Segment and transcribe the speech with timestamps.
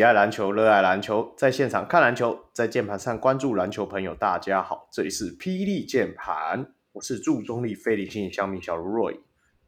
[0.00, 9.18] 喜爱篮球、热爱篮球，在现场看篮球，在键盘上关注篮球朋友，大家好，这里是霹雳键盘，我是助中立非理性小米小卢 Roy，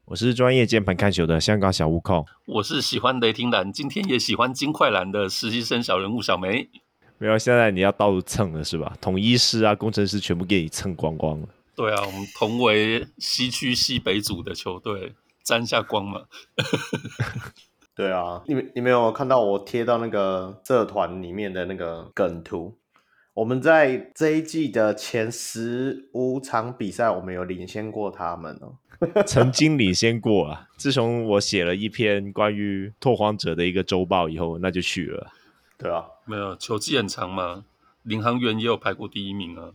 [0.07, 6.71] 我是专业键盘看球的香港小悟空，我是喜欢雷霆蓝，今天也喜欢金块蓝的实习生小人物小梅。
[7.19, 8.97] 没有，现在你要到处蹭了是吧？
[9.03, 11.49] 统一师啊，工程师全部给你蹭光光了。
[11.77, 15.13] 对啊，我们同为西区西北组的球队，
[15.45, 16.23] 沾下光嘛。
[17.95, 22.79] 对啊，你们你们有看到我贴到那个社团里面的那个梗图？
[23.34, 28.76] 我们在这一季的前十五场比赛，我们有领先过他们哦。
[29.26, 35.27] 曾经领先过啊，自从我写了一篇关于拓荒者的一个周报以后，那就去了。
[35.77, 37.65] 对啊，没有球季很长嘛，
[38.04, 39.73] 领航员也有排过第一名啊。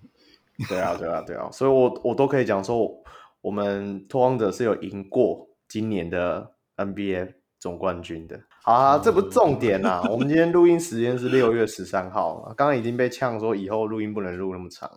[0.69, 3.03] 对啊，对啊，对啊，所以我我都可以讲说，
[3.41, 8.39] 我们拓荒者是有赢过今年的 NBA 总冠军的。
[8.63, 10.01] 好啊，这不是重点啊。
[10.09, 14.89] 我们今天录音时间是六月十三号，刚刚已经被呛说以后录音不能录那么长。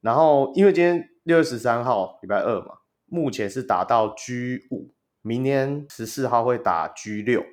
[0.00, 7.44] 然后因为今天六月十三号礼拜二嘛，目前是打到 G 五，明天十四号会打 G 六。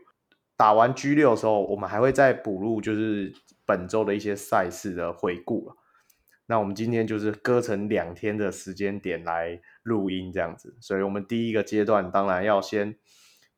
[0.57, 3.33] 打完 G 六的时候，我们还会再补录，就是
[3.65, 5.71] 本周的一些赛事的回顾。
[6.47, 10.75] 那我们今天就是割成两天的时间点来录音，这样子。
[10.81, 12.97] 所以，我们第一个阶段当然要先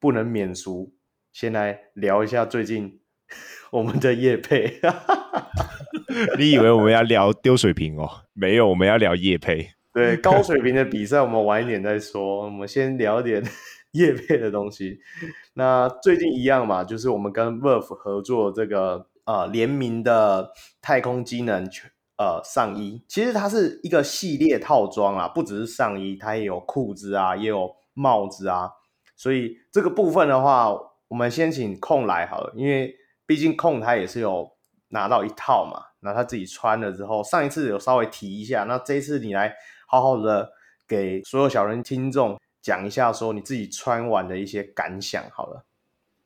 [0.01, 0.91] 不能免俗，
[1.31, 2.99] 先来聊一下最近
[3.71, 4.81] 我们的叶配。
[6.37, 8.09] 你以为我们要聊丢水瓶哦？
[8.33, 9.69] 没有，我们要聊叶配。
[9.93, 12.43] 对，高水平的比赛我们晚一点再说。
[12.45, 13.41] 我们先聊点。
[13.91, 14.99] 叶配的东西，
[15.55, 20.49] 那最近一样嘛，就是我们跟 Verf 合作这个呃联名的
[20.81, 21.65] 太空机能
[22.17, 28.71] 呃上衣，其实它是一个系列套装啊，不只是上衣，它也有裤子啊，也有帽子啊，
[29.21, 30.71] 所以这个部分的话，
[31.07, 32.95] 我们先请控来好了，因为
[33.27, 34.51] 毕竟控他也是有
[34.87, 39.53] 拿到一套嘛，那他自己穿了之后，上一次有稍微提一下，那这一次你来
[39.85, 40.49] 好好的
[40.87, 42.35] 给所有小人听众。
[42.63, 45.65] 讲一下说你自己穿完的一些感想好了。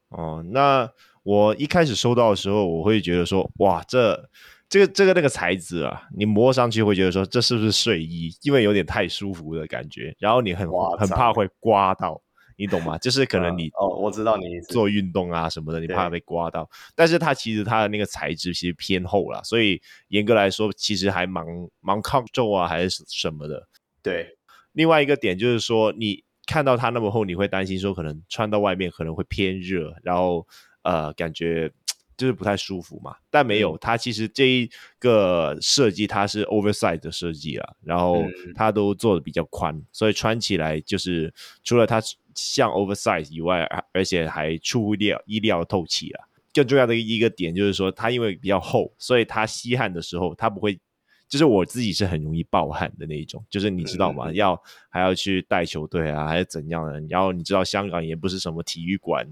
[0.09, 0.89] 哦，那
[1.23, 4.29] 我一开始收到的时候，我会觉得说，哇，这
[4.69, 8.34] 这个这个那个材质啊，你摸上去会觉得说，这是不是睡衣？
[8.41, 10.66] 因为有点太舒服的感觉，然后你很
[10.97, 12.22] 很怕会刮到，
[12.55, 12.97] 你懂吗？
[12.97, 16.69] 就是可能你哦，我知道你做运动啊什么的，你怕被刮到。
[16.95, 21.45] 但是它其实它的那个材质其实偏厚啦，所以严格来说，其实还蛮
[21.79, 23.67] 蛮抗皱啊，还是什么的。
[24.01, 24.38] 对，
[24.73, 26.23] 另外一个点就是说你。
[26.47, 30.45] 看到它那么厚，你会担心说可能穿到外面可能会偏热，然后
[30.83, 31.72] 呃感觉
[32.16, 33.16] 就是不太舒服嘛。
[33.31, 38.23] 但没有，它其实这一个设计它是 oversize 的设计了，然后
[38.53, 41.33] 它都做的比较宽，所以穿起来就是
[41.63, 41.99] 除了它
[42.35, 46.25] 像 oversize 以外，而且还出乎意料意料透气啊。
[46.53, 50.79] 更重要的一个点就是说，它因为比较厚，所以它吸汗的时候它不会。
[51.28, 54.29] 就是我自己是很容易暴汗的那一种，就是你知道吗？
[54.29, 57.01] 嗯、要还要去带球队啊，还是怎样的？
[57.09, 59.28] 然后你知道香港也不是什么体育馆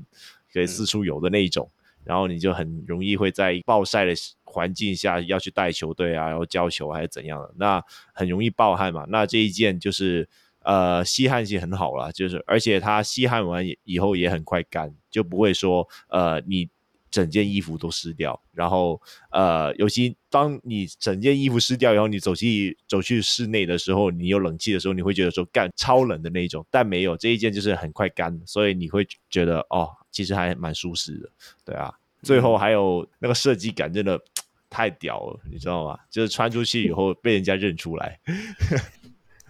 [0.51, 7.81] 可以四处游的那一种，嗯、然后你就很容易会在暴晒的环境下要去带球队啊，然后教球还是怎样的，那
[8.11, 9.05] 很容易暴汗嘛。
[9.07, 10.27] 那这一件就是
[10.63, 16.69] 呃吸汗性很好啦，就是而且它吸汗完以后也很快干，就不会说呃你。
[17.13, 31.29] 整件衣服都湿掉，然后呃，尤其当你整件衣服湿掉以后，你走去走去室内的时候，你有冷气的时候，你会觉得说干超冷的那种，但没有这一件就是很快干，所以你会觉得哦，其实还蛮舒适的，
[31.63, 31.93] 对啊。
[32.23, 34.19] 最后还有那个设计感真的
[34.67, 35.99] 太屌了，你知道吗？
[36.09, 38.19] 就是穿出去以后被人家认出来，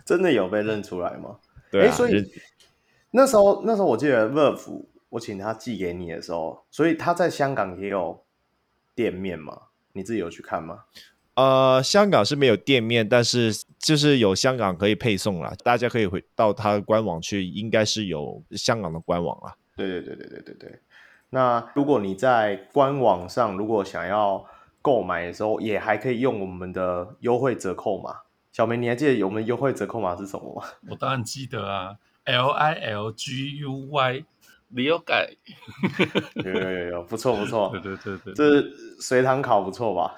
[0.05, 1.37] 真的有被认出来吗？
[1.71, 2.31] 对啊，所以
[3.11, 4.85] 那时候那时候我记得 VRF。
[5.13, 8.25] 我请他寄给你的时候，所以他在香港也有
[8.95, 9.55] 店面吗？
[9.91, 10.85] 你自己有去看吗？
[11.35, 19.55] 呃，香港是没有店面，但是就是有香港可以配送啦，大家可以回到他的官网去，应该是有香港的官网啦。
[19.77, 20.79] 对对对对对对对。
[21.29, 24.43] 那如果你在官网上如果想要
[24.81, 28.15] 购买的时候，也还可以用我们的优惠折扣码。
[28.53, 30.63] 小梅，你还记得我们优惠折扣码是什么吗？
[30.89, 34.23] 我当然记得啊，L I L G U Y。
[34.75, 35.29] 没有改，
[36.43, 38.67] 有有有有，不错不错，对对对对，这
[38.99, 40.15] 随堂考不错吧？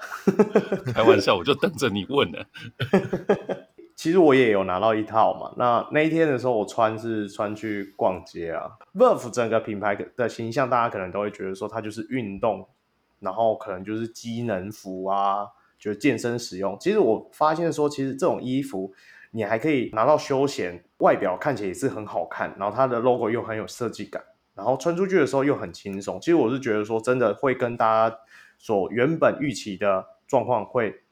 [0.94, 2.38] 开玩笑，我就等着你问呢。
[3.94, 8.70] 其实我也有拿到一套嘛，那那一天的时候，我穿是穿去逛街啊。
[8.94, 12.66] VRF 整个品牌的形象，大家可能都会觉得说它就是运动，
[13.20, 15.48] 然后可能就是机能服啊，
[15.86, 16.76] 就健身使用。
[16.80, 18.92] 其实我发现说，其实这种衣服
[19.30, 24.20] 你还可以拿到休闲，外表看起来也是很好看，然后它的 logo 又很有设计感，
[24.54, 26.20] 然后穿出去的时候又很轻松。
[26.20, 28.18] 其实我是觉得说，真的会跟大家
[28.58, 31.02] 所原本预期的状况会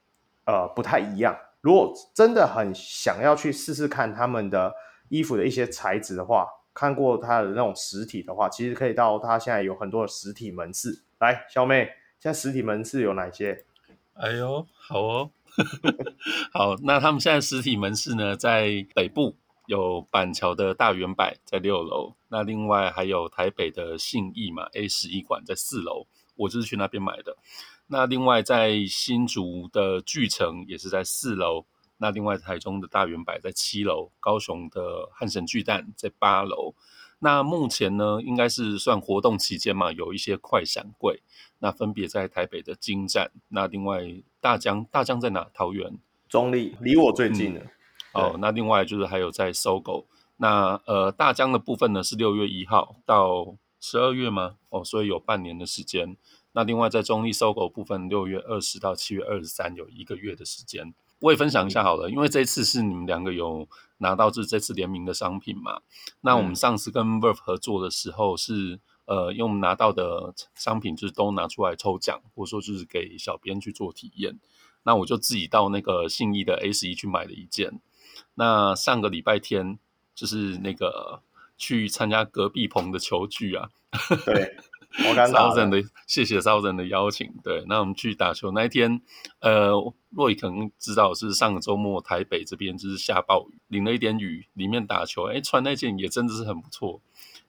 [0.46, 1.38] 呃不太一样。
[1.60, 4.74] 如果真的很想要去试试看他们的
[5.08, 11.04] 衣服的一些材质的话，看过它的那种实体的话，其实可以到它现在有很多的实体门市。
[11.20, 11.84] 来，小妹，
[12.18, 13.64] 现在实体门市有哪些？
[14.14, 15.30] 哎呦，好哦。
[16.52, 27.36] 好，那他们现在实体门市呢，在北部有板桥的大圆柏在六楼，那另外还有台北的信义嘛 A 十一馆在四楼，我就是去那边买的。
[27.86, 31.66] 那另外在新竹的巨城也是在四楼，
[31.98, 36.74] 那另外台中的大圆柏在七楼，高雄的汉神巨蛋在八楼。
[37.20, 41.22] 那目前呢，应该是算活动期间嘛，有一些快闪柜。
[41.64, 44.04] 那分别在台北的金站，那另外
[44.38, 45.48] 大江大江在哪？
[45.54, 47.60] 桃园中立，离我最近的。
[48.12, 50.04] 嗯、哦，那另外就是还有在 SOGO。
[50.36, 54.56] 那呃大江的部分呢是六月一号到十二月吗？
[54.68, 56.18] 哦，所以有半年的时间。
[56.52, 60.92] 那另外在中坜 SOGO 部分，六月二十到七月二十三有一个月的时间。
[61.20, 63.66] 我也分享一下好了，因为这次是你们两个有
[63.96, 65.80] 拿到这这次联名的商品嘛。
[66.20, 68.80] 那我们上次跟 Verve 合作的时候是。
[69.06, 74.38] 呃，因为我们拿到的商品就是都拿出来抽奖，或者说就是给小编去做体验。
[74.82, 77.80] 那我就自己到那个信义的 A 十一去买了一件。
[78.34, 79.78] 那上个礼拜天
[80.14, 81.22] 就是那个
[81.56, 83.70] 去参加隔壁棚的球具啊，
[84.26, 84.56] 对，
[85.08, 87.32] 我刚刚的谢谢骚人的邀请。
[87.42, 89.00] 对，那我们去打球那一天，
[89.40, 89.72] 呃，
[90.10, 97.00] 若雨可能知道是上个周末台北这边就是下暴雨，淋了一点雨，里面打球，哎，穿那件也真的是很不错。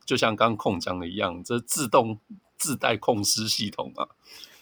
[0.06, 2.20] 就像刚控讲的一样，这自动
[2.58, 4.08] 自带控湿系统啊，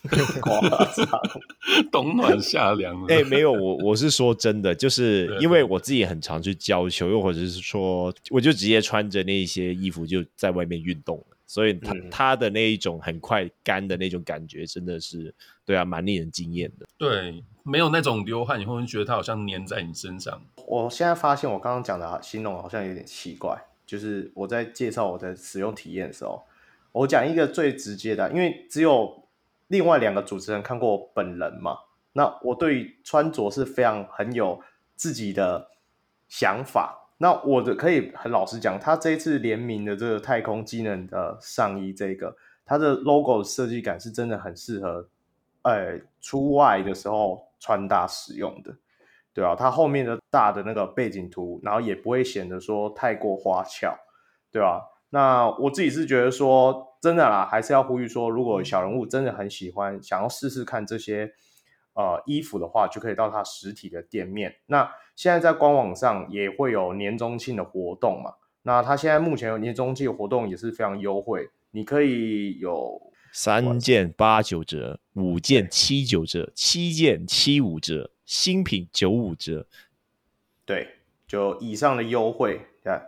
[1.91, 3.05] 冬暖夏凉。
[3.05, 15.33] 哎、欸，没有，我我是说真的，就是因为我自己很常去教球，又或者是说，我就直接穿着那些衣服就在外面运动，所以它它的那一种很快干的那种感觉，真的是
[15.65, 16.85] 对啊，蛮令人惊艳的。
[16.97, 20.41] 对，没有那种流汗以后，你会觉得它好像粘在你身上。
[20.67, 23.57] 我现在发现我刚刚讲的形容好像有点奇怪。
[23.85, 26.43] 就是我在介绍我的使用体验的时候，
[26.91, 29.27] 我讲一个最直接的，因为只有
[29.67, 31.77] 另外两个主持人看过我本人嘛。
[32.13, 34.61] 那我对穿着是非常很有
[34.95, 35.69] 自己的
[36.27, 37.09] 想法。
[37.17, 45.07] 那我的可以很老实讲，他这一次联名的这个太空机能的上衣，这个它的 logo 设计感是真的很适合，
[45.63, 48.75] 呃，出外的时候穿搭使用的。
[49.33, 53.97] 对啊，它后面的大的那个背景图，然后也不会显得说太过花俏，
[54.51, 54.81] 对吧？
[55.09, 61.31] 那我自己是觉得说，真的啦，还是要呼吁说，如果小人物真的很喜欢，想要试试看这些
[61.93, 64.55] 呃衣服的话，就可以到它实体的店面。
[64.65, 68.33] 那现在在官网上也会有年中庆的活动嘛？
[68.63, 72.99] 那它现在目前有年中庆的活动也是非常优惠，你可以有
[73.31, 78.11] 三件八九折，五件七九折，七件七五折。
[78.25, 79.67] 新品九五折，
[80.65, 80.87] 对，
[81.27, 82.61] 就以上的优惠，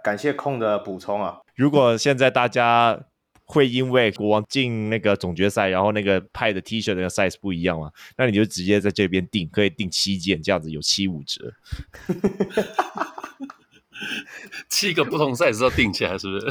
[0.04, 1.40] 感谢空的补充啊。
[1.56, 3.00] 如果现在大家
[3.46, 11.54] 会因为国王进那个总决赛，然后那个派的 T 恤那个 size 不一样嘛，那你就直接在这边订，可以订七件，这样子有七五折。
[14.70, 16.48] 七个不同 size 都定起来，是不是？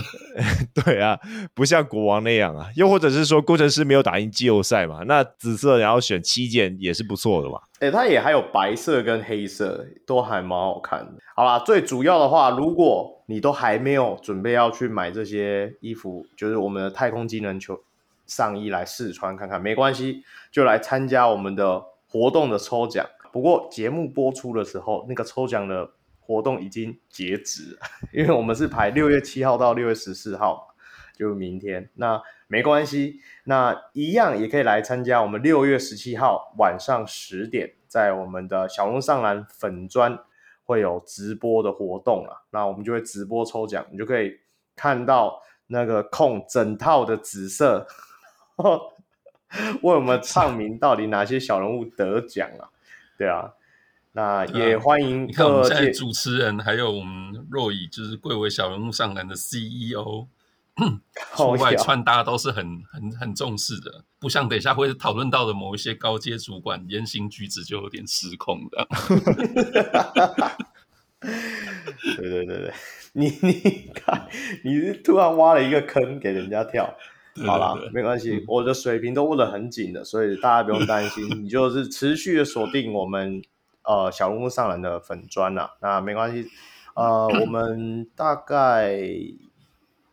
[0.85, 1.19] 对啊，
[1.55, 2.69] 不像国王那样啊。
[2.77, 5.03] 又或者是说，工程师没有打赢季后赛嘛？
[5.07, 7.61] 那紫色然后选七件也是不错的嘛。
[7.81, 11.13] 哎、欸，它也还有白色跟黑色，都还蛮好看的。
[11.35, 17.81] 好啦，最主要的话，如果你都还没有准备要去买这些衣服，就是我们的太空机能球
[18.27, 23.05] 上衣来试穿看看，没关系，就来参加我们的活动的抽奖。
[23.33, 25.91] 不过节目播出的时候，那个抽奖的。
[26.27, 27.79] 活动已经截止，
[28.13, 30.75] 因为我们是排六月七号到六月十四号，
[31.17, 31.91] 就明天。
[31.95, 40.19] 那没关系，那一样也可以来参加我们六月十七号晚上十点，在我们的小龙上篮粉砖
[40.65, 42.43] 会有直播的活动啊。
[42.51, 44.41] 那我们就会直播抽奖，你就可以
[44.75, 47.87] 看到那个控整套的紫色，
[49.83, 52.71] 为我们唱名到底哪些小人物得奖啊？
[53.19, 53.53] 对啊。
[54.17, 55.27] 那也欢迎。
[55.27, 60.29] 你看我们现在主持人还有我们若以，就是贵为小人物上篮的 CEO，
[61.35, 68.87] 出外穿搭都是很很很重视的，不像等一下会讨论到的某一些高阶主管言行举止就有点失控的。
[72.17, 72.73] 对对对对，
[73.15, 74.29] 你你看，
[74.63, 76.97] 你是突然挖了一个坑给人家跳。
[77.45, 83.43] 好啦，没关系，嗯，我的水平都握得很紧的，所以大家不用担心，你就是持续的锁定我们。
[83.85, 85.75] 呃小人物上篮的粉砖啦。
[85.81, 86.49] 那没关系，
[86.95, 89.01] 呃，我们大概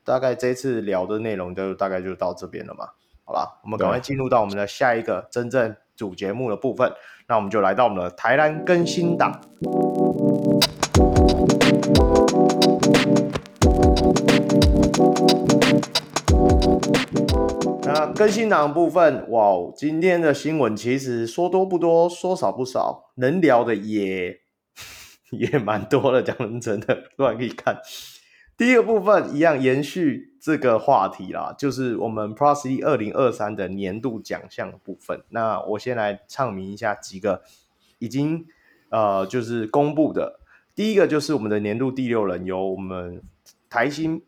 [0.04, 2.90] 大概这次聊的内容就大概就到这边了嘛。
[3.24, 6.92] 好吧，我们赶快进入到我们的下一个真正主节目的部分。
[7.28, 9.40] 那我们就来到我们的台南更新档。
[17.84, 24.40] 那更新档部分，哇，今天的新闻其实说多不多，说少不少，能聊的也
[25.32, 26.22] 也蛮多的。
[26.22, 27.78] 讲真的，各位可以看。
[28.58, 35.24] 第一个部分一样延续这个话题啦，就是我们 Plus League 二零二三的年度奖项部分。
[35.30, 37.42] 那我先来唱名一下几个
[37.98, 38.46] 已经
[38.90, 40.40] 呃就是公布的。
[40.76, 43.24] 第一个就是我们的年度第六人，由我们
[43.68, 44.22] 台新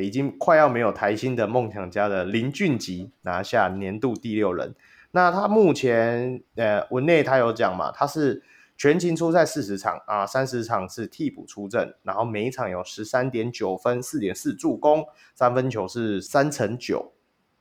[0.00, 4.74] 已经快要没有台新的梦想家的林俊吉拿下年度第六人。
[5.12, 8.42] 那他目前呃文内他有讲嘛，他是。
[8.82, 15.04] 全勤出赛四十场啊，三十场是替补出阵，然后每一场有十三点九分、四点四助攻，
[15.34, 17.12] 三分球是三成九，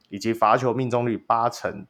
[0.07, 1.85] 以及罚球命中率八成，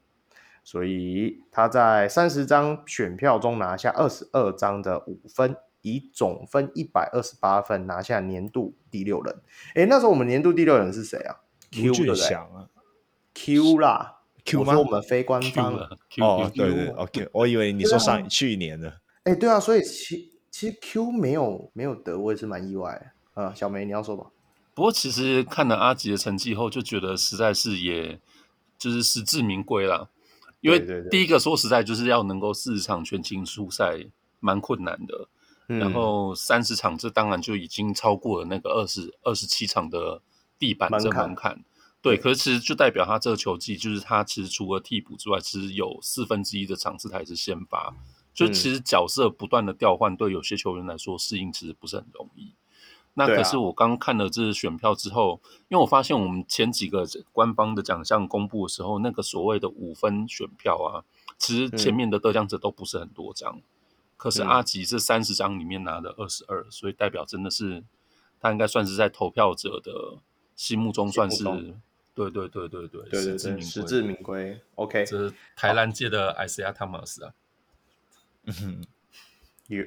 [0.63, 9.35] 所以他在三十张选票中拿下二十二张的五分，以总分一百二十八分拿下年度第六人。
[9.75, 11.35] 诶，那时候我们年度第六人是谁啊
[11.71, 12.37] ？Q 对不对
[13.33, 14.73] ？Q 啦，Q 吗？
[14.73, 18.99] 我说我们非官方哦，Q, 对对，OK，我以为你说上去年的。
[19.23, 23.53] 哎，对啊，所以其其实 Q 没有没有得，我也是蛮意外的啊。
[23.53, 24.27] 小梅，你要说吧？
[24.73, 28.19] 不过其实看了阿吉的成绩后，就觉得实在是也
[28.77, 30.09] 就是实至名归了。
[30.61, 34.05] 因为第一个说实在，就是要能够四十场全勤出赛，
[34.39, 35.27] 蛮困难的。
[35.69, 40.21] 嗯、然后三十场，这当然就已经超过了那个二十二十七场的
[40.57, 41.63] 地板这门槛。
[42.01, 47.93] 对，可是其实就代表他这个球季，就是他其实除了替补之外，其实有四分之一的场次他还是先发。
[48.33, 52.53] 就其实角色不断的调换，对有些球员来说适应其实不是很容易。
[53.15, 61.03] 那可是我刚看了这选票之后，因为我发现我们前几个官方的奖项公布的时候，那个所谓的五分选票啊，
[61.37, 63.59] 其实前面的得奖者都不是很多张。
[64.19, 67.81] 可是阿吉这三十张里面拿的二十二，所以代表真的是
[68.41, 70.19] 他应该算是在投票者的
[70.57, 71.45] 心目中算是
[72.13, 73.65] 对对对对对实至名归。
[73.65, 74.61] 实至名归。
[74.75, 77.33] OK，这是台南界的 Isaiah Thomas 啊。
[78.43, 78.83] 嗯，
[79.67, 79.85] 有，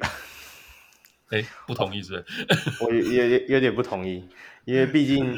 [1.29, 2.57] 哎，不同意是不是？
[2.83, 4.27] 我也有，有点不同意，
[4.65, 5.37] 因为毕竟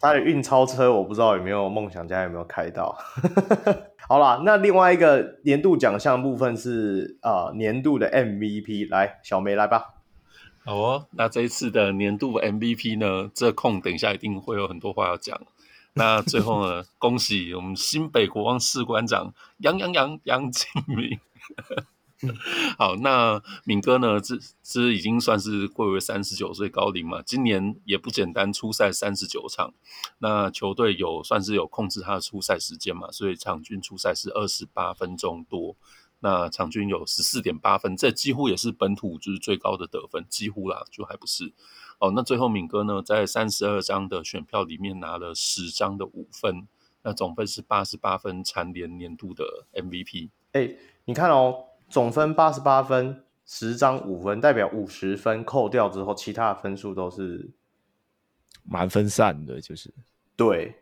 [0.00, 2.94] 他的运钞车，我不知道有没有梦想家有没有开到。
[4.08, 9.94] 好啦，那另外一个年度奖项部分是啊、呃，年度的 MVP，来，小梅来吧。
[10.64, 15.40] 好哦，那这一次的年度 MVP 呢，这空等一下一定会有很多话要讲。
[15.94, 21.18] 那最后呢， 恭喜我们新北国王士官长杨杨杨杨敬敏。
[22.78, 24.20] 好，那敏哥呢？
[24.20, 29.74] 这这已经算是贵为三十九岁高龄嘛，今年也不简单，出赛三十九场。
[30.18, 35.76] 那球队有算是有控制他的出赛时间嘛，所以场均出赛是二十八分钟多。
[36.20, 41.52] 那场均有十四点八分，这几乎也是本土就是最高的得分，几乎啦，就还不是。
[41.98, 46.66] 哦，那最后敏哥呢，在三十二张的选票里面拿了十张的五分，
[47.02, 50.30] 那总分是八十八分，蝉联年度的 MVP。
[50.52, 50.70] 哎，
[51.04, 51.66] 你看哦。
[51.88, 57.50] 总分八十八分，十张五分，代表五十分扣掉之后，其他的分数都是
[58.64, 59.92] 蛮分散的，就是
[60.34, 60.76] 对。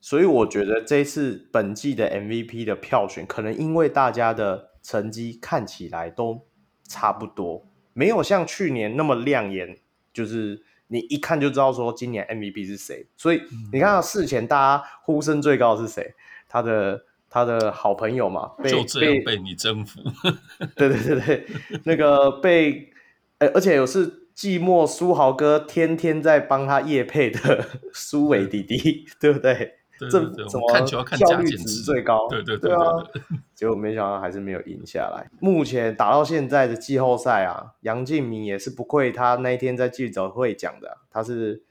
[0.00, 6.46] 所以我觉得这次本季的 MVP 的票选，可能因为大家的成绩看起来都
[6.84, 9.78] 差不多，没有像去年那么亮眼，
[10.12, 13.06] 就是你一看就知道说今年 MVP 是谁。
[13.16, 13.42] 所以
[13.72, 16.14] 你看到事前大家呼声最高是谁？
[16.48, 17.04] 他的。
[17.28, 20.00] 他的好朋友嘛，被就这样被你征服。
[20.76, 21.46] 对对对对，
[21.84, 22.90] 那个被，
[23.38, 29.74] 欸、而且有是寂寞书豪哥天天在帮他夜配的 苏伟弟弟，对不对？
[29.98, 32.28] 对对对，怎么看球要看效率值最高？
[32.28, 33.38] 对对对，对，对，对，对，对啊！
[33.54, 35.26] 结果没想到还是没有赢下来。
[35.40, 41.62] 目前打到现在的季后赛啊，杨敬明也是不愧他那一天在记者会讲的，他是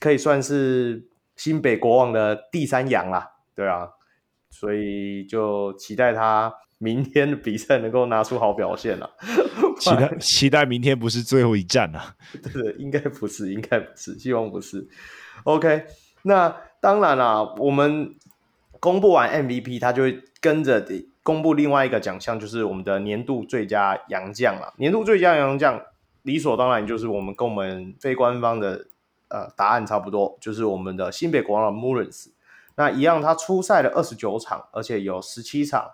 [0.00, 3.90] 可以算是新北国王的第三羊啦，对啊。
[4.52, 9.10] 所以就期待他明天的比赛能够拿出好表现了。
[9.80, 12.14] 期待期待明天不是最后一战啊？
[12.52, 14.86] 对对，应该不是，应该不是，希望不是。
[15.44, 15.86] OK，
[16.22, 18.14] 那当然啦，我们
[18.78, 20.86] 公布完 MVP，他就会跟着
[21.22, 24.74] 公布另外一个奖项，就是我们的年度最佳洋将了。
[24.76, 25.80] 年度最佳洋将
[26.22, 28.86] 理所当然就是我们跟我们非官方的
[29.28, 32.31] 呃答案差不多，就是我们的新北国王的穆伦斯。
[32.76, 35.90] 那一样，他出赛了二十九场，而且有十七场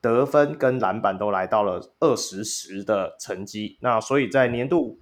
[0.00, 3.78] 得分跟篮板都来到了二十十的成绩。
[3.80, 4.98] 那所以在年度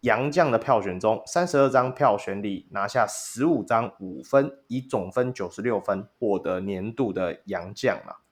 [0.00, 8.22] 杨将的票选中，三十二张票选里拿下十五张五分，以总分九十六分获得年度的杨将啊。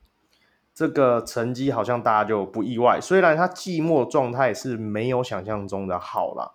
[0.75, 6.53] 这个成绩好像大家就不意外，虽然他季末状态是没有想象中的好啦，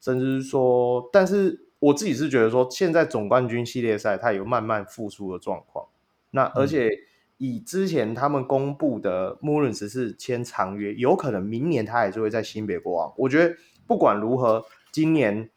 [0.00, 5.86] 甚至是说，但是我自己是觉得说，现在总冠军系列赛它有慢慢复苏的状况。
[6.30, 6.90] 那而且
[7.38, 13.12] 以之前他们公布的穆伦斯是签长约，有可能明年他还是会在新北国王。
[13.18, 13.54] 我觉得
[13.86, 15.48] 不管如何，今年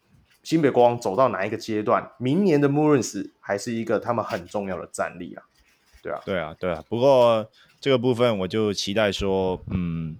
[0.42, 5.42] 新北国王走到哪一个阶段，明年的穆伦斯还是一个他们很重要的战力啊。
[6.02, 6.84] 对啊，对啊，对啊。
[6.88, 7.46] 不过
[7.80, 10.16] 这个部分我就期待说，嗯，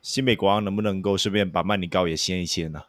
[0.00, 2.82] 新北国王能不能够顺便把曼尼高也签一签呢？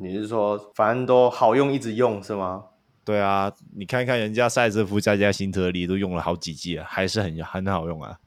[0.00, 2.64] 你是说反正都好用，一直用是吗？
[3.04, 8.18] 对啊，你看看人家赛泽夫加加辛特利都用了好几季了，还是很很好用啊。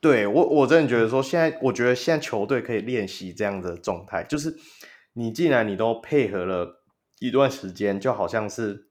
[0.00, 4.56] 对我我真的觉得说，现在我觉得现在球队可以练习这样的状态，就是
[5.14, 6.82] 你既然你都配合了
[7.18, 8.86] 一段时间，就好像是。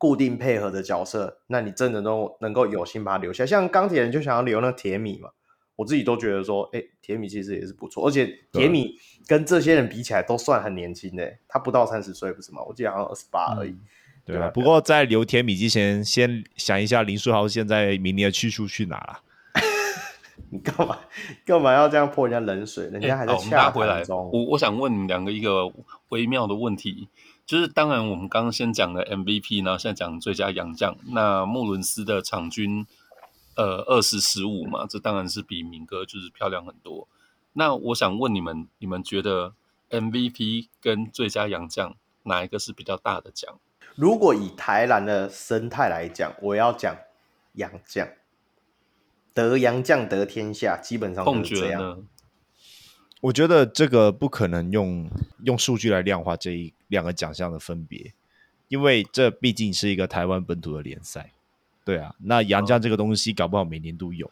[0.00, 3.44] 固定配合的角色，那你真的都能够有心把它留下。
[3.44, 5.30] 像钢铁人就想要留那铁米嘛，
[5.78, 12.60] 我自己都觉得说，哎、欸，铁米其实也是不错，而且铁米跟这些人比起来都算很年轻的，他不到三十岁不是吗？
[12.66, 13.70] 我记得好像二十八而已。
[13.70, 13.80] 嗯、
[14.26, 19.20] 对啊，不过在留铁米之前，先想一下林书豪现在明年的去处去哪了？
[20.50, 20.98] 你干嘛
[21.44, 22.88] 干嘛要这样泼人家冷水？
[22.88, 24.28] 人家还在洽谈中。
[24.32, 25.72] 我我想问你们两个一个
[26.08, 27.08] 微妙的问题。
[27.46, 30.94] 就是当然，我们刚刚先讲了 MVP，然后现在讲最佳洋将。
[31.06, 32.86] 那穆伦斯的场均
[33.58, 37.08] 呃二十十五嘛，这当然是比明哥就是漂亮很多。
[37.54, 39.52] 那我想问你们，你们觉得
[39.90, 43.58] MVP 跟最佳洋将哪一个是比较大的奖？
[43.96, 46.96] 如果以台篮的生态来讲，我要讲
[47.54, 48.06] 洋将，
[49.34, 52.06] 得洋将得天下，基本上都是这样。
[53.22, 55.10] 我觉得这个不可能用
[55.42, 58.14] 用数据来量化这一两个奖项的分别，
[58.68, 61.32] 因为这毕竟是一个台湾本土的联赛。
[61.88, 64.30] 对啊，那杨将这个东西搞不好每年都有，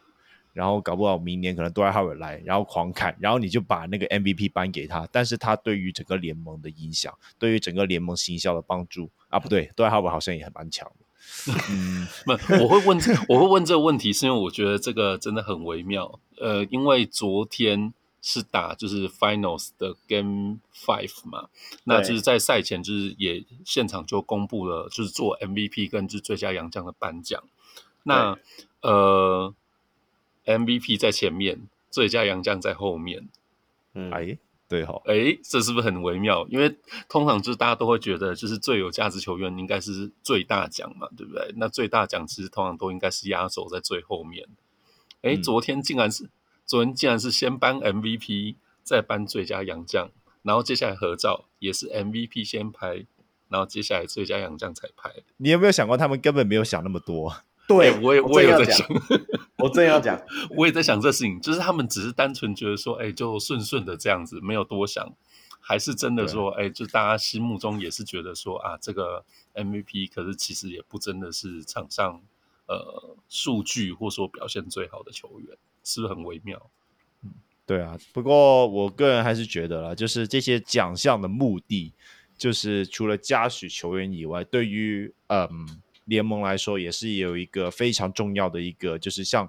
[0.53, 11.07] 然后搞不好明年可能杜兰特来，然后狂砍，然后你就把那个 MVP 颁给他，但是他对于整个联盟的影响，对于整个联盟行销的帮助啊，不对，杜兰特好像也很蛮强的。
[11.73, 12.99] 嗯，不，我会问，
[13.31, 16.21] 我会问这个问题，是因为我觉得这个真的很微妙。
[16.39, 17.95] 呃，因为昨天。
[18.29, 21.49] 是打就是 Finals 的 Game Five 嘛，
[21.85, 27.41] 那就是在赛前就是也现场就公布了，就是做 MVP 跟就是最佳洋将的颁奖。
[28.03, 28.37] 那
[28.83, 29.55] 呃
[30.45, 33.29] MVP 在前面，最佳洋将在后面。
[33.95, 34.37] 嗯，哎，
[34.69, 36.45] 对哈，哎，这是不是很微妙？
[36.51, 36.77] 因为
[37.09, 41.55] 通常就是大家都会觉得，就是最有价值球员应该是最大奖嘛，对不对？
[41.59, 44.49] 那最大奖其实通常都应该是压轴在最后面。
[45.23, 46.29] 哎，昨天竟然是。
[46.67, 50.11] 嗯昨天竟然是先颁 MVP，再颁最佳洋将，
[50.43, 53.07] 然后接下来合照也是 MVP 先拍，
[53.49, 55.13] 然后接下来最佳洋将才拍。
[55.37, 57.33] 你有没有想过，他们根本没有想那么多？
[57.69, 58.87] 对，欸、我也我也有在想，
[59.59, 60.21] 我正要讲，
[60.57, 65.15] 我也在想这事情，就是他们只是单纯觉得说，哎、欸，就顺顺的这样子，没有多想，
[65.61, 69.25] 还是真的说，哎、欸，就大家心目中也是觉得说啊，这个
[69.55, 72.21] MVP 可是其实也不真的是场上
[72.67, 75.57] 呃数据或说表现最好的球员。
[75.89, 76.69] 是不是很微妙？
[77.23, 77.33] 嗯，
[77.65, 77.97] 对啊。
[78.13, 81.93] 不过我个人还是觉得啦，就是这些奖项的目的，
[82.37, 89.49] 就是除了嘉许球员以外，对于嗯联盟来说，也是有一个非常重要的一个，就是像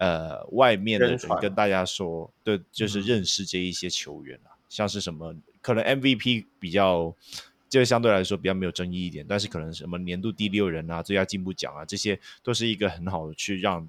[0.00, 7.14] 呃外面的人跟大家说，对，就是认识这一些球员啊，嗯、像是什么可能 MVP 比较，
[7.68, 13.88] 就相对来说比较没有争议一点，但是可能什么年度第六人啊、最佳进步奖啊，这些都是一个很好的去让。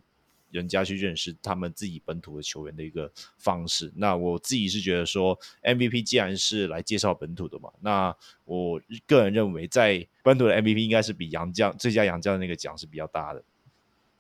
[0.52, 3.94] 人家去认识他们自己本土的球员的一个方式。
[3.96, 8.16] 那我自己是觉得说，MVP 既然是来介绍本土的嘛，那
[8.46, 13.44] 我个人认为，在本土的 MVP 应该是比杨将最佳杨将的那个奖是比较大的。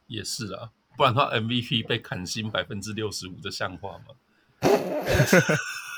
[0.05, 4.13] 也是啊，不然的话 MVP 被砍薪百分之六十五，这像话吗？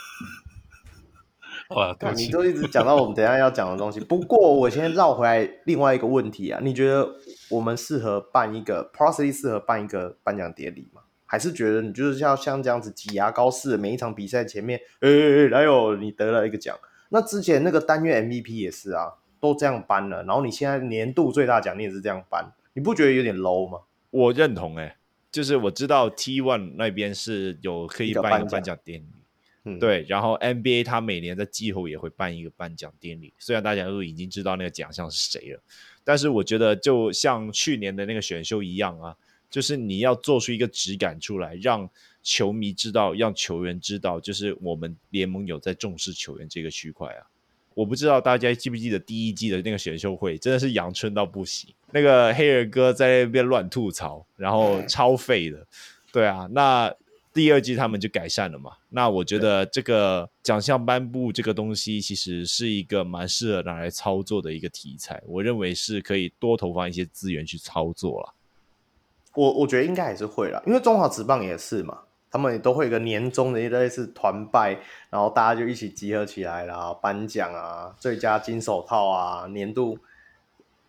[1.76, 4.00] 哇，你都一直讲到我们等一下要讲的东西。
[4.00, 7.08] 不过我先绕回来另外一个问题啊，你觉得
[7.50, 11.02] 我们适合办一个 Prosely 适合办一个颁奖典礼吗？
[11.26, 16.78] 还是觉得你就是要像这样子挤牙膏似的，每一场比赛前面，哎哎哎，来哟，你得了一个奖。
[17.10, 20.24] 那之前那个单月 MVP 也是啊，都这样颁了。
[20.24, 23.80] 然后你现在年度最大奖你也是这样颁，你不觉得有点 low 吗？
[24.10, 24.98] 我认同哎、欸，
[25.32, 29.08] 就是我知道 T One 那边是有可以办一个颁奖典礼。
[29.64, 35.62] 嗯、对，然后 NBA 他每年在季后也会办一个颁奖典礼，虽然大家都已经知道那个奖项是谁了，
[36.04, 39.16] 但是我觉得就像去年的那个选秀一样啊，
[39.50, 41.90] 就是你要做出一个质感出来，让
[42.24, 47.28] 球迷知道，让球员知道，就是我们联盟有在重视球员这个区块啊。
[47.74, 51.74] 我不知道大家记不记得第一季的那个选秀会，真的是阳春到不行。
[51.92, 55.66] 那个黑人哥在那边乱吐槽，然后超废的。
[56.12, 56.94] 对啊，那
[57.34, 58.72] 第二季他们就改善了嘛。
[58.90, 65.22] 那我觉得这个奖项颁布这个东西，其实是一个蛮适合拿来操作的一个题材。
[65.26, 68.34] 我认为是可以多投放一些资源去操作了。
[69.36, 72.00] 我我觉得应该也是会啦，因为中华职棒也是嘛。
[72.34, 80.00] 他们也都会有一个年终的一类似团拜，然后大家就一起集合起来啦，颁奖啊，最佳金手套啊，年度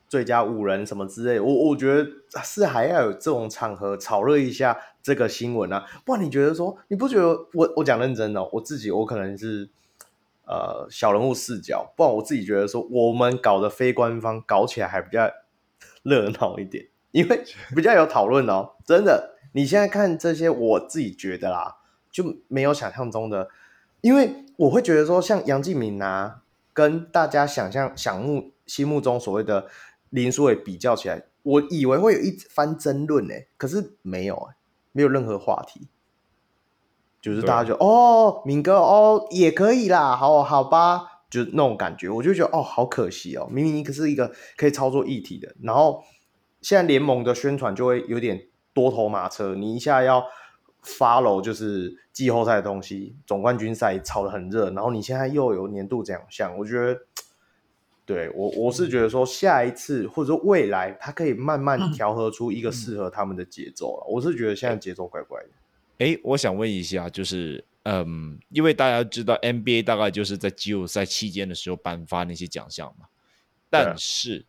[0.08, 1.40] 最佳五人什么之类。
[1.40, 2.08] 我我觉得
[2.44, 5.84] 是还要有这种场合炒热一下这个新闻啊。
[6.04, 9.68] 不然你觉得说，你不觉得我我讲认真的哦，我自己我可能是
[10.46, 15.30] 呃小人物视角，不然我自己觉得说，我们搞的非官方搞起来还比较
[16.02, 19.32] 热闹一点，因为 比较有讨论哦，真的。
[19.54, 21.76] 你现在看这些，我自己觉得啦，
[22.10, 23.50] 就没有想象中的，
[24.00, 26.40] 因为我会觉得说，像杨敬敏啊，
[26.72, 29.66] 跟大家想象、想目、心目中所谓的
[30.08, 34.54] 林书伟比较起来，我以为会有一番争论诶，可是没有诶，
[34.92, 35.88] 没有任何话题，
[37.20, 46.04] 就是大家就哦，明哥哦也可以啦，好好吧，就那种感觉，我就觉得哦，好可惜哦，明明你可是一个可以操作议题的，然后
[46.60, 48.48] 现在联盟的宣传就会有点。
[48.74, 50.24] 多头马车，你一下要
[50.82, 56.98] follow 就是季后赛的东西，总冠军赛炒得很热，然后你现在又有年度奖项，我觉得，
[58.04, 64.06] 对我我是觉得说下一次或者说未来，他可以慢慢调和出一个适合他们的节奏了。
[64.06, 65.48] 嗯、我是觉得现在节奏怪怪的。
[65.98, 73.06] 哎，我想问一下，就是嗯，因为大家知道 NBA 大概就是在季后赛期间的时候颁发那些奖项嘛，
[73.70, 74.44] 但是。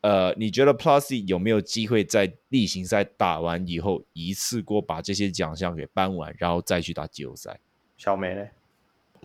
[0.00, 7.58] 呃，你觉得 Plus 有没有机会在例行赛打完以后，一次过把这些奖项给颁完，然后再去打季后赛？
[7.96, 8.46] 小梅呢？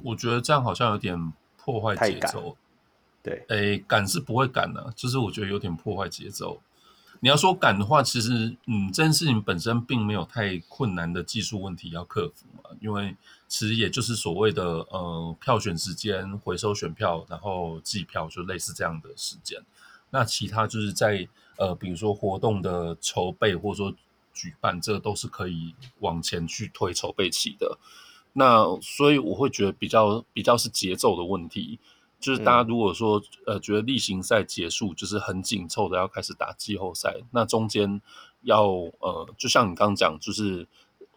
[0.02, 2.56] 我觉得这样好像有点破坏节奏。
[3.22, 6.62] 对，诶，赶是不会赶的，就是我觉得有点破坏节奏。
[7.22, 13.14] 你要说赶的话，其实嗯，这件事情本身并没有太困难的技术问题要克服嘛，因为
[13.48, 19.62] 其实也就是所谓的呃票选时间、回收选票，然后计票，就类似这样的时间。
[20.12, 21.28] 那其他就是在
[21.58, 23.94] 呃，比如说活动的筹备或者说
[24.34, 27.78] 举办，这都是可以往前去推筹备期的。
[28.32, 31.80] 那所以我会觉得比较比较是节奏的问题，
[32.20, 38.02] 就是大家如果说呃觉得例行赛结束就是很紧凑的要开始打季后赛，那中间
[38.42, 38.68] 要
[39.00, 40.68] 呃就像你刚刚讲，就是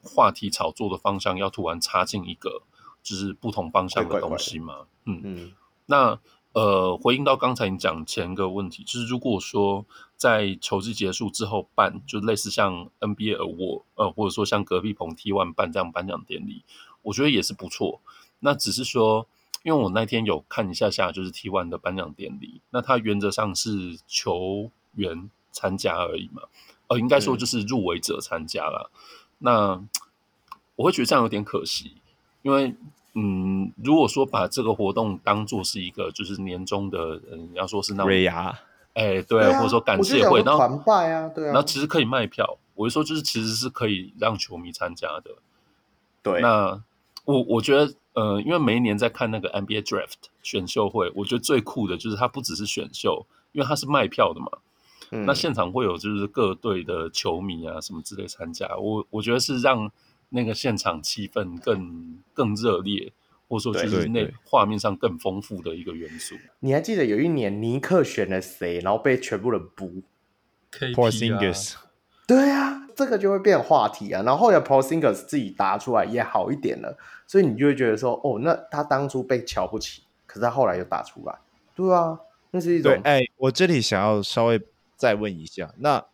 [0.02, 2.62] 话题炒作的方向要突然插进一个
[3.02, 5.52] 就是不同方向的东西嘛，嗯嗯，
[5.86, 6.18] 那。
[6.54, 9.86] 呃，回应到刚才你讲前一个问题，就是如果说
[10.18, 16.62] 在球季结束之后办，就类似像 NBA Award，呃，或者说像隔壁棚 T1 办这样颁奖典礼，
[17.00, 18.02] 我觉得也是不错。
[18.40, 19.26] 那只是说，
[19.62, 26.42] 因为我那天有看一下下，就是 T1 的颁奖典礼，那它原则上是球员参加而已嘛，
[26.88, 28.90] 呃，应该说就是入围者参加了。
[28.94, 28.98] 嗯、
[29.38, 29.84] 那
[30.76, 31.96] 我会觉得这样有点可惜，
[32.42, 32.74] 因为。
[33.14, 38.10] 嗯，如果说把这个活动当做是一个就是年终的，嗯，要说是那种，
[38.94, 42.56] 哎、欸，对，对啊、或者说感谢会，然后团拜啊，对啊，那其实可以卖票。
[42.74, 45.30] 我就说，就是其实是可以让球迷参加的。
[46.22, 46.82] 对，那
[47.26, 54.48] 我我觉得，呃，因为每一年在看那个 NBA Draft 选秀会，我觉得最酷的就是它不只是选秀，因为它是卖票的嘛。
[55.10, 59.90] 嗯、那现场会有就是各队的球迷啊什么之类参加，我我觉得是让。
[60.34, 63.12] 那个现场气氛更更热烈，
[63.48, 66.34] 或者说就是那画面上更丰富的一个元素。
[66.60, 70.02] 你还记得有一年尼克选了谁，然后被全部人补
[70.70, 71.74] ？Porzingis。
[72.26, 74.22] 对啊，这个就会变话题啊。
[74.22, 81.34] 然后后来 Porzingis 自己答出来也好一点了，所以你就会觉得说，哦，那他当初被瞧不起，可是他后来又打出来。
[81.74, 82.18] 对啊，
[82.50, 83.00] 那是一种。
[83.04, 84.60] 哎，我这里想要稍微
[84.96, 86.04] 再问一下，那。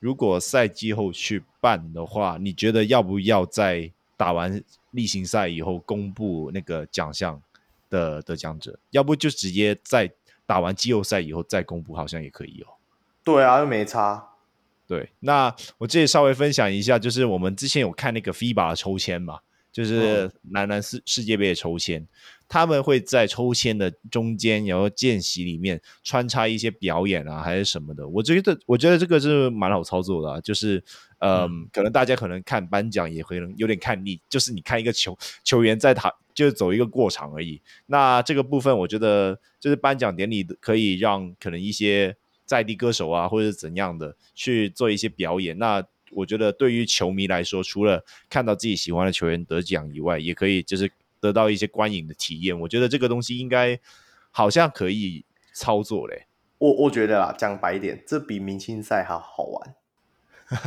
[0.00, 7.40] 如果赛季后去办的话，你觉得要不要在打完例行赛以后公布那个奖项
[7.88, 8.78] 的得奖者？
[8.90, 10.12] 要不就直接在
[10.44, 12.76] 打完季后赛以后再公布，好像也可以哦。
[13.24, 14.33] 对啊，又没差。
[14.86, 19.40] 对，那我这里稍微分享一下，就是我们之前有看那个 FIBA 的抽签嘛，
[19.72, 22.02] 就是男篮世世界杯的抽签。
[22.02, 22.08] 嗯
[22.46, 28.06] 他们会在抽签的中间，然后间隙里面穿插一些表演啊，还是什么的。
[28.06, 30.84] 我觉得，我觉得这个是蛮好操作的啊，就是，
[31.18, 37.60] 呃、嗯，可能大家可能看颁奖也会有点看腻，就是你看一个球球员在台，就是走一个过场而已。
[37.86, 42.14] 那这个部分，我觉得就是颁奖典礼可以让可能一些
[42.44, 45.58] 在地歌手啊，或者是怎样的去做一些表演。
[45.58, 52.58] 那我觉得对于球迷来说，除了看到自己喜欢的球员得奖以外，也可以就是得到一些观影的体验。
[52.60, 53.78] 我觉得这个东西应该
[54.30, 56.26] 好像可以操作嘞。
[56.58, 59.74] 我我觉得啦，讲白一点，这比明星赛还好玩。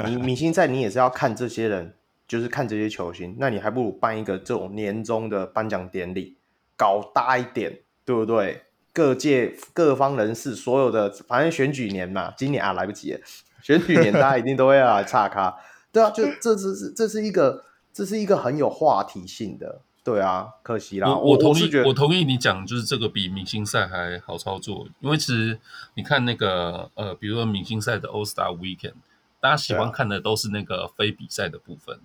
[0.06, 1.96] 明明星赛你也是要看这些人，
[2.28, 6.36] 就是看这些球星，那你还不如办一个这种年终的颁奖典礼，
[6.76, 8.64] 搞大一点，对不对？
[8.98, 13.20] 各界各方人士，所有的反正选举年嘛，今年啊来不及了，
[13.62, 15.56] 选举年大家一定都会要来插咖，
[15.92, 19.82] 对啊，就这是是这是一个这是一个很有话题性的。
[20.04, 21.10] 对啊，可惜啦。
[21.10, 25.60] 我我同意，我，我同意你讲，就是这个比明星赛还好操作，因为其实
[25.96, 28.94] 你看那个呃，比如说明星赛的 All Star Weekend，
[29.42, 32.00] 大家喜欢看的都是那个非比赛的部分。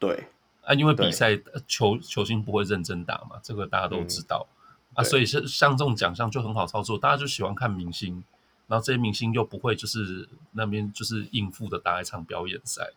[0.00, 0.24] 对
[0.64, 4.56] 啊，因为比赛球球星不会认真打嘛，这个大家都知道、嗯、
[4.94, 8.22] 啊，所以是像这种奖项就很好操作，大家就喜欢看明星，
[8.66, 12.90] 然后这些明星又不会就是那边就是应付的打一场表演赛。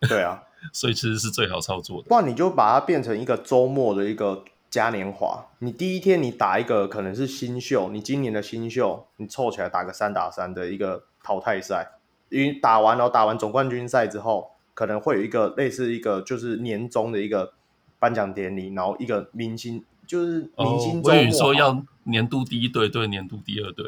[0.00, 0.42] 对啊。
[0.74, 5.46] 所以其实是最好操作的，不然你就把它变成一个周末的一个嘉年华。
[5.60, 11.92] 你第一天你打一个可能是新秀，你今年的新秀，你凑起来打个三打三的一个淘汰赛，
[12.28, 17.54] 因为打完了打完总冠军赛之后，可能会有一个类似一个就是年终的一个
[17.98, 21.04] 颁奖典礼，然后一个明星就是明星周末。
[21.04, 23.86] 哦，我以为说要年度第一队对年度第二队。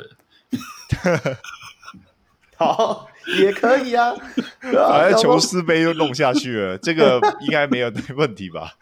[2.57, 3.09] 好，
[3.41, 4.15] 也可以啊，
[4.61, 8.71] 反正琼斯杯又弄下去了，这个应该没有问题吧？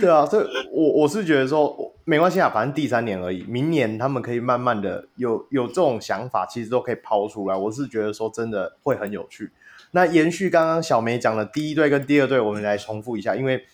[0.00, 7.54] 对啊，所以我我是觉得说没关系啊，反正第三年而已，明年他们可以慢慢的有有这种想法，其实都可以抛出来。
[7.54, 9.52] 我是觉得说真的会很有趣。
[9.90, 13.66] 那延续刚刚小梅讲的第一队跟第二队，我们来重复一下，因为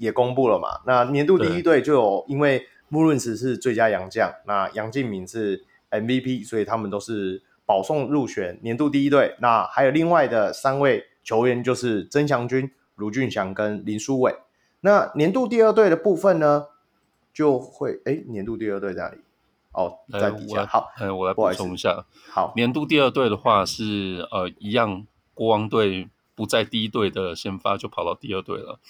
[0.00, 0.80] 也公布了嘛。
[0.84, 5.64] 那年度第一队就有，因为穆伦斯是最佳洋将，那杨敬敏是。
[5.92, 9.34] MVP，所以他们都是保送入选年度第一队。
[9.40, 14.32] 那还有另外的三位球员，就是曾祥军、卢俊祥跟林书伟。
[14.82, 16.66] 那年度第二队的部分呢，
[17.34, 19.18] 就会哎，年度第二队在哪里？
[19.72, 20.64] 哦，在底下。
[20.64, 22.06] 好，哎，我来补充一下。
[22.28, 26.08] 好，年度第二队的话是呃一样，国王队。
[26.40, 28.80] 不在第一队的先发就跑到第二队了。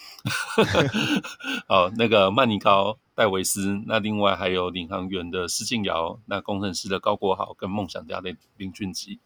[1.67, 9.19] 好，那个曼尼高、戴维斯，那另外还有领航员的施晋尧，那工程师的高国豪跟梦想家的林俊杰。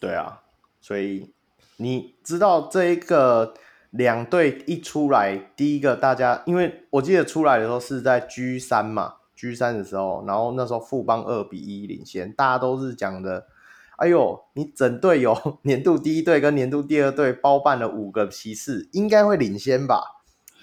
[0.00, 0.42] 对啊，
[0.80, 1.30] 所以
[1.76, 3.54] 你知道这一个
[3.90, 13.46] 两队一出来，第一个大家，因为我记得出来的时候是在 G 三嘛，G 三的时候，然后那时候富邦二比一领先，大家都是讲的。
[13.96, 20.02] 哎呦，你整队有 年度第一队跟年度第二队包办了五个席次，应该会领先吧？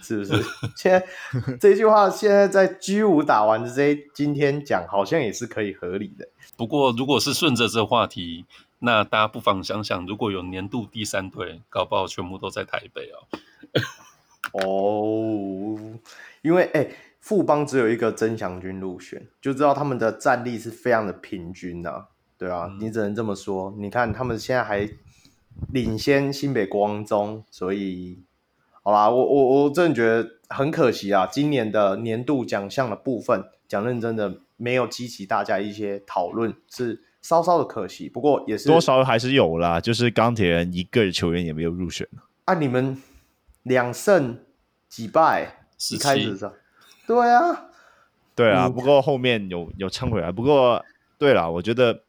[0.02, 0.34] 是不是？
[0.76, 1.06] 现在
[1.60, 6.28] 这句话现在在 G 五打完的这今天讲，好像也是可以合理的。
[6.58, 8.46] 不过，如果是顺着这话题，
[8.80, 13.22] 那大家不妨想想，如果有年度第三队，搞不好全部都在台北哦。
[14.54, 15.78] 哦，
[16.41, 16.88] 因为哎，
[17.20, 22.08] 富邦只有一个曾祥军入选，就知道他们的战力是非常的平均啊。
[22.42, 23.72] 对啊，你只能这么说。
[23.78, 24.90] 你看他们现在还
[25.72, 28.18] 领先新北国王中，所以
[28.82, 31.28] 好啦，我我我真的觉得很可惜啊。
[31.28, 38.10] 今年的年度奖项的部分，讲认真的，没有激起大家一些讨论，是稍稍的可惜。
[38.10, 42.08] 不过也是多少还是有啦，就是钢铁人一个球员也没有入选
[42.46, 42.56] 啊。
[42.56, 43.00] 你们
[43.62, 44.40] 两胜
[44.90, 45.68] 几败？
[45.92, 46.52] 一开始是？
[47.06, 47.66] 对啊，
[48.34, 48.68] 对啊。
[48.68, 50.84] 不过后面有有撑回来，不过。
[51.22, 52.02] 对了，我觉得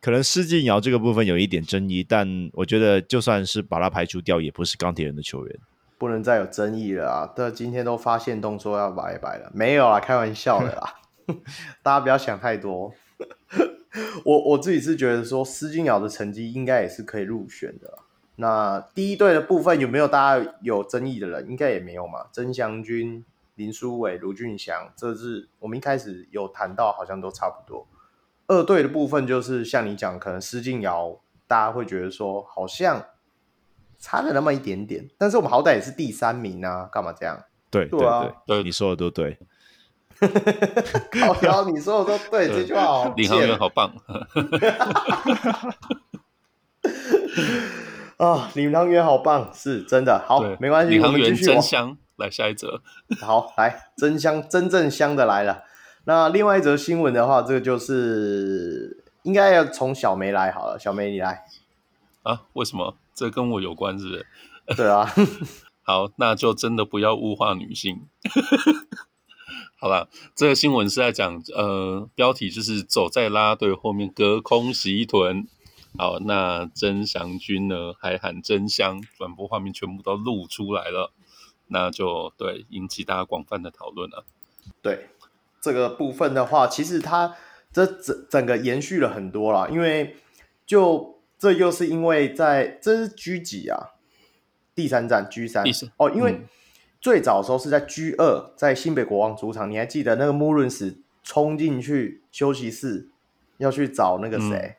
[0.00, 5.54] 可能施晋尧这个部分有一点争议，但我觉得就算是把他排除掉，也不是钢铁人的球员，
[5.98, 7.30] 不能再有争议了啊！
[7.36, 10.94] 但今天都发现动作要拜拜了，没有啊，开玩笑的啦，
[11.84, 12.94] 大家不要想太多。
[14.24, 17.98] 我我自己是觉得说施晋尧的成绩应该也是可以入选的。
[18.36, 21.50] 那第一队的部分有没有大家有争议的人？
[21.50, 22.28] 应该也没有嘛。
[22.32, 23.22] 曾祥军、
[23.56, 27.86] 林书伟、卢俊祥，这是我们一开始有谈到，好像都差不多。
[28.48, 33.06] 二队的部分就是像你讲，可能施晋尧大家会觉得说好像
[33.98, 37.38] 差了那么一点点，但是我们好歹也是第三名啊，干嘛这样？
[37.70, 39.38] 对对啊对，对，你说的都对。
[40.18, 43.14] 靠腰，你说的都对，这句话好。
[43.14, 43.94] 领航员好棒。
[48.16, 50.94] 啊，领航员好棒，是真的好，没关系。
[50.94, 52.82] 领航员真香，来下一则。
[53.20, 55.62] 好，来真香，真正香的来了。
[56.08, 61.44] 那另外一则新闻的话，这个就是应该要从小梅来好了，小梅你来
[62.22, 62.44] 啊？
[62.54, 62.96] 为什么？
[63.12, 64.26] 这跟我有关是不是？
[64.74, 65.06] 对啊。
[65.84, 68.06] 好，那就真的不要物化女性。
[69.78, 75.46] 好了，这个新闻是在讲，呃，标题就是走在啦啦队后面隔空袭臀。
[75.98, 81.12] 好，那曾祥君呢还喊真香，转播画面全部都露出来了，
[81.66, 84.24] 那就对引起大家广泛的讨论了。
[84.80, 85.10] 对
[85.60, 87.34] 这个部分的话，其实它
[87.72, 90.16] 这整整个延续了很多啦，因为
[90.66, 93.94] 就这又是因为在这是 G 几啊？
[94.74, 95.64] 第三站 G 三
[95.96, 96.42] 哦，因为
[97.00, 103.08] 最早的时候是在 G 二，在新北国王主场，你还记得那个穆伦斯冲进去休息室
[103.56, 104.48] 要去找那个谁？
[104.48, 104.74] 嗯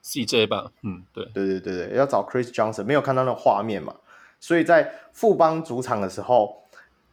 [0.00, 3.94] CJ 吧，嗯，对，对对对对，要找 Chris Johnson，没有看到那画面嘛，
[4.40, 6.62] 所以在富邦主场的时候，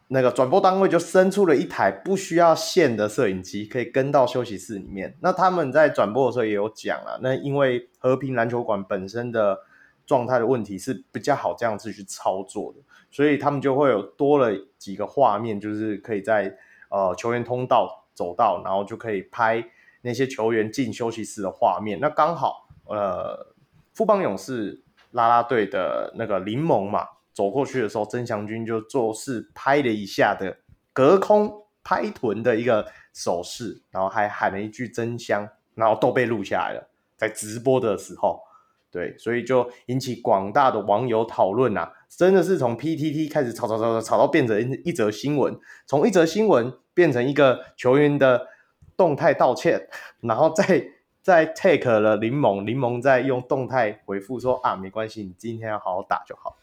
[0.08, 5.18] 那个转播单位就伸出了一台不需要线的摄影机，可以跟到休息室里面。
[5.22, 9.60] 那他们在转播的时候也有讲了，那因为和平篮球馆本身的
[10.06, 16.56] 状态的问题是比较好这样子去操作的，所以他们就会有多了几个画面，就是可以在
[16.90, 19.66] 呃球员通道走道，然后就可以拍
[20.02, 22.00] 那些球员进休息室的画面。
[22.00, 22.64] 那刚好。
[22.88, 23.48] 呃，
[23.96, 27.04] 富邦勇士啦啦队的那个林萌嘛，
[27.36, 30.58] 走过去的时候，曾祥军就做事拍了一下的
[30.94, 38.42] 隔空拍臀的一个手势，然后还喊了一句“真香”，然后都被录下来了，在直播的时候，
[38.90, 48.48] 对，所以就引起广大的网友讨论啊，真的是从 PTT 开始吵吵吵吵吵到变成一则新闻，从一则新闻变成一个球员的
[48.96, 49.90] 动态道歉，
[50.22, 50.92] 然后再。
[51.26, 56.56] 在 take 了柠檬，柠檬在用动态回复说啊，没关系，你今天要好好打就好，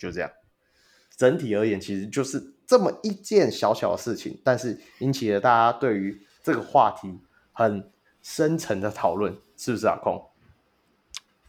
[0.00, 0.30] 就这样。
[1.16, 7.20] 整体而言，其实就是这么一件小小的事情，但是引起了大家对于这个话题
[7.52, 10.26] 很深层的讨论，是不是啊空？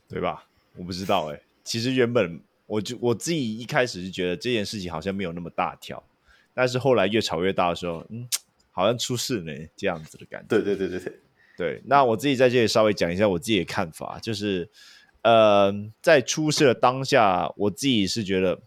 [0.10, 0.46] 对吧？
[0.76, 6.04] 我不知道哎、欸，其实原本我就我自己一开始是觉得这件事情好像没有那么大条，
[6.54, 8.28] 但是后来越吵越大的时候，嗯，
[8.72, 10.48] 好像出事呢这样子的感觉。
[10.50, 11.20] 对对对对对。
[11.58, 14.68] 对，那我自己在这里稍微讲一下我自己的看法，就是，
[15.24, 18.60] 呃，在出事的当下，我自己是觉得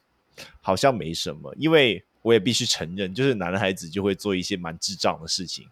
[0.61, 5.67] 好像没什么，因为我也必须承认，就是男孩子就会做一些蛮智障的事情，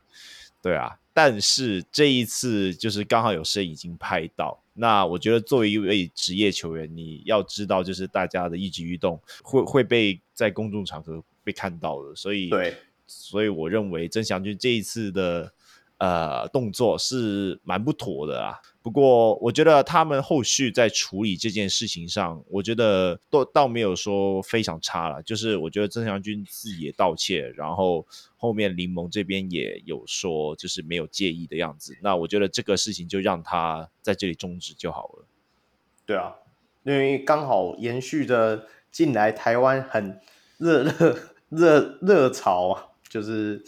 [0.61, 0.99] 对啊。
[1.14, 15.53] 但是这一次就是刚好有摄影已经拍到，那我觉得作为一位职业球员，你要知道，就是大家的一举一动会会被在公众场合被看到的，所以对，所以我认为曾祥军这一次的。
[15.99, 18.59] 呃，动作是蛮不妥的啊。
[18.83, 25.23] 不过，我觉得他们后续在处理这件事情上，我觉得都倒没有说非常差了。
[25.23, 28.05] 就是我觉得曾祥军自己也道歉，然后
[28.37, 31.97] 后面联盟这边也有说，就是没有介意的样子。
[32.03, 35.27] 那我觉得这个事情就让他在这里终止就好了。
[36.05, 36.35] 对啊，
[36.83, 40.21] 因为刚好延续着近来台湾很
[40.59, 41.18] 热热
[41.49, 43.62] 热热潮啊，就是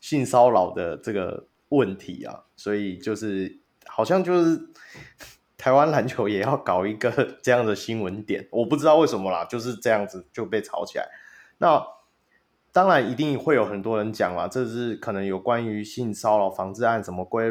[0.00, 1.48] 性骚扰的这个。
[1.70, 3.59] 问题啊，所以就是
[3.90, 4.60] 好像就是
[5.58, 7.10] 台湾篮球也要搞一个
[7.42, 11.08] 这样的新闻点，我不知道为什么啦，就是这样子就被炒起来。
[11.58, 11.84] 那
[12.72, 17.50] 当然一定会有很多人讲啦，这是可能有关于性骚扰防治案什么规，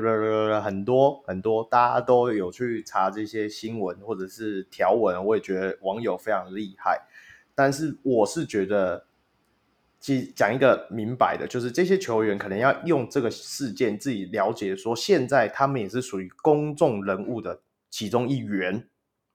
[0.61, 7.01] 很多很多，大家都有去查这些新闻或者是条文，我也觉得网友非常厉害，
[7.53, 9.08] 但是我是觉得。
[9.99, 18.87] 其实讲一个明白的，就是这些球员可能要用这个事件自己了解，说现在他们也是属于公众人物的其中一员，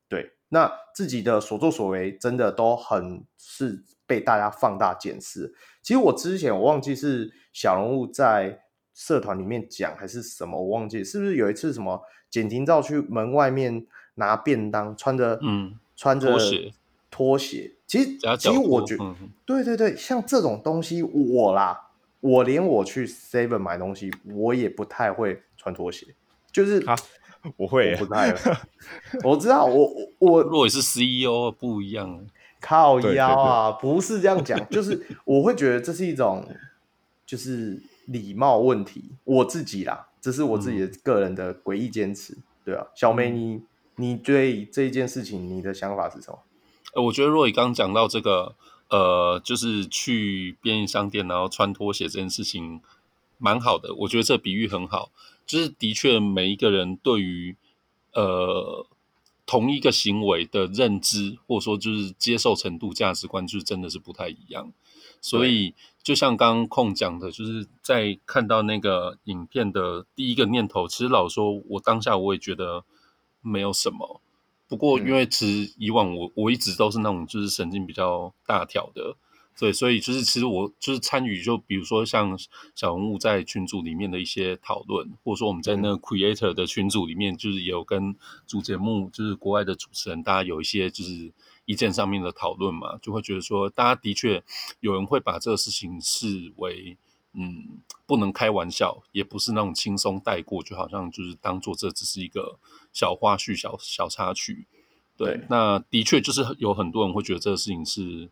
[0.09, 5.55] 对，那自己的所作所为真的都很是被大家放大检视。
[5.83, 8.61] 其实我之前我忘记是小人物在
[8.95, 16.73] 社团里面讲还是什么，我忘记是不是有一次什么简廷照去门外面拿便当，穿着嗯穿着拖鞋。
[17.11, 19.15] 拖鞋其实，其实我觉得，嗯、
[19.47, 26.09] 对对对，像这种东西，我啦，我连我去 Seven 买东西，我也不太会穿拖鞋，
[26.51, 26.85] 就是
[27.57, 28.35] 我会，我不太，
[29.23, 32.27] 我知道，我我如果是 CEO 不一样，
[32.61, 36.45] 靠腰啊，对对对，不是这样讲，就是我会觉得这是一种，
[37.25, 43.63] 就是礼貌问题，我自己啦，这是我自己的个人的诡异坚持，对啊，小梅你，
[43.97, 46.39] 你你对这一件事情，你的想法是什么？
[46.95, 48.55] 呃，我觉得若以刚讲到这个，
[48.89, 52.81] 呃，就是去便利商店然后穿拖鞋这件事情，
[53.39, 53.95] 蛮好的。
[53.95, 55.11] 我觉得这比喻很好，
[55.45, 57.57] 就是的确每一个人对于
[58.13, 58.87] 呃
[59.47, 64.73] 同一个行为的认知，或者说就是接受程度、价值观，就是真的是不太一样。
[65.21, 72.85] 所以就像刚刚空讲的，就是在看到那个影片的第一个念头，其实老实说，我当下我也觉得
[73.41, 74.21] 没有什么。
[74.75, 79.17] 不过，因为其实以往我我一直都是那种就是神经比较大条的，
[79.57, 82.37] 对，所以就是其实我就是参与，就比如说像
[82.75, 88.17] 小人物在群组里面的一些讨论，或者说我们在那个 Creator 的群组里面，就是也有跟
[88.49, 91.33] 主节目，就是国外的主持人，大家有一些就是
[91.67, 94.43] 意见上面的讨论嘛，就会觉得说，大家的确
[94.81, 96.97] 有人会把这个事情视为，
[97.33, 102.59] 嗯，不能开玩笑，也不是那种轻松带过，就好像就是当做这只是一个
[102.95, 104.67] 小花絮、小小插曲。
[105.19, 108.31] 对，对那的确就是有很多人会觉得这个事情是。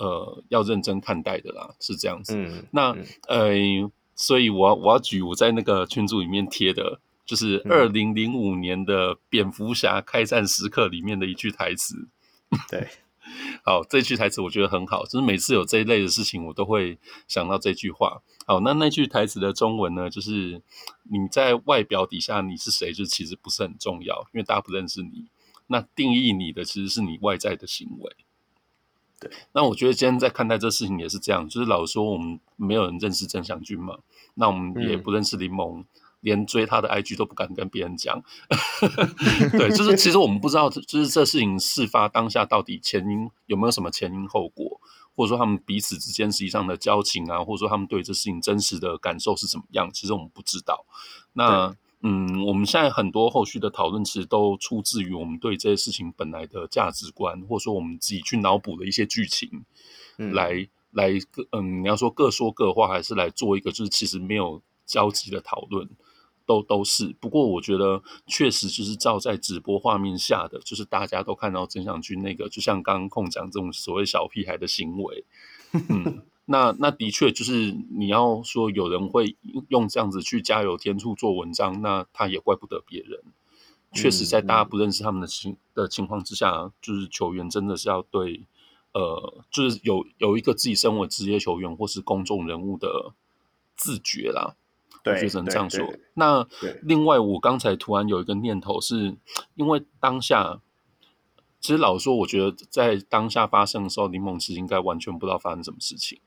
[0.00, 2.32] 呃，要认真看待的啦，是这样子。
[2.36, 2.92] 嗯，那、
[3.26, 12.06] 嗯、呃，所以我要我要举我在那个群组里面贴的，就是二零零五年的蝙蝠侠开战时刻里面的一句台词。
[12.70, 12.86] 对，
[13.64, 18.22] 好，这句台词我觉得很好，就是每次有这一类的事情，我都会想到这句话。
[18.46, 20.62] 好，那那句台词的中文呢，就是
[21.04, 25.26] 你在外表底下你是谁，就其实不是很重要，因为大家不认识你。
[25.66, 28.16] 那定义你的其实是你外在的行为。
[29.20, 33.98] 对，那我觉得今天在看待这事情也是这样，就是老说，我们没有人认识郑祥军嘛，
[34.34, 35.84] 那我们也不认识林檬，嗯、
[36.20, 38.22] 连追他的 IG 都不敢跟别人讲。
[39.52, 44.80] 对，就是其实我们不知道，就是这事情事发当下到底前因有没有什么前因后果，
[45.14, 50.84] 或者说他们彼此之间实际上的交情啊，或者说他们对这事情真实的感受是怎么样，其实我们不知道。
[51.32, 51.76] 那。
[52.00, 59.64] 嗯，我们现在很多后续的讨论其实都出自于我们对这些事情本来的价值观，或者说我们自己去脑补的一些剧情，
[60.16, 61.10] 嗯、来来
[61.50, 65.90] 嗯，你要说各说各话，还是来做一个就是其实没有交集的讨论，
[66.48, 67.14] 都都是。
[67.20, 75.24] 不过我觉得确实就是照在直播画面下的，就是大家都看到曾祥军那个，就像刚刚控讲这种所谓小屁孩的行为，
[75.88, 76.24] 嗯。
[76.50, 79.36] 那那的确就是你要说有人会
[79.68, 83.20] 用这样子去加油添醋做文章，那他也怪不得别人。
[83.92, 88.46] 确实，在大家不认识他们的情的情况之下，就是球员真的是要对
[88.94, 93.12] 呃，就是有有一个自己身为职业球员或是公众人物的
[93.76, 94.56] 自觉啦。
[95.02, 95.86] 对，我觉得只能这样说。
[96.14, 96.46] 那
[96.82, 99.16] 另外，我刚才突然有一个念头是，是
[99.54, 100.60] 因为当下。
[101.60, 106.20] 其实老实说，我觉得在当下发生的时候，柠檬其实应该完全不知道发生什么事情。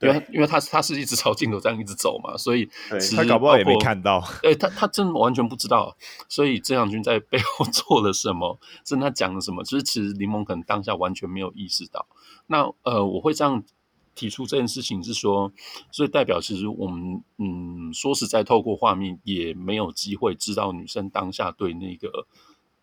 [0.00, 2.68] 因为因为他他是一直朝镜头这样一直走嘛，所以
[3.16, 4.18] 他搞不好也没看到。
[4.42, 5.96] 哎，他他真的完全不知道，
[6.28, 12.08] 所以郑祥军在背后 做了什么，甚至他讲了什么，就是其实柠檬可能当下完全没有意识到。
[12.48, 13.62] 那呃，我会这样
[14.14, 15.52] 提出这件事情是说，
[15.90, 22.26] 所以代表其实我们嗯，说实在，透过画面也没有机会知道女生当下对那个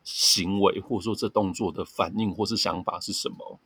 [0.04, 3.60] 行为或者说这动作的反应或是想法是什么。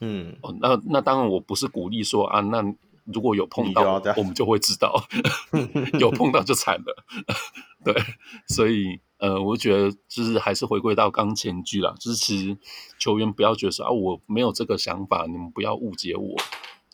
[0.00, 2.74] 嗯，哦，那那当然我不是鼓励说啊，那。
[3.06, 5.02] 如果有碰到，我们就会知道，
[5.98, 7.04] 有碰到就惨了。
[7.82, 7.94] 对，
[8.46, 12.56] 所以呃，我觉得就是还是回归到刚前句啦，就是其实
[13.00, 16.36] 球员不要觉得说啊，我没有这个想法，你们不要误解我，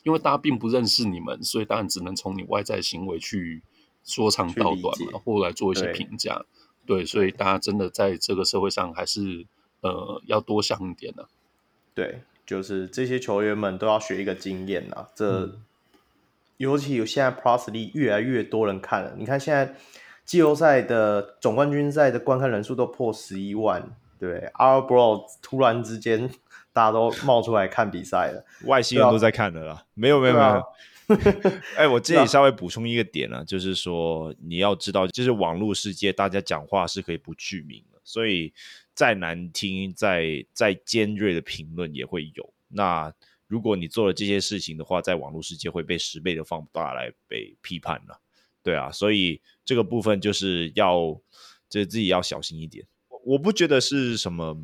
[0.06, 3.60] 因为大家并不认识你们，所以当然只能从你外在行为去
[4.04, 6.46] 说长道短嘛，或来做一些评价。
[6.86, 9.44] 对，对，所以大家真的在这个社会上还是
[9.80, 11.28] 呃要多想一点呢、啊。
[11.92, 15.40] 对，就是这些球员们都要学一个经验啊，这。
[15.40, 15.62] 嗯
[16.58, 19.76] 尤其有现在 Plus League 越来越多人看了，你看现在
[20.24, 26.30] 季后赛的总冠军赛的观看人数都破十一万，对，Our Bro 突然之间
[26.76, 30.62] 大家都冒出来看比赛了，外星人都在看的啦，没有没有没有，
[31.76, 38.52] 哎、欸，我这里稍微补充一个点呢、啊，就是说你要知道，就是网络世界大家讲话是可以不具名的，所以
[38.92, 42.52] 再难听、再再尖锐的评论也会有。
[42.68, 43.10] 那。
[43.48, 48.20] 如果你做了这些事情的话，在网络世界会被十倍的放大来被批判了，
[48.60, 51.16] 对啊，所以这个部分就是要，
[51.68, 52.84] 就是自己要小心一点。
[53.24, 54.60] 我不觉得是什么，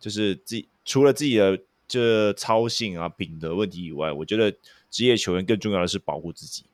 [0.00, 4.54] 就是自己除了自己的这操性啊、品德问题以外，我觉得
[4.90, 6.64] 职业球员更重要的是保护自己。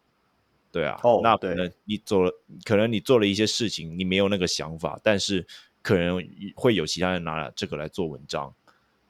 [0.73, 2.33] 对啊，哦，那可能你做了，
[2.65, 5.45] 可能你做了一些事情，你没有那个想法，但是
[5.83, 6.23] 可能
[6.55, 8.55] 会有其他人拿这个来做文章。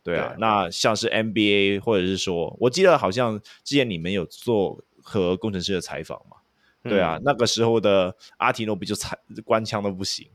[0.03, 6.39] 对啊，那像是 NBA，或者是说，我记得好像之前你们有做和工程师的采访嘛？
[6.83, 10.27] 对啊，嗯、那个时候的阿提诺不就惨，官腔都不行。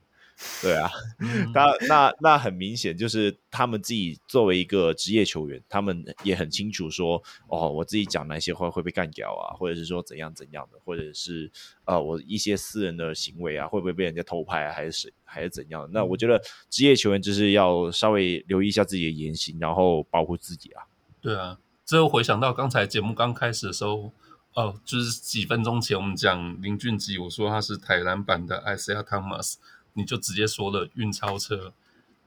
[0.61, 0.91] 对啊，
[1.53, 11.49] 那那那很明显就是他们自己作为一个职业球员，他们也很清楚说，哦，我自己讲哪些话会被干掉啊，或者是说怎样怎样的，或者是
[11.86, 15.89] 呃，我一些私人的行为啊，会不会被人家偷拍啊，还是谁，还是怎样？
[15.93, 20.83] 那我觉得职业球员就是要稍微留意一下自己的言行，然后保护自己啊。
[21.21, 24.11] 对啊，最后回想到刚才节目刚开始的时候，
[24.53, 29.55] 哦，就是几分钟前我们讲林俊杰，我说他是台南版的 Isaiah Thomas。
[29.95, 31.73] 你就直接说了运钞车，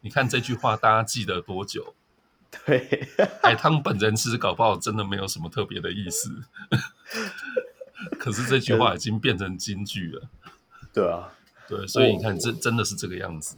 [0.01, 1.95] 你看这句话大家记得多久？
[2.65, 3.07] 对，
[3.43, 6.31] 海汤本人其实搞不好真的没有什么特别的意思，
[8.19, 10.29] 可是这句话已经变成金句了。
[10.95, 11.31] 对啊，
[11.69, 13.57] 对，所以你看，这真的是这个样子。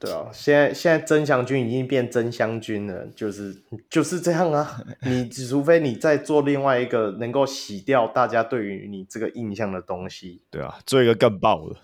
[0.00, 3.54] 对啊，现在现在真祥军已经变真香君了，就是
[3.90, 4.80] 就是这样啊。
[5.04, 10.42] 你除非你再做另外一个能够洗掉大家对于你这个印象的东西。
[10.50, 11.76] 对啊，做一个更爆的。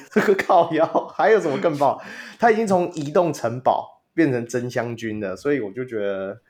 [0.10, 2.02] 这个靠腰还有什么更爆？
[2.38, 6.40] 他已经从移动城堡变成真香君了，所以我就觉得，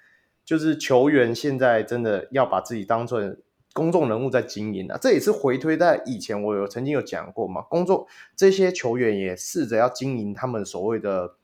[0.44, 3.20] 就是球员现在真的要把自己当做。
[3.72, 7.62] 公众人物在经营啊，这也是回推在以前，我有曾经有讲过嘛。
[7.62, 11.34] 工作这些球员也试着要经营他们所谓的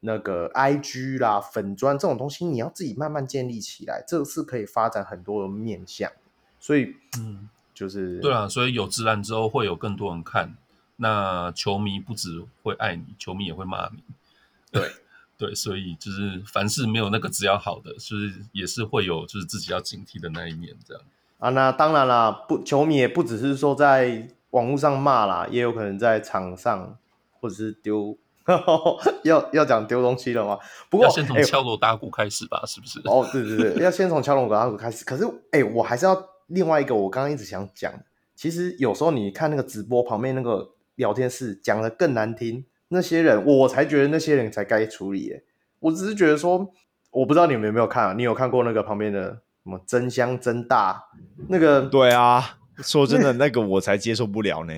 [0.00, 6.10] 那个 IG 啦、粉砖这种东西，你要自己慢慢建立起来，这是可以发展很多的面向。
[6.58, 10.56] 所以，嗯，就是对啊，所以有自然之后会有更多人看，
[10.96, 14.02] 那球迷不只会爱你，球迷也会骂你。
[14.70, 14.90] 对
[15.36, 21.02] 对，所以就是凡事没有那个只要好的，就是也是会有就是自己要警惕的那一面，这样。
[21.38, 26.98] 啊，那当然啦，不，球迷也不只是说在网络上骂啦，也有可能在场上
[27.40, 28.18] 或者是丢，
[29.22, 30.58] 要要讲丢东西了吗？
[30.90, 32.98] 不过要先从敲锣打鼓开始吧，欸、是不是？
[33.04, 35.04] 哦，对对对，要先从敲锣打鼓开始。
[35.04, 37.92] 可是，哎、欸，我还是要另外一个，我刚刚一直想讲，
[38.34, 45.32] 其实有时候你看那个直播旁边那个聊天室讲的更难听，那些人我才觉得那些人才该处理。
[45.32, 45.42] 哎，
[45.78, 46.72] 我只是觉得说，
[47.12, 48.14] 我不知道你们有没有看啊？
[48.14, 49.38] 你有看过那个旁边的？
[49.68, 51.10] 什么真香真大
[51.48, 51.82] 那个？
[51.82, 54.72] 对啊，说真的， 那个我才接受不了呢。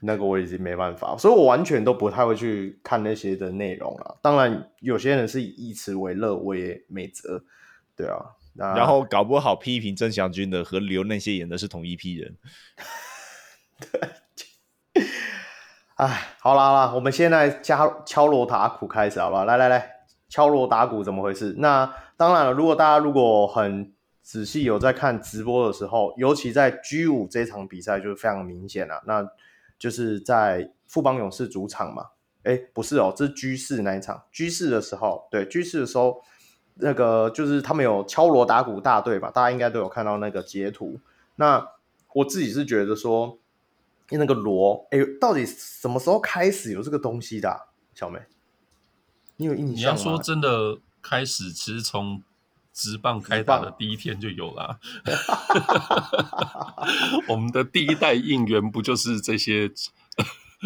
[0.00, 4.18] 那个我已经没办法，所以我完全都不太会去看那些的内容了。
[4.20, 7.44] 当然，有些人是以此为乐，我也没辙。
[7.96, 8.18] 对啊，
[8.74, 12.36] 然后搞不好批评曾祥军的和留那些言的是同一批人。
[13.78, 15.04] 对，
[15.94, 19.44] 哎，好啦好啦，我们现在敲敲锣打鼓开始好不好？
[19.44, 19.88] 来来来，
[20.28, 21.54] 敲锣打鼓怎么回事？
[21.58, 23.92] 那当然了，如果大家如果很
[24.22, 29.02] 仔细有在看直播的时候，尤其在 G 五这场比赛就是非常明显了。
[29.06, 29.28] 那
[29.78, 32.06] 就是在富邦勇士主场嘛？
[32.44, 34.22] 哎，不是哦，这是 G 四那一场。
[34.32, 36.22] G 四的时候，对 G 四的时候，
[36.74, 39.30] 那个就是他们有敲锣打鼓大队吧？
[39.30, 41.00] 大家应该都有看到那个截图。
[41.36, 41.68] 那
[42.14, 43.38] 我自己是觉得说，
[44.10, 47.68] 那个锣，哎，到底什么时候开始有这个东西的？
[47.94, 48.20] 小梅，
[49.36, 49.74] 你有印象吗？
[49.76, 52.22] 你要说真的开始，其实从
[52.72, 54.78] 职棒开打的第一天就有了，
[57.28, 59.68] 我们的第一代应援不就是这些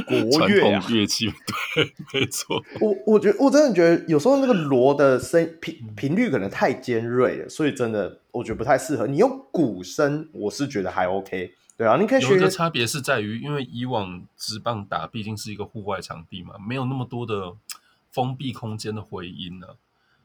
[0.07, 1.33] 国乐乐器？
[1.75, 2.63] 对，没错。
[2.81, 9.07] 我我觉得我真的觉得有时候那个锣的声频频率可能太尖锐了，所以真的我觉得不太适合。
[9.07, 11.55] 你用鼓声，我是觉得还 OK。
[11.77, 12.29] 对啊，你可以学。
[12.31, 17.53] 有一个差别是在于，因为以往直棒打毕竟是一个户外场地嘛，没有那么多的
[18.13, 19.75] 封闭空间的回音呢、啊。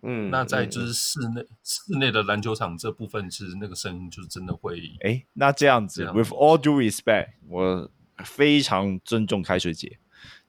[0.03, 4.81] 嗯，那在就是室内、嗯、室内的篮球场这部分，其实那个声音就是真的会。
[5.03, 7.89] 哎，那这样子，这样子，With all due respect，我
[8.23, 9.99] 非常尊重开水姐，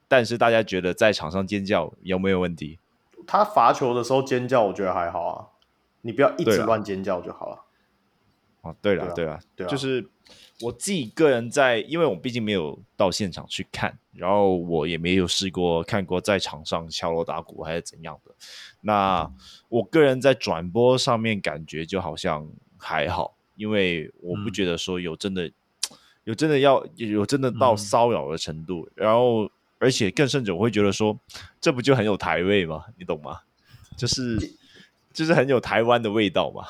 [0.08, 2.78] 但是大家觉得在场上尖叫有没有问题？
[3.26, 5.46] 他罚球的时候尖叫，我觉得还好啊，
[6.00, 7.64] 你不要一直乱尖叫就好了。
[8.62, 10.08] 哦，对了，对了，对啊，就是。
[10.62, 18.34] 我自己个人在，因为我毕竟没有到现场去看，然后我也没有试过看过在场上敲锣打鼓还是怎样的。
[18.80, 19.28] 那
[19.68, 22.48] 我个人在转播上面感觉就好像
[22.78, 25.52] 还好，因为我不觉得说有真的、嗯、
[26.24, 28.88] 有真的要有真的到骚扰的程度。
[28.96, 31.18] 嗯、然后，而且更甚者，我会觉得说，
[31.60, 32.84] 这不就很有台味吗？
[32.96, 33.40] 你懂吗？
[33.96, 34.38] 就是
[35.12, 36.66] 就是很有台湾的味道嘛。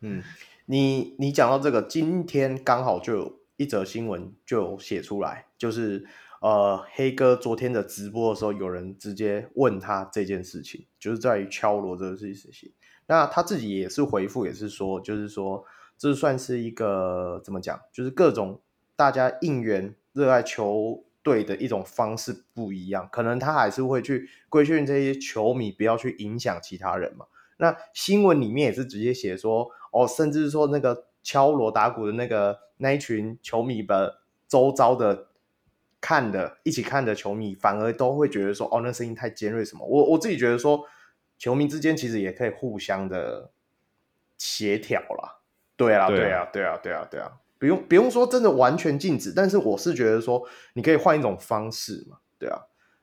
[0.00, 0.22] 嗯。
[0.68, 6.04] 你你讲到这个，今天刚好就有一则新闻就写出来，就是
[6.40, 12.72] 呃黑哥昨天的直播的时候，有人直接问他这件事情，就是在于敲锣这个事情。
[13.06, 15.64] 那他自己也是回复，也是说，就是说
[15.96, 18.60] 这算是一个怎么讲，就是各种
[18.96, 27.26] 大家应援热爱球队的一种方式不一样，可能他还是会去规劝这些球迷不要去影响其他人嘛。
[27.58, 29.70] 那新闻里面也是直接写说。
[29.96, 35.28] 哦，甚至说那个敲锣打鼓的那个那一群球迷的周遭的
[36.00, 39.86] 看的一起看的球迷，反而都会觉得说，哦，那声音太尖锐什么？
[39.86, 40.84] 我我自己觉得说，
[41.38, 43.50] 球迷之间其实也可以互相的
[44.36, 45.38] 协调啦。
[45.76, 52.18] 对啊，对啊，对啊，对啊，对啊，不用不用说真的完全禁止，但是我是觉得说，你可以换一种方式嘛。
[52.38, 52.60] 对啊，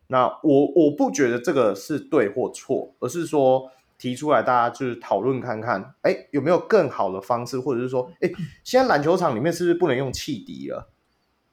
[0.08, 3.72] 那我我不觉得这个是对或错，而是说。
[3.98, 8.30] 提出来，大家就是讨论看看，哎，有没有更好的方式，或者是说，哎，
[8.64, 10.90] 现在篮球场里面是不是不能用汽笛了？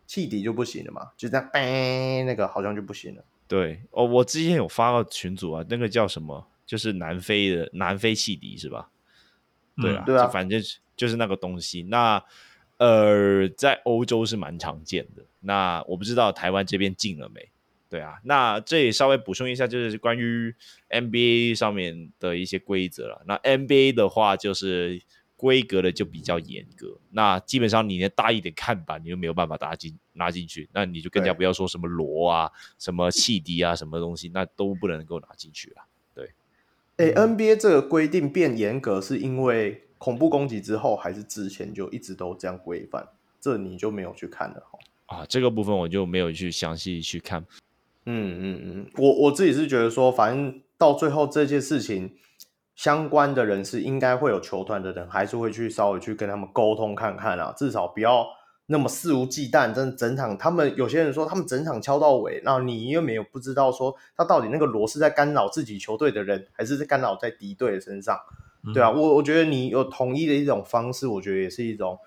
[0.07, 1.11] 汽笛就不行了嘛？
[1.17, 3.25] 就这样，哎，那个好像就不行了。
[3.47, 6.47] 对，哦，我之前有发到群组啊，那个叫什么？
[6.67, 8.91] 就是南非的南非汽笛是吧？
[9.77, 10.63] 对啊，对啊，反正
[10.97, 11.83] 就是那个东西。
[11.83, 12.23] 那
[12.77, 15.25] 呃，在欧洲是蛮常见的。
[15.41, 17.51] 那我不知道台湾这边禁了没？
[17.91, 20.55] 对啊，那这里稍微补充一下，就是关于
[20.91, 23.21] NBA 上面的一些规则了。
[23.27, 25.03] 那 NBA 的话，就是
[25.37, 26.99] 规格的就比较严格。
[27.11, 30.69] 那基本上你连大一点看板，你都没有办法拿进拿进去。
[30.73, 35.83] 那你就更加不要说什么锣啊、什么汽笛啊、什么东西，那都不能够拿进去了。
[36.15, 36.31] 对，
[36.99, 43.09] 哎，NBA 这个规定变严格，是因为恐怖攻击之后，还是之前就一直都这样规范？
[43.41, 47.45] 这你就没有去看了哈啊，这个部分我就没有去详细去看。
[48.13, 52.13] 嗯嗯嗯，我我自己是觉得说，反正到最后这件事情
[52.75, 58.27] 相关的人士，应该会有球团的人，还是会去稍微去跟他们沟通看看啊，至少不要
[58.67, 68.19] 那么肆无忌惮，真的整场他们有些人说他们整场敲到尾，那你又没有不知道说他到底那个锣是在干扰自己球队的人，还是在干扰在敌队的身上，
[68.75, 71.99] 对啊，我我觉得你有统一的一种方式，我觉得也是一种。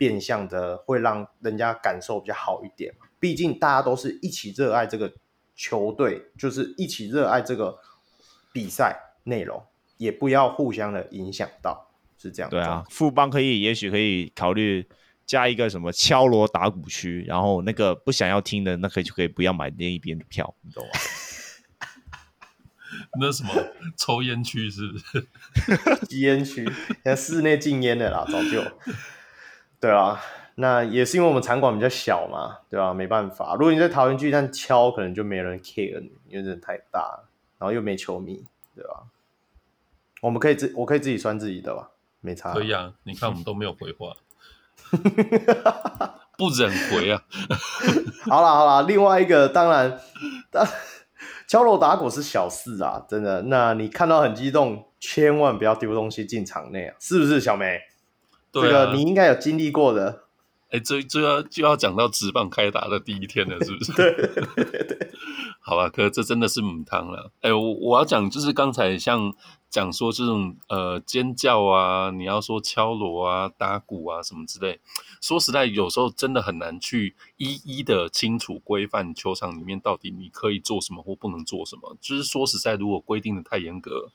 [0.00, 5.12] 变相的会让人家感受比较好一点，毕竟大家都是一起热爱这个
[5.60, 7.78] 球队，就是一起热爱这个
[8.50, 9.62] 比赛内容，
[9.98, 12.48] 也不要互相的影响到，是这样。
[12.48, 14.88] 对啊，富邦可以，也许可以考虑
[15.26, 20.90] 加一个什么敲锣打鼓区，然后那个不想要听的，那可以就可以不要买那一边的票，你懂吗？
[23.20, 23.50] 那什么
[23.98, 25.28] 抽烟区是不是？
[26.08, 28.64] 吸 烟区，现在室内禁烟的啦，早就。
[29.78, 30.18] 对啊，
[30.60, 32.94] 那也是因为我们场馆比较小嘛，对吧、啊？
[32.94, 37.20] 没办法，如果你在桃园巨蛋敲，可能就没人 care 你，因为人太大，
[37.58, 38.44] 然后又没球迷，
[38.74, 39.00] 对吧、啊？
[40.20, 41.88] 我们可以自，我可以自己算自己的吧，
[42.20, 42.52] 没差。
[42.52, 44.14] 可以啊，你看我们都没有回话，
[46.36, 47.22] 不忍回啊。
[48.28, 49.98] 好啦好啦，另外一个当然，
[50.50, 50.66] 当
[51.48, 53.40] 敲锣打鼓是小事啊，真的。
[53.42, 57.80] 那你看到很激动，千万不要丢东西进场内啊，是不是小梅？
[58.52, 60.24] 对啊，这个你应该有经历过的。
[60.70, 63.92] 哎，这就要就要讲到职棒开打的第一天了，是不是？
[63.92, 65.10] 对对对对。
[65.60, 67.32] 好吧，可是这真的是母汤了。
[67.42, 69.34] 哎，我我要讲就是刚才像
[69.68, 74.80] 讲说这种呃尖叫啊，你要说敲锣啊、打鼓啊什么之类，
[75.20, 81.96] 说实在，有时候真的很难去一一的清楚规范球场里面到底你可以做什么或不能做什么。
[82.00, 84.10] 就是说实在，如果规定的太严格，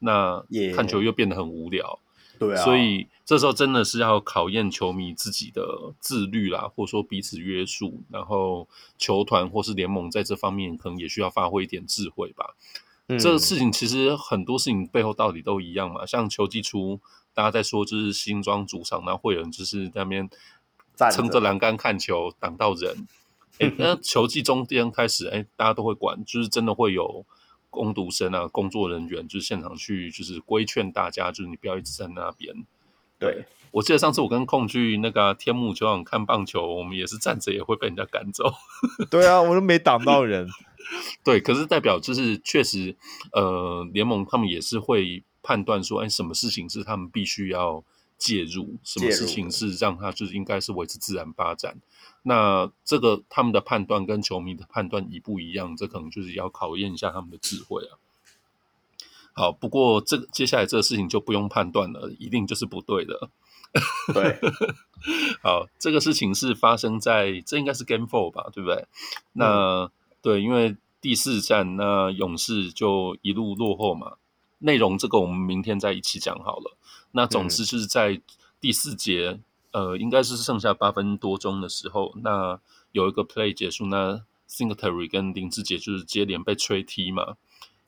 [0.00, 0.44] 那
[0.74, 2.00] 看球又变得很无聊。
[2.38, 8.68] 对啊，所以这时候真的是要考验球迷自己的自律啦，或者说彼此约束，然后
[8.98, 12.56] 球团或是联盟在这方面可能也需要发挥一点智慧吧。
[13.06, 17.00] 嗯，这个事情其实很多事情背后道理都一样嘛，像球季初
[17.32, 20.28] 大家在说就是新庄主场，那会有人就是在那边
[21.12, 23.06] 撑着栏杆看球挡到人，
[23.58, 27.24] 哎，那球季中间开始，哎，大家都会管，就是真的会有。
[27.72, 32.54] 工读生啊，工作人员就是现场去，就是规劝大家，就是你不要一直在那边。
[33.18, 38.52] 对，我记得上次我跟控去那个天幕球场看棒球，我们也是站着也会被人家赶走。
[39.10, 40.46] 对啊，我都没挡到人。
[41.24, 42.96] 对，可是代表就是确实，
[43.32, 47.82] 呃，联盟他们也是会判断说，哎，什么事情是他们必须要
[48.18, 51.78] 介入，什么事情是让他就是应该是维持自然发展。
[52.24, 57.98] 那这个他们的判断跟球迷的判断一不一样，这可能就是要考验一下他们的智慧啊。
[59.32, 63.30] 好，不过这个接下来这个事情就不用判断了，一定就是不对的。
[64.14, 64.38] 对，
[65.42, 68.86] 好，这个事情是发生在这应该是 Game Four 吧，对不对？
[69.32, 74.18] 那、嗯、对，因为第四战那勇士就一路落后嘛。
[74.58, 76.76] 内容这个我们明天再一起讲好了。
[77.10, 78.20] 那总之就是在
[78.60, 79.40] 第四节。
[79.72, 82.60] 嗯呃，应该是剩下八分多钟的时候，那
[82.92, 87.36] 有一个 play 结束，那 Singletary 跟林志杰就是接连被吹踢嘛，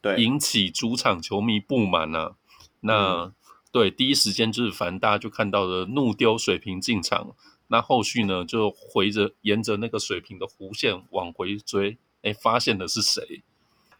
[0.01, 2.37] 对，引起主场球迷不满啊。
[2.81, 3.35] 那、嗯、
[3.71, 7.37] 对，第一时间就是反正大家就看到了怒丢水瓶进场，
[7.69, 13.43] 那后续呢就回着沿着那个水瓶的弧线往回追，哎，发现的是谁？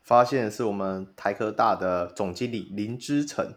[0.03, 3.57] 发现的是我们台科大的总经理林之诚。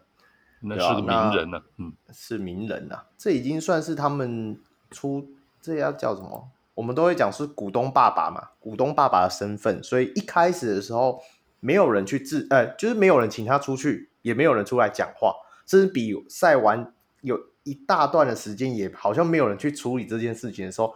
[0.61, 5.29] 那是个名人呐、啊，嗯，是名人呐、啊，这已经算是他们出，
[5.61, 6.49] 这要叫什么？
[6.73, 11.21] 我们都会讲是股东爸爸嘛，股东爸爸的身份，所以一开始的时候，
[11.59, 15.35] 没有人去治，呃，就是没有人请他出去，也没有人出来讲话，
[15.65, 20.93] 甚至比赛完有一大段的时间，也好像没有人去处理这件事情的时候，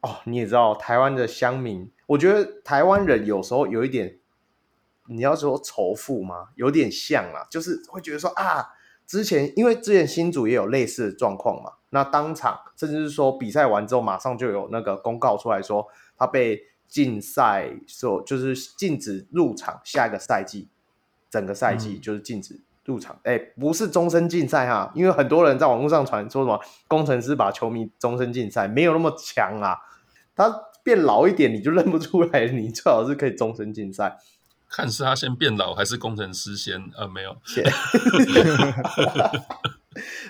[0.00, 4.18] 哦，你也知道，台湾的乡民，我觉得台湾人有时候有一点，
[5.06, 6.48] 你要说仇富吗？
[6.56, 8.68] 有点像啊，就是会觉得说啊。
[9.10, 15.84] 之前，因为之前新组也有类似的状况嘛，那当场甚至是说比赛完之后，马上就有那个公告出来说
[16.16, 20.68] 他被禁赛，说就是禁止入场，下一个赛季
[21.28, 29.76] 整个赛季就是禁止入场，哎，不是终身禁赛哈，因为很多人在网络上传说什么工程师把球迷终身禁赛，没有那么强啊。
[30.36, 30.48] 他
[30.84, 34.16] 变老一点你就认不出来，你最好是可以终身禁赛。
[34.70, 36.90] 看是他先变老还是工程师先？
[36.96, 37.36] 呃，没有。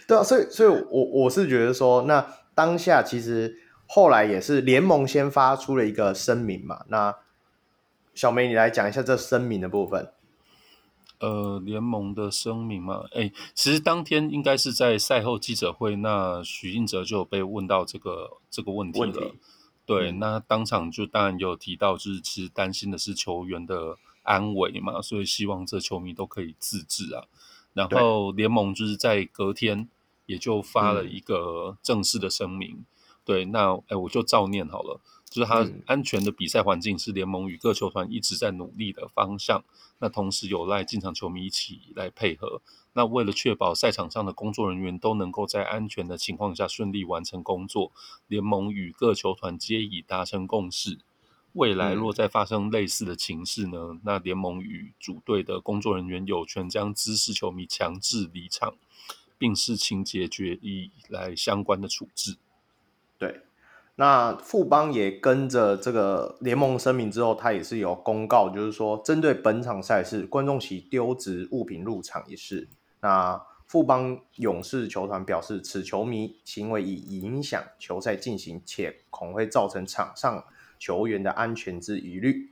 [0.08, 6.84] 对啊，所以所以我我是觉得说，那当下其实后来也是联盟先发出了一个声明嘛。
[6.88, 7.14] 那
[8.14, 10.10] 小梅，你来讲一下这声明的部分。
[11.18, 19.06] 呃，联盟的声明嘛，哎，其实当天应该是在赛后记者会，那许晋哲就有被问到这个这个问题了。
[19.06, 19.38] 问题。
[19.84, 27.24] 对，那当场就当然有提到，就是其实担心的是球员的安危嘛，所以希望这球迷都可以自治啊。
[27.72, 29.88] 然后联盟就是在隔天
[30.26, 32.76] 也就发了一个正式的声明。
[32.76, 32.84] 嗯、
[33.24, 35.00] 对，那哎，我就照念好了。
[35.30, 39.62] 就是他安全的比赛环境是联盟与各球团一直在努力的方向。
[40.00, 42.60] 那同时有赖进场球迷一起来配合。
[42.94, 47.92] 那为了确保赛场上的工作人员都能够在安全的情况下顺利完成工作，
[48.26, 50.98] 联盟与各球团皆已达成共识。
[51.54, 53.78] 未来若再发生类似的情势呢？
[53.78, 58.74] 嗯、那联盟与主队的工作人员有权将滋事球迷强制离场，
[59.36, 62.36] 并视情节决议来相关的处置。
[63.18, 63.42] 对。
[63.96, 72.66] 那富邦也跟着这个联盟声明之后，他也是有公告，就是说针对本场赛事观众席丢掷物品入场一事，
[73.02, 80.42] 那富邦勇士球团表示，此球迷行为已影响球赛进行，且恐会造成场上
[80.80, 82.50] 球员的安全之疑虑，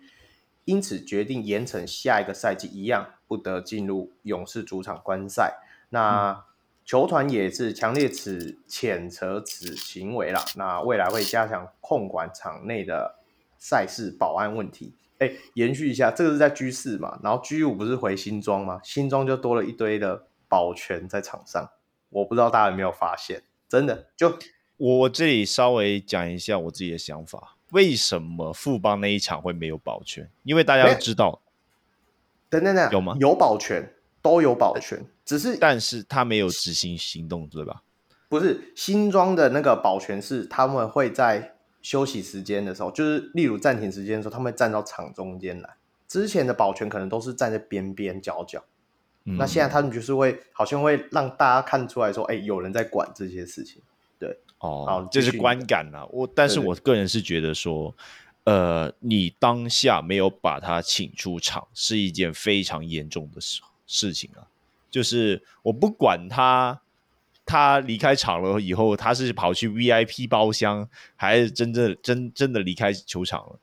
[0.65, 5.59] 因此决定严惩下一个赛季一样不得进入勇士主场观赛。
[5.89, 6.45] 那、嗯
[6.89, 13.17] 球团也是强烈此谴责此行为啦，那未来会加强控管场内的
[13.59, 14.95] 赛事保安问题。
[15.19, 18.81] 哎，延续一下，这个是在 G 四嘛，然后 G 五不是回新庄吗？
[18.83, 21.69] 新庄就多了一堆的保全在场上，
[22.09, 24.39] 我不知道大家有没有发现，真的就
[24.79, 30.31] 我这里稍微讲一下我自己的想法，为什么富邦那一场会没有保全？
[30.43, 31.41] 因为大家都知道，
[32.49, 33.17] 等等等，有吗？
[33.21, 33.93] 有保全。
[34.21, 37.83] 都有保全，只是但是他没有执行行动，对吧？
[38.29, 45.77] 不是新庄的那个保全是他们会在休息时间的时候，就是例如暂停时间的时候，他们会站到场中间来。
[46.09, 48.65] 之前的保全可能都是站在边边角角，
[49.25, 53.81] 嗯、那现在他们就是会好像会让大家看出来说，哎、欸，有人在管这些事情。
[54.61, 56.07] 对，哦，这是观感啊。
[56.11, 57.95] 我但是我个人是觉得说，
[58.45, 63.61] 呃，你当下没有把他请出场，是一件非常严重的事。
[63.87, 64.45] 事情啊，
[64.91, 66.83] 就是我不管他，
[67.47, 70.87] 他离开场了以后，他是跑去 VIP 包厢，
[71.17, 73.59] 还是真正真真的离开球场了？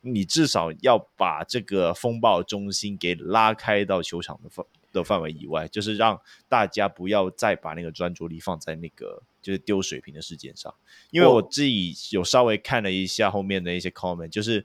[0.00, 10.74] 你至少要把这个风暴中心给拉开到球场的范的范围以外，就是让大家不要再把那个专注力放在那个就是丢水瓶的事件上。
[11.10, 14.64] 因为我自己有稍微看了一下后面的一些 comment，就是。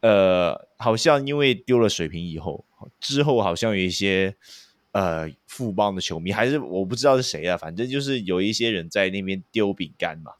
[0.00, 2.64] 呃，好像因为丢了水瓶以后，
[3.00, 4.36] 之后好像有一些
[4.92, 10.32] 呃富邦的球迷，还是我不知道是谁啊，反正就是有一些人在那边丢饼干嘛。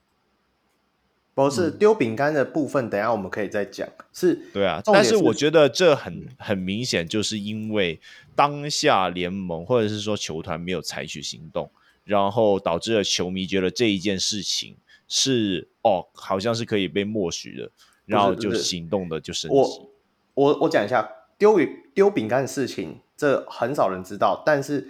[1.34, 3.88] 不是丢饼干的部分，等一下我们可以再讲。
[4.12, 7.98] 是，对啊，但是我觉得这很很明显，就是因为
[8.36, 11.68] 当下联盟或者是说球团没有采取行动，
[12.06, 17.70] 然后导致了球迷觉得这一件事情是哦，好像是可以被默许的。
[18.06, 19.56] 然后就行动的就升级。
[19.56, 19.90] 我
[20.34, 21.58] 我我讲一下丢
[21.92, 24.44] 丢饼干的事情，这很少人知道。
[24.46, 24.88] 但是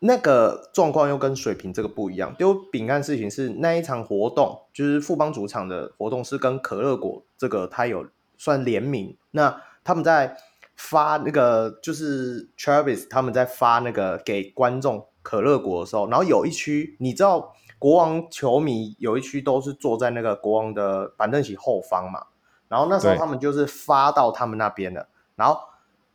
[0.00, 2.34] 那个状况又跟水瓶这个不一样。
[2.34, 8.06] 丢饼干的事情是那一场活动，就是富邦主场的活动，是跟可乐果这个他有
[8.36, 9.16] 算联名。
[9.30, 10.36] 那他们在
[10.76, 22.28] 发那个就是 Travis 他们在发那个给观众可乐果的时候，然后有一区你知道国王球迷有一区都是坐在那个国王的板凳席后方嘛。
[22.68, 25.58] 然后那时候他们就是发到他们那边了，然后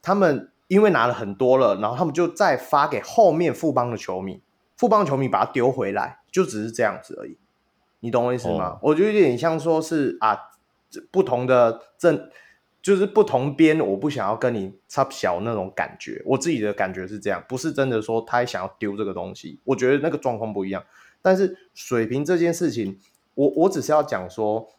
[0.01, 4.41] 他们因为拿了很多了，然后他们就再发给后面富邦的球迷，
[4.76, 7.38] 富邦球迷把它丢回来，就只是这样子而已。
[7.99, 8.70] 你懂我意思吗？
[8.70, 10.38] 哦、我觉得有点像说是啊，
[11.11, 12.32] 不同的阵
[12.84, 16.21] 就是不同边，我不想要跟你插小那种感觉。
[16.23, 19.59] 我自己的感觉是这样，不是真的说他想要丢这个东西。
[19.63, 20.84] 我觉得那个状况不一样。
[21.21, 22.99] 但是水平这件事情，
[23.34, 24.69] 我我只是要讲说。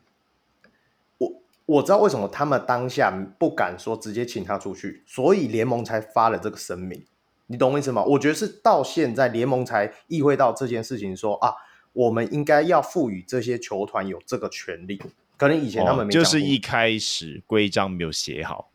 [1.17, 7.07] 我我知道为什么他们当下不敢说直接请他出去，所以联盟才发了这个声明。
[7.47, 8.05] 你懂我意思吗？
[8.05, 11.55] 我觉得是到现在联盟才意会到这件事情，说啊，
[11.95, 15.01] 我们应该要赋予这些球团有这个权利。
[15.37, 18.71] 可能以前他们没、哦、就是一开始规章没有写好，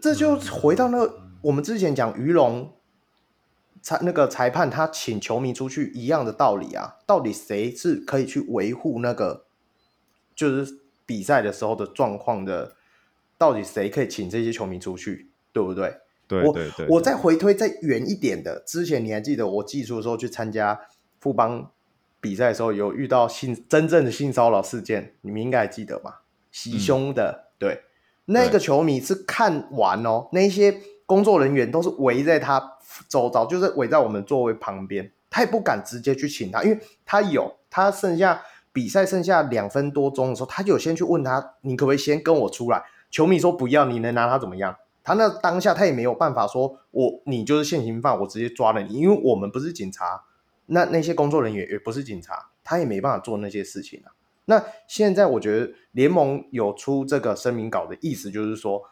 [0.00, 2.72] 这就回到那个我们之前讲鱼龙
[3.82, 9.46] 裁那个裁判他请球迷出去一样的道理啊，到底谁是可以去维护那个
[10.34, 12.74] 就是比赛的时候的状况的？
[13.38, 15.94] 到底谁可以请这些球迷出去，对不对？
[16.26, 16.86] 对对对，对。
[16.86, 20.80] 我我再回推再远一点的，之前你还记得我技术的时候去参加
[21.20, 21.70] 富邦
[22.26, 26.22] 比赛的时候，有遇到性真正的性骚扰事件，你们应该还记得吧？
[26.50, 27.82] 袭胸的，嗯、对，
[28.24, 42.82] 那个球迷是看完哦，那些工作人员都是围在他周遭，就是围在我们座位旁边，他也不敢直接去请他，因为他有他剩下比赛剩下两分多钟的时候，他就有先去问他，你可不可以先跟我出来？
[43.12, 44.74] 球迷说不要，你能拿他怎么样？
[45.04, 50.24] 他那当下他也没有办法说，我你就是现行犯，我直接抓了你，因为我们不是警察，
[50.66, 54.12] 那那些工作人员也不是警察，他也没办法做那些事情啊。
[54.44, 58.82] 那现在我觉得联盟有出这个声明稿的意思，就是说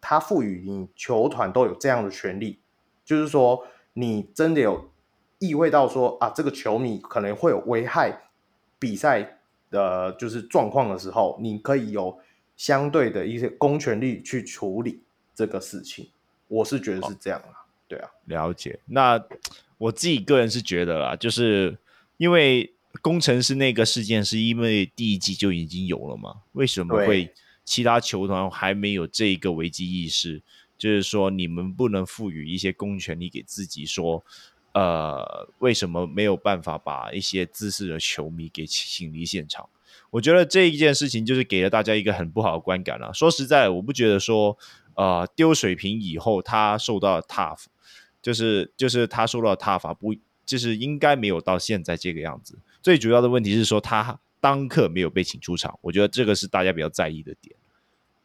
[0.00, 2.60] 他赋予你球团都有这样的权利，
[3.04, 4.90] 就是说你真的有
[5.38, 8.30] 意味到说啊，这个球迷可能会有危害
[8.78, 9.38] 比赛
[9.70, 12.18] 的，就是状况的时候，你可以有。
[12.58, 15.00] 相对的一些公权力去处理
[15.32, 16.10] 这个事情，
[16.48, 18.80] 我是觉得是这样啊，对啊，了解。
[18.86, 19.16] 那
[19.78, 21.78] 我自己个人是觉得啦，就是
[22.16, 27.32] 因为工程师那个事件是因为第一季就已经有了嘛，为什么会
[27.64, 30.42] 其他球团还没有这个危机意识？
[30.76, 34.24] 就是说你们不能赋予一些公权力给自己，说
[34.72, 39.68] 呃，为什么没有办法把一些滋事的球迷给请离现场？
[40.10, 43.12] 我觉得这一件事情就是给了大家一个很不好的观感了。
[43.12, 44.56] 说实在，我不觉得说，
[44.94, 47.62] 呃，丢水瓶以后他受到了挞伐，
[48.22, 50.14] 就是就是他受到了挞伐，不
[50.44, 52.58] 就是应该没有到现在这个样子。
[52.82, 57.56] 最主要的问题是说他当刻没有被请出场，我觉得这个是大家比较在意的点。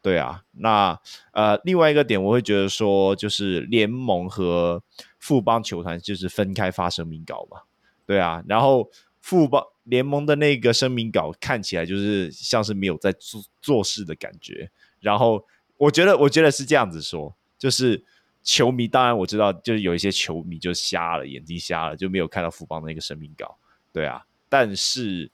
[0.01, 0.99] 对啊，那
[1.31, 4.83] 呃，另外一个点我会觉得说，就是联盟和
[5.19, 7.61] 富邦球团就是分开发声明稿嘛。
[8.05, 8.89] 对啊，然后
[9.21, 9.63] 富邦。
[9.83, 14.71] 联盟的那个声明稿看起来就是像是没有在做做事的感觉，
[15.01, 18.01] 然后我觉得，我觉得是这样子说，就是
[18.43, 23.57] 球迷，当然我知道，就是有一些球迷就瞎了，眼睛瞎了，就没有看到富邦的那个声明稿，
[23.91, 25.31] 对啊，但是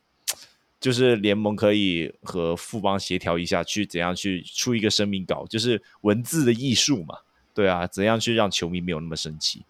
[0.80, 7.18] 就是联盟可以和富邦协调一下，去怎样去出一个声明稿，就是文字的艺术嘛，
[7.54, 9.66] 对啊，怎样去让球迷没有那么生气？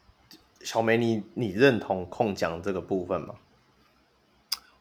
[0.62, 3.36] 小梅，你你认同控奖这个部分吗？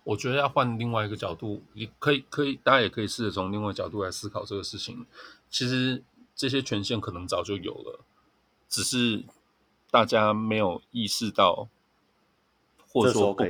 [0.03, 5.07] 我觉得要换另外一个角度，你可以，可以，大家也可以试着从另外一个角度来思考这个事情。
[5.51, 6.03] 其实
[6.35, 8.01] 这些权限可能早就有了，
[8.69, 9.25] 只是
[9.91, 11.69] 大家没有意识到，
[12.89, 13.45] 或者说不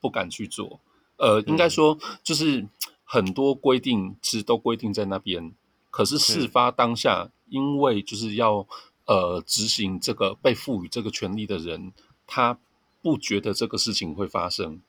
[0.00, 0.80] 不敢去做。
[1.16, 2.66] 呃，应该说就是
[3.04, 5.52] 很多规定其实都规定在那边，
[5.90, 8.66] 可是事发当下，因为就是要
[9.06, 11.92] 呃执行这个被赋予这个权利的人，
[12.26, 12.58] 他
[13.02, 14.80] 不觉得这个事情会发生。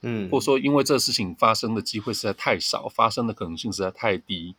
[0.00, 4.54] 嗯，或者说，因为这个事情发生的机会实在太少，发生的可能性实在太低，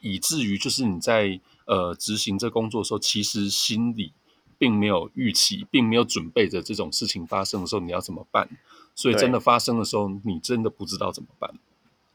[0.00, 4.12] 以至于就是你在呃执行这工作的时候，其实心里
[4.58, 8.48] 并没有预期，并没有准备着这种事情发生的时候你要怎么办，
[8.94, 11.54] 所以真的发生的时候，你真的不知道怎么办。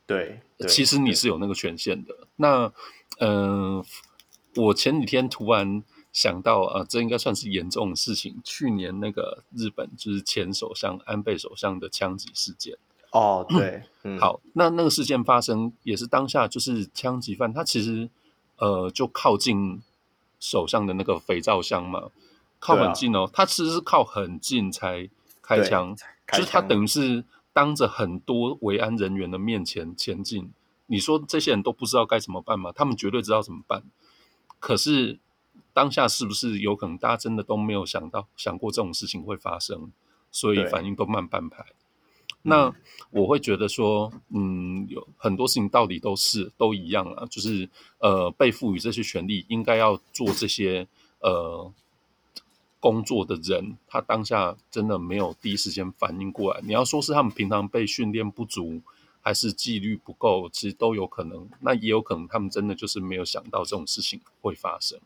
[0.05, 2.27] 对，对其实你是有那个权限的。
[2.36, 2.71] 那
[3.19, 3.86] 嗯、呃，
[4.55, 5.83] 我前几天突然。
[6.15, 8.39] 想到啊，这应该算是严重的事情。
[8.41, 12.77] 去年那个日本就是前首相安倍首相的枪击事件。
[13.16, 18.09] 哦，对，嗯、好，那那个事件发生也是当下，就是枪击犯他其实
[18.57, 19.82] 呃就靠近
[20.39, 22.09] 手上的那个肥皂箱嘛，
[22.59, 25.09] 靠很近哦，啊、他其实是靠很近才
[25.41, 25.95] 开枪，
[26.26, 30.51] 开枪就是他等于是当着很多维安人员的面前前进。
[30.88, 32.72] 你说这些人都不知道该怎么办吗？
[32.76, 33.84] 他们绝对知道怎么办，
[34.59, 35.20] 可是。
[35.74, 39.91] 当下是不是有可能大家真的都没有想到想过这种事情会发生，
[40.32, 41.66] 所以反应都慢半拍。
[42.47, 42.71] 那
[43.09, 47.67] 我会觉得说，嗯，有很多事情道理都是都一样啊，就是
[47.97, 50.87] 呃被赋予这些权利，应该要做这些
[51.21, 51.71] 呃
[52.79, 56.61] 工作的人，他当下真的没有第一时间反应过来。
[56.61, 58.79] 你要说是他们平常被训练不足，
[59.21, 61.49] 还是纪律不够，其实都有可能。
[61.61, 64.99] 那也有可能他们真的就是没有想到这种事情会发生。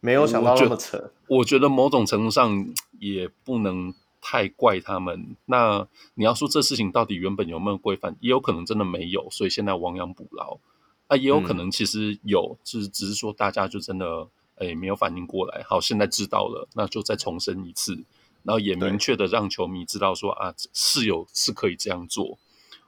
[0.00, 3.92] 没有想到那么扯，我觉得某种程度上也不能
[4.30, 5.34] 太怪他们。
[5.46, 10.58] 那你要说这事情到底原本有没有规范，也有可能真的没有，所以现在亡羊补牢。
[11.06, 15.62] 啊，也有可能其实有，嗯、只是只是说大家就真的哎没有反应过来。
[15.62, 18.04] 好，现在知道了，那就再重申一次，
[18.42, 22.36] 然后也明确的让球迷知道说啊，是有是可以这样做，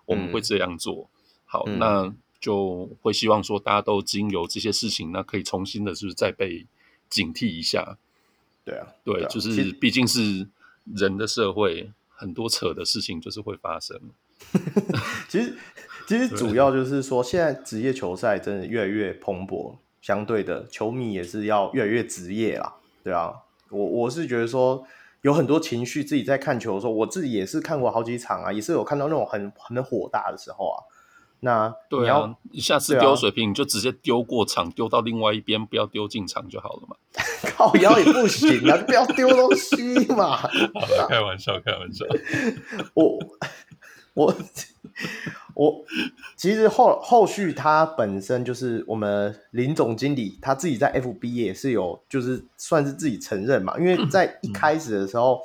[0.05, 1.09] 我们会这样做。
[1.09, 1.09] 嗯、
[1.47, 6.66] 好，嗯、那就会希望说大家都经由这些事情，那可以重新的就是再被。
[7.11, 7.99] 警惕一下，
[8.64, 10.49] 对啊，对，就是毕竟是
[10.95, 13.99] 人的社会很多扯的事情就是会发生。
[15.28, 15.55] 其实，
[16.09, 22.74] 其实主要就是说，现在职业球赛真的越来越蓬勃，相对的，球迷也是要越来越职业啦，
[23.05, 23.32] 对啊，
[23.68, 24.84] 我我是觉得说，
[25.22, 30.78] 有很多情绪，自己在看球的时候，我自己也是看过好几场啊，也是有看到那种很很火大的时候啊。
[31.43, 36.97] 那对啊，你下次丢水瓶，你就直接丢过场，丢到另外一边，不要丢进场就好了嘛。
[37.57, 40.36] 靠腰也不行啊，不要丢东西嘛。
[40.36, 42.05] 好了，开玩笑，开玩笑。
[42.93, 43.18] 我
[44.12, 44.34] 我
[45.55, 45.84] 我，
[46.36, 55.41] 其实后后续他本身就是我们林总经理他自己在 FB 也是有，就是算是自己承认嘛，因为在一开始的时候，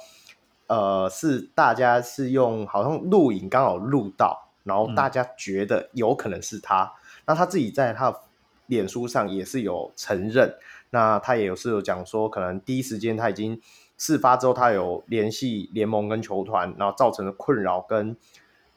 [0.67, 4.44] 嗯、呃，是大家是用好像录影刚好录到。
[4.65, 6.91] 然后大家觉得有可能是他，嗯、
[7.27, 8.19] 那他自己在他的
[8.65, 10.55] 脸书上也是有承认，
[10.89, 13.61] 那他也有是有讲说，可能第一时间他已经
[13.97, 18.17] 事发之后，他有联系联盟跟球团，然后造成的困扰，跟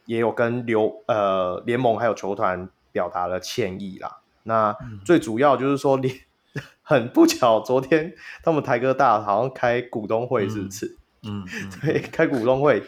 [0.05, 4.19] 也有跟流呃联盟还有球团表达了歉意啦。
[4.43, 6.09] 那最主要就是说，你、
[6.55, 10.97] 嗯、 很不巧，昨天他们台哥大好像开股东会，是不是？
[11.23, 12.83] 嗯，嗯嗯 对，开股东会。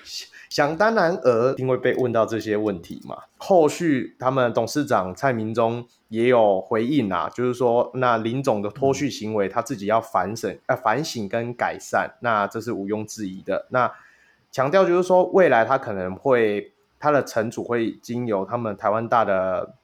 [0.50, 3.16] 想当然而，因为被问到这些问题嘛。
[3.38, 13.68] 后续他们董事长蔡明忠也有回应啊，就是说，那林总的脱序行为，他自己要反省、呃反省跟改善，那这是毋庸置疑的。
[13.70, 13.90] 那
[14.50, 19.76] 强调就是说，未来他可能会他的惩处会经由他们台湾大的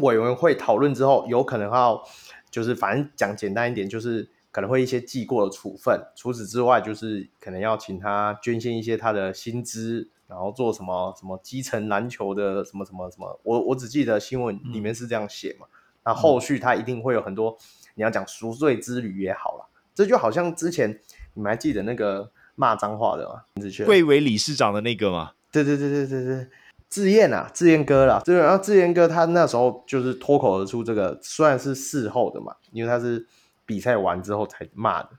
[0.00, 2.04] 委员会讨论之后，有可能要
[2.50, 4.28] 就是反正讲简单一点就是。
[4.54, 13.40] 可能会一些记过的处分，除此之外，就是可能要请他捐献一些他的薪资，然后做什么什么基层篮球的什么什么什么。
[13.42, 15.66] 我我只记得新闻里面是这样写嘛。
[16.04, 17.58] 那、嗯、后续他一定会有很多，
[17.96, 19.68] 你要讲赎罪之旅也好了。
[19.92, 21.00] 这就好像之前
[21.32, 23.42] 你们还记得那个骂脏话的吗？
[23.84, 25.32] 贵为理事长的那个吗？
[25.50, 26.46] 对对对对对对，
[26.88, 28.22] 志燕啊，志燕哥啦。
[28.24, 33.26] 对，然后志燕哥他那时候就是脱口而出这个，虽然是事后的嘛，因为他是。
[33.66, 35.10] 比赛完之后才骂的，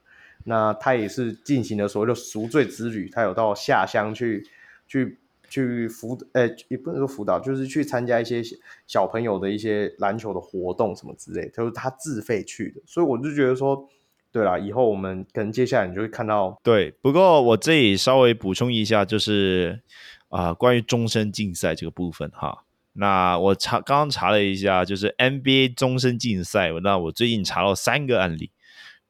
[0.43, 4.48] 那他也是进行了所谓的赎罪之旅，他有到下乡去
[4.88, 5.18] 去
[5.50, 8.41] 去辅，呃、也不能说辅导，就是去参加一些
[8.88, 13.88] 小朋友的一些篮球的活动什么之类，就是他自费去的，所以我就觉得说，
[14.32, 19.82] 对啦，以后我们可能接下来你就会看到，对，不过我这里稍微补充一下，就是
[20.30, 22.64] 啊、关于终身禁赛这个部分哈。
[22.98, 26.72] 那我查刚刚查了一下，就是 NBA 终身禁赛。
[26.82, 28.52] 那我最近查到三个案例。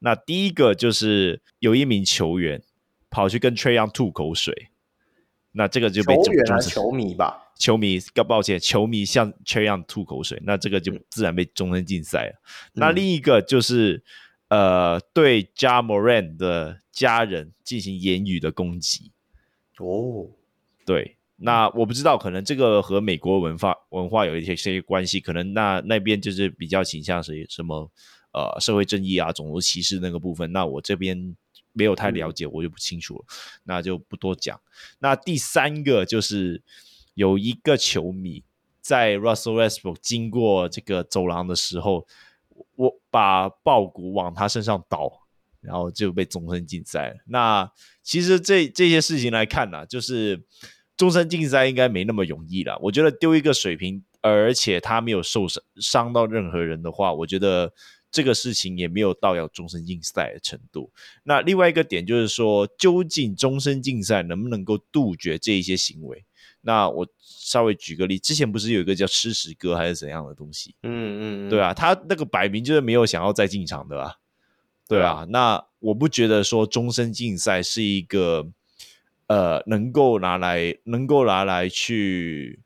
[0.00, 2.62] 那第一个就是有一名球员
[3.08, 4.70] 跑去跟 Trae Young 吐口水，
[5.52, 7.44] 那这个就被球员还是球迷吧？
[7.58, 12.32] 球迷，抱歉，球迷向 Trae Young 吐口水，那这个就自然被终身禁赛了。
[12.74, 14.02] 嗯、那另一个就是
[14.48, 19.12] 呃，对 Ja Morant 的家人进行言语的攻击。
[19.78, 20.26] 哦，
[20.84, 21.15] 对。
[21.38, 27.90] 那我不知道，可能这个和美国文化文化有一些些关系，可能那那边就是比较倾向是什么
[28.32, 30.50] 呃社会正义啊、种族歧视那个部分。
[30.50, 31.36] 那我这边
[31.74, 34.58] 没有太了解，我就不清楚了，嗯、那就不多讲。
[34.98, 36.62] 那第三个就是
[37.12, 38.42] 有一个球迷
[38.80, 42.06] 在 Russell Westbrook 经过这个走廊的时候，
[42.76, 45.12] 我把爆谷往他身上倒，
[45.60, 47.16] 然后就被终身禁赛了。
[47.26, 47.70] 那
[48.02, 50.42] 其实这这些事情来看呢、啊，就是。
[50.96, 52.76] 终身禁赛应该没那么容易啦。
[52.80, 57.72] 我觉得丢一个水平，而且他没有受伤伤到任何人的话，我觉得
[58.10, 60.90] 这个事情也没有到要终身禁赛的程度。
[61.24, 66.24] 那另外一个点就是说，究竟终身禁赛能不能够杜绝这一些行为？
[66.62, 70.74] 那我稍微举个例，之前不是有一个叫吃屎哥还是怎样的东西？
[70.82, 74.14] 嗯嗯，嗯，对啊，他那个摆明就是没有想要再进场的啊。
[74.88, 78.48] 对啊，嗯、那我不觉得说终身禁赛是一个。
[79.26, 82.60] 呃，能够拿来，能够拿来去，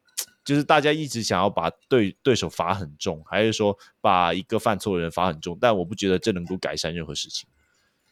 [0.45, 5.57] 就是大家一直想要把对对手罚很重，还是说把一个犯错的人罚很重？
[5.61, 7.49] 但我不觉得这能够改善任何事情。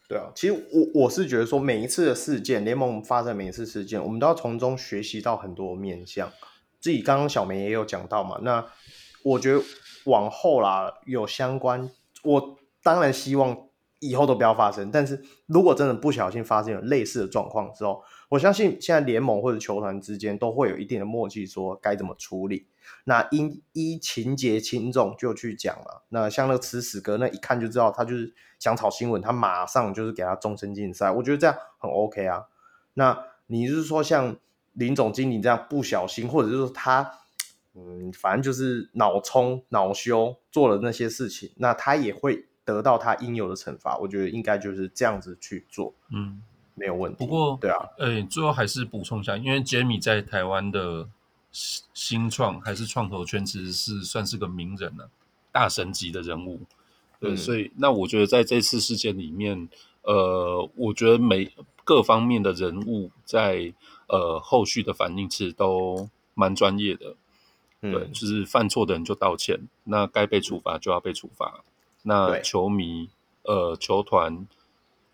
[0.07, 6.31] 对啊，其实我我是觉得说，每一次的事件，联盟发生每一次事件，我们都要从中学习到很多面向。
[6.79, 8.65] 自己刚刚小梅也有讲到嘛，那
[9.23, 9.61] 我觉得
[10.05, 11.91] 往后啦，有相关，
[12.23, 13.55] 我当然希望
[13.99, 14.89] 以后都不要发生。
[14.89, 22.67] 但是如果真的不小心发生有类似的状况之后，我相信现在联盟或者球团之间都会有一定的默契，说该怎么处理。
[23.03, 26.03] 那因依情节轻重就去讲了。
[26.09, 31.11] 那像那个吃屎哥，那一看就知道他就是想炒新闻，他马上就是给他终身禁赛。
[31.11, 32.45] 我觉得这样很 OK 啊。
[32.93, 34.37] 那你就是说像
[34.73, 37.11] 林总经理这样不小心，或者是说他
[37.73, 43.97] 嗯，反正就是脑冲脑羞做了那些事情，那他也会得到他应有的惩罚。
[43.97, 45.95] 我觉得应该就是这样子去做。
[46.11, 46.43] 嗯。
[46.79, 47.17] 没有问题。
[47.19, 51.07] 不过，对啊，哎，最后还是补充一下，因为 Jamie 在台湾的
[51.51, 55.09] 新创还是创投圈，其实是算是个名人了、啊，
[55.51, 56.61] 大神级的人物。
[57.19, 59.67] 对，嗯、所以那我觉得在这次事件里面，
[60.03, 61.51] 呃，我觉得每
[61.83, 63.73] 各方面的人物在
[64.07, 67.15] 呃后续的反应其实都蛮专业的。
[67.81, 71.63] 对，嗯、就是犯错的人就道歉，那该被处罚就要被处罚。
[72.03, 73.09] 那球迷、
[73.43, 74.45] 呃，球团、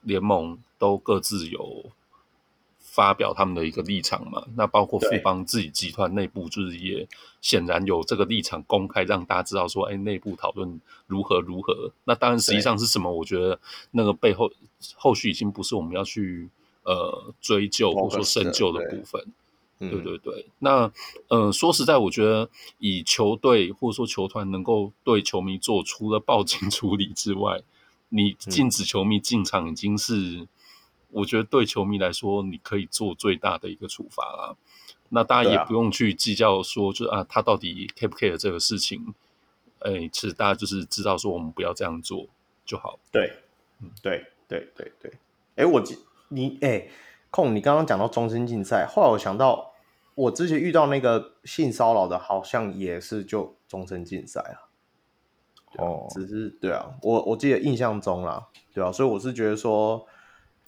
[0.01, 1.91] 联盟都各自有
[2.79, 4.45] 发表他们的一个立场嘛。
[4.55, 7.07] 那包括富邦自己集团内部，就是也
[7.41, 11.91] 显然有这个立场公开，让大家知道说，哎，内部讨论如何如何。
[12.05, 13.11] 那当然，实际上是什么？
[13.11, 13.59] 我觉得
[13.91, 14.51] 那个背后
[14.95, 16.49] 后续已经不是我们要去
[16.83, 19.33] 呃追究或者说深究的部分。
[19.77, 20.89] 对对对，那
[21.27, 27.61] 呃，说实在，我觉得以球队或者说球团能够对球迷做出了报警 处理之外，
[28.07, 30.47] 你禁止球迷进场已经是，嗯、
[31.15, 34.57] 我觉得对球迷来说，你可以做最大的一个处罚了。
[35.09, 39.13] 那大家也不用去计较说，就啊，他到底 care 不 care 这个事情？
[39.79, 42.27] 哎，其实大家就是知道说，我们不要这样做
[42.65, 42.99] 就好。
[43.11, 43.31] 对，
[43.81, 45.11] 嗯，对对对对。
[45.55, 45.97] 哎，我记
[46.29, 46.87] 你哎。
[47.31, 49.73] 控，你刚刚讲到终身禁赛，后来我想到，
[50.15, 54.71] 我之前遇到那个性骚扰的，好像也是就终身禁赛啊。
[55.77, 60.07] 哦，只是对啊，我我记得印象中啦，对啊，所以我是觉得说，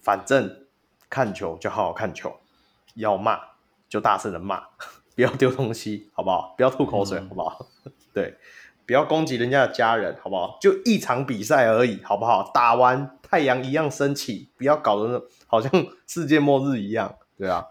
[0.02, 0.66] 反正
[1.10, 2.40] 看球就好好看球，
[2.96, 3.40] 要骂
[3.90, 4.64] 就大声的骂，
[5.16, 6.54] 不要丢东西，好不好？
[6.58, 7.68] 不要吐口水，嗯、好不好？
[8.14, 8.36] 对，
[8.86, 10.58] 不要攻击人家的家人，好不好？
[10.62, 12.52] 就一场比赛而已，好不好？
[12.54, 15.28] 打完太阳一样升起，不要搞得。
[15.50, 15.72] 好像
[16.06, 17.66] 世界末日一样，对啊。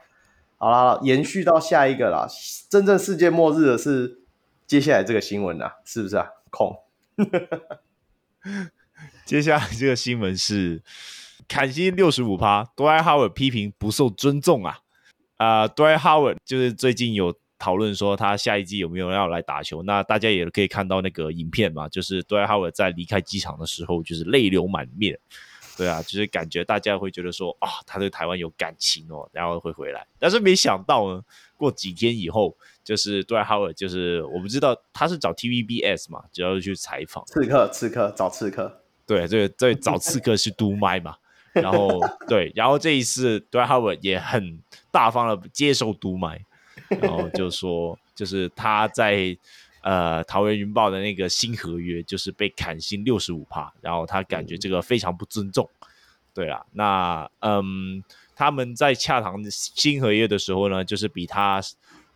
[0.56, 2.26] 好啦，延续到下一个啦。
[2.70, 4.20] 真正世界末日的是
[4.66, 6.30] 接下来这个新闻啊，是不是啊？
[6.48, 6.74] 空。
[9.26, 10.82] 接下来这个新闻是
[11.48, 14.80] 砍薪六十五趴，Dwight Howard 批评不受尊重啊。
[15.36, 19.82] 啊、呃，Dwight Howard 就是最近有讨论说他下一季有没有要来打球。
[19.82, 25.18] 那大家也可以看到那个影片嘛，就是 Dwight Howard 在离开机场的时候，就是泪流满面。
[25.76, 30.06] 对啊，就是感觉大家会觉得说啊、哦，他对台湾有感情哦，然后会回来。
[30.18, 31.22] 但是没想到呢，
[31.58, 37.22] 过几天以后，就是 Howard，就是我不知道他是找 TVBS 嘛，主要是去采访。
[37.26, 38.84] 刺客，刺客，找刺客。
[39.06, 41.14] 对，这个对，找刺客是督麦嘛。
[41.56, 44.58] 然后对，然后这一次 Howard 也很
[44.90, 46.40] 大方的接受独买，
[46.88, 49.36] 然后就说，就是他在。
[49.82, 55.70] 呃，桃园云豹的那个新合约就是被砍薪六十五趴，然后他感觉这个非常不尊重。
[56.34, 58.02] 对啊，那嗯，
[58.34, 61.62] 他们在洽谈新合约的时候呢，就是比他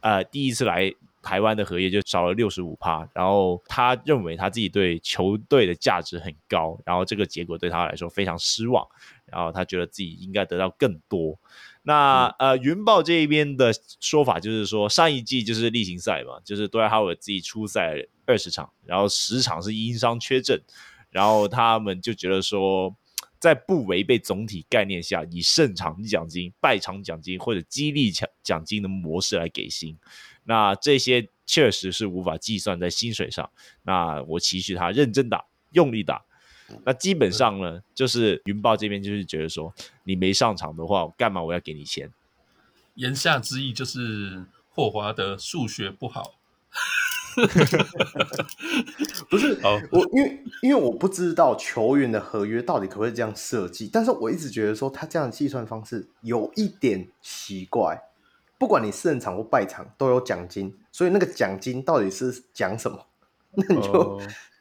[0.00, 8.84] 呃第一次来台湾的合约就少了六十五趴，然后他认为他自己对球队的价值很高，然后这个结果对他来说非常失望，
[9.30, 11.38] 然后他觉得自己应该得到更多。
[11.82, 20.60] 那呃，云豹这一边的说法就是说，上一季就是例行赛嘛，就是杜兰特自己出赛二十场，然后十场是因伤缺阵，
[21.08, 22.94] 然后他们就觉得说，
[23.38, 29.96] 在不违背总体概念下，以胜场奖金、败场奖金或者激励奖奖金的模式来给薪，
[30.44, 33.50] 那这些确实是无法计算在薪水上。
[33.82, 36.22] 那我期许他认真打，用力打。
[36.84, 39.72] 那基本上呢，就是云豹这边就是觉得说，
[40.04, 42.10] 你没上场的话，我干嘛我要给你钱？
[42.94, 46.34] 言下之意就是霍华德数学不好。
[49.30, 49.56] 不是，
[49.92, 58.02] 我因为因为我不知道球员的合约到底可不可以这样设计，但是我一直觉得说他这样的计算方式有一点奇怪。
[58.58, 63.06] 不管你胜场或败场都有奖金，所以那个奖金到底是讲什么？
[63.54, 63.90] 那你就。
[63.92, 64.20] 呃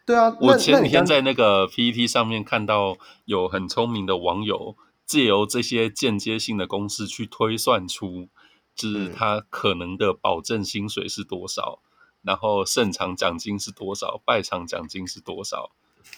[0.09, 4.75] 对啊，我前几天在那个 PPT 上面看到有很聪明的网友
[5.05, 8.27] 借由这些间接性的公式去推算出，
[8.73, 11.85] 就是他可能的保证薪水是多少，嗯、
[12.23, 15.69] 然后胜场奖金是多少，败场奖金是多少。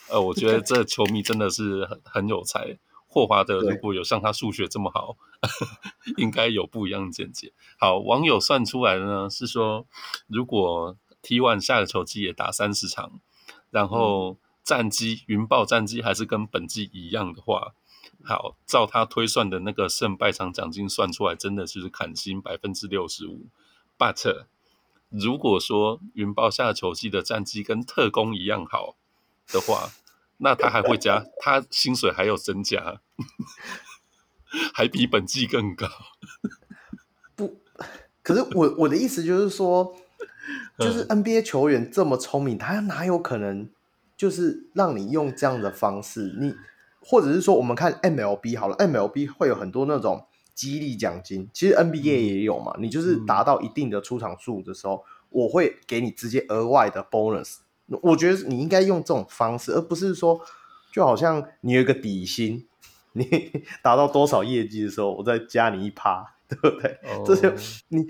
[0.07, 2.79] 呃，我觉得 这球迷真的是很很有才。
[3.07, 5.17] 霍华德如果有像他数学这么好，
[6.15, 7.51] 应该有不一样的见解。
[7.77, 9.85] 好，网友算出来的呢是说，
[10.27, 13.19] 如果 T1 下个球季也打三十场。
[13.71, 17.73] 然后战绩云豹战绩还是跟本季一样的话，
[18.23, 23.47] 好，照他推算的那个胜败场奖金算出来，真的就是砍薪百分之六十五。
[23.97, 24.45] But
[25.09, 28.97] 如果说云豹下球季的战绩跟特工一样好
[29.47, 29.91] 的话，
[30.37, 33.01] 那他还会加，他薪水还有增加，
[34.75, 35.87] 还比本季更高。
[37.35, 37.61] 不，
[38.21, 39.95] 可是我我的意思就是说。
[40.79, 43.69] 就是 NBA 球员这么聪明，他哪有可能
[44.17, 46.35] 就是让你用这样的方式？
[46.39, 46.55] 你
[46.99, 52.73] 或者是说我们看 MLB 好了，MLB 会有很多那种激励奖金，其实 NBA 也有嘛。
[52.77, 57.57] 嗯、你就是达到一定的出场数的时候，嗯、我会给你直接额外的 bonus。
[58.03, 60.39] 我觉得你应该用这种方式，而不是说
[60.93, 62.65] 就好像你有一个底薪，
[63.13, 63.51] 你
[63.81, 66.99] 达到多少业绩的时候，我再加你一趴，对不对？
[67.03, 67.51] 哦、这就
[67.89, 68.01] 你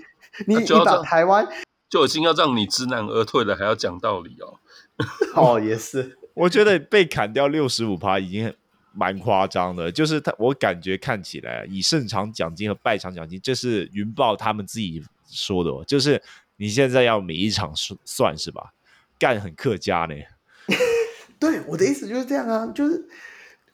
[0.46, 1.48] 你你把台湾
[1.92, 4.58] 就已经要让你知难而退了，还要讲道理哦。
[5.36, 8.50] 哦，也是，我觉得被砍掉六十五趴已经
[8.94, 9.92] 蛮夸张的。
[9.92, 15.84] 就是他，我感觉看起来以胜场奖金和败场奖金，这是云豹他们自己说的哦。
[15.86, 16.22] 就是
[16.56, 18.72] 你现在要每一场算算是吧？
[19.18, 20.14] 干很客家呢，
[21.38, 23.06] 对，我的意思就是这样啊，就是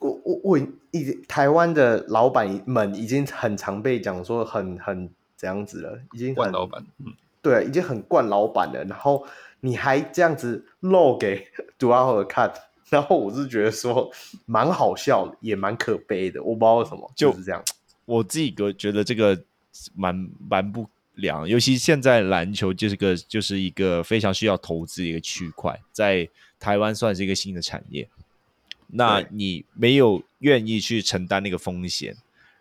[0.01, 0.59] 我我我
[0.91, 9.27] 已台湾的老板们已经很常被讲说很很怎样子了，已经惯老板，嗯，对，已经很惯老板了，然后
[9.61, 11.47] 你还这样子露给
[11.79, 12.53] Duval 看，
[12.91, 14.11] 然后我是觉得说
[14.47, 17.63] 蛮好笑的，也蛮可悲的，我不知道为什么就是这样，
[18.05, 19.41] 我自己个觉得这个
[19.95, 20.89] 蛮蛮不。
[21.19, 26.29] 良，尤其现在篮球就是个就是一个非常需要投资的一个区块，在
[26.61, 28.09] 台湾算是一个新的产业。
[28.87, 32.17] 那你没有愿意去承担那个风险，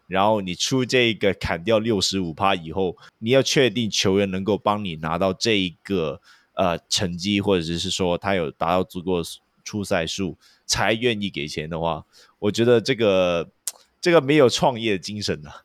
[0.08, 6.22] 然后你出这个砍掉六十五趴以后，你要确定球员能够帮你拿到这一个
[6.54, 9.22] 呃成绩，或者是说他有达到足够
[9.64, 12.06] 出赛数，才愿意给钱的话，
[12.40, 13.50] 我觉得这个
[14.00, 15.64] 这个没有创业精神啊。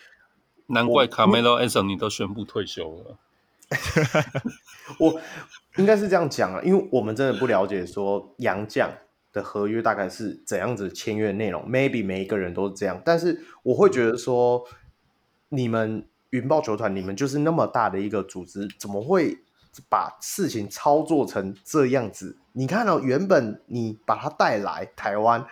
[0.68, 3.18] 难怪卡梅罗·安森尼都宣布退休了。
[4.98, 5.20] 我
[5.76, 8.90] 应该是这样讲啊，因为我们真的不了解说杨将
[9.34, 11.62] 的合约大概是怎样子签约内容。
[11.68, 14.64] Maybe 每一个人都是这样，但是我会觉得说，
[15.50, 19.36] 你们云豹球团，你们就是那么大的一个组织，怎么会
[19.90, 22.38] 把事情操作成这样子？
[22.52, 25.44] 你看到、哦、原本你把他带来台湾，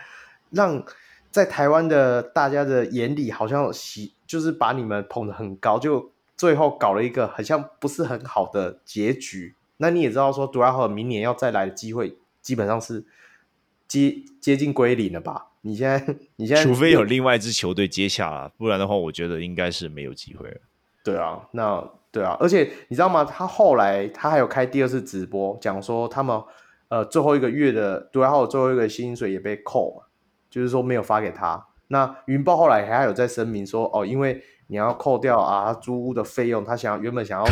[0.49, 0.83] 让
[1.29, 4.15] 在台湾的大家的眼里好像喜。
[4.25, 9.55] 就是把你们捧得很高，就最后搞了一个好像不是很好的结局。
[9.77, 13.05] 那你也知道说，杜兰特明年要再来的机会基本上是
[13.87, 15.47] 接接近归零了吧？
[15.61, 20.57] 你现在你现在除非有另外一支球队接下了，不然的话，我觉得应该是没有机会了。
[21.03, 23.23] 对啊，那对啊，而且你知道吗？
[23.23, 26.41] 他后来他还有开第二次直播，讲说他们
[26.89, 30.03] 呃最后一个月的杜兰特最后一个薪水也被扣嘛，
[30.49, 31.65] 就是说没有发给他。
[31.87, 37.45] 那云豹后来还有在声明说，哦，因为你要扣掉啊租屋的费用，他想要原本想要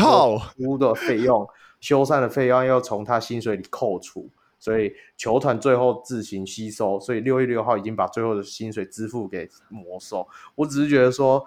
[0.55, 1.47] 租屋的费用、
[1.79, 4.29] 修缮的费用要从他薪水里扣除，
[4.61, 10.29] 所以球团最后自行吸收，所以六月六号已经把最后的薪水支付给魔兽。
[10.55, 11.45] 我只是觉得说，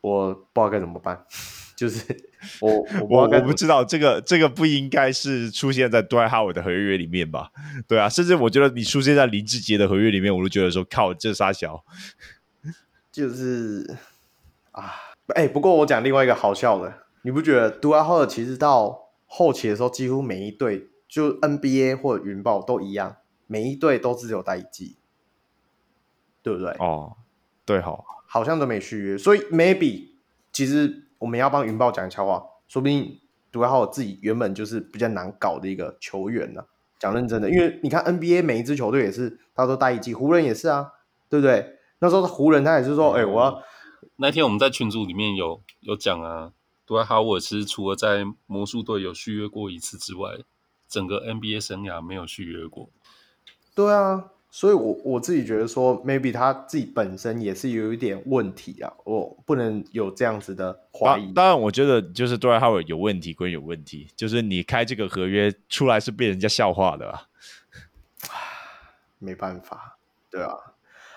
[0.00, 1.24] 我不知道该怎么办。
[1.76, 2.04] 就是
[2.60, 7.52] 我我我我不知道这个这个不应该是出现在 Dwight Howard 的合约里面吧？
[7.86, 11.84] 对啊，甚至我觉得你出现在林志杰的合约里面，我都觉得说靠，这杀小，
[13.12, 13.96] 就是
[14.72, 14.92] 啊，
[15.36, 16.92] 哎、欸，不过我讲另外一个好笑的，
[17.22, 23.16] 你不觉得 Dwight Howard 其实到后期的时候，几乎每一队就 NBA 或者云豹都一样，
[23.46, 24.98] 每一队都只有待一季，
[26.42, 26.70] 对不对？
[26.78, 27.16] 哦，
[27.64, 30.10] 对哈，好像都没续约，所以 maybe
[30.52, 31.04] 其实。
[31.18, 33.18] 我们要帮云豹讲悄话，说不定
[33.50, 36.66] 杜兰特自己原本就是比较难搞的一个球员呢、啊。
[36.96, 40.92] 讲认真的，因为你看 NBA 每一支球队也是，他都待一季，湖人也是啊，
[41.28, 41.78] 对不对？
[41.98, 43.60] 那时候湖人他也是说，哎、嗯欸，我要
[44.14, 46.52] 那天我们在群组里面有有讲啊，
[46.86, 50.30] 杜兰特我其实除了在魔术队有续约过一次之外，
[50.88, 52.88] 整个 NBA 生涯没有续约过。
[53.74, 54.30] 对啊。
[54.50, 61.30] 所以我，我我自己觉得说，maybe 他自己本身也是有一点问题啊，我不能有这样子的怀疑。
[61.34, 67.28] 当然，我觉得就是 Howard 有问题归有问题，就是你开这个合约出来是被人家笑话的啊，
[69.18, 69.98] 没办法，
[70.30, 70.56] 对啊。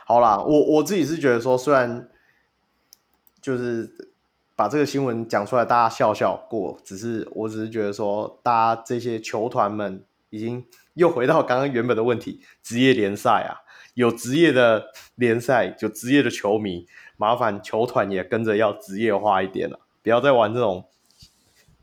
[0.05, 2.09] 好啦，我我自己是觉得说，虽然
[3.41, 4.11] 就是
[4.61, 10.63] 把这个新闻讲出来，大家笑笑过，只是我只是觉得说，大家这些球团们已经。
[10.93, 13.63] 又回到刚刚原本的问题，职业联赛啊，
[13.93, 16.85] 有职业的联赛，有职业的球迷，
[17.15, 20.85] 麻烦球团也跟着要职业化一点了，不要再玩这种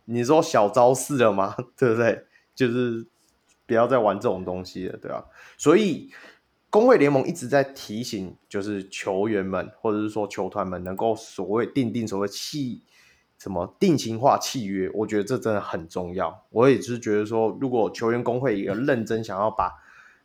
[0.05, 1.57] 你说小招式了吗？
[1.77, 2.27] 对不对？
[2.55, 3.07] 就是
[3.67, 5.25] 不要再玩这种东西了，对吧？
[5.57, 6.11] 所以
[6.71, 12.83] 公会联盟一直在提醒，就是球员们或者是说球团们能够所谓定定所谓契。
[13.39, 14.91] 什么定型化契约？
[14.93, 16.45] 我觉得这真的很重要。
[16.51, 19.73] 我也是觉得说，如果球员工会也认真想要把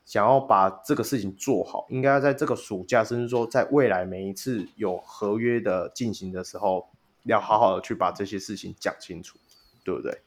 [0.03, 6.89] 想要把这个事情做好，应该要在这个暑假，甚至说在未来每一次有合约的进行的时候，
[7.25, 9.37] 要好好的去把这些事情讲清楚，
[9.83, 10.21] 对不对？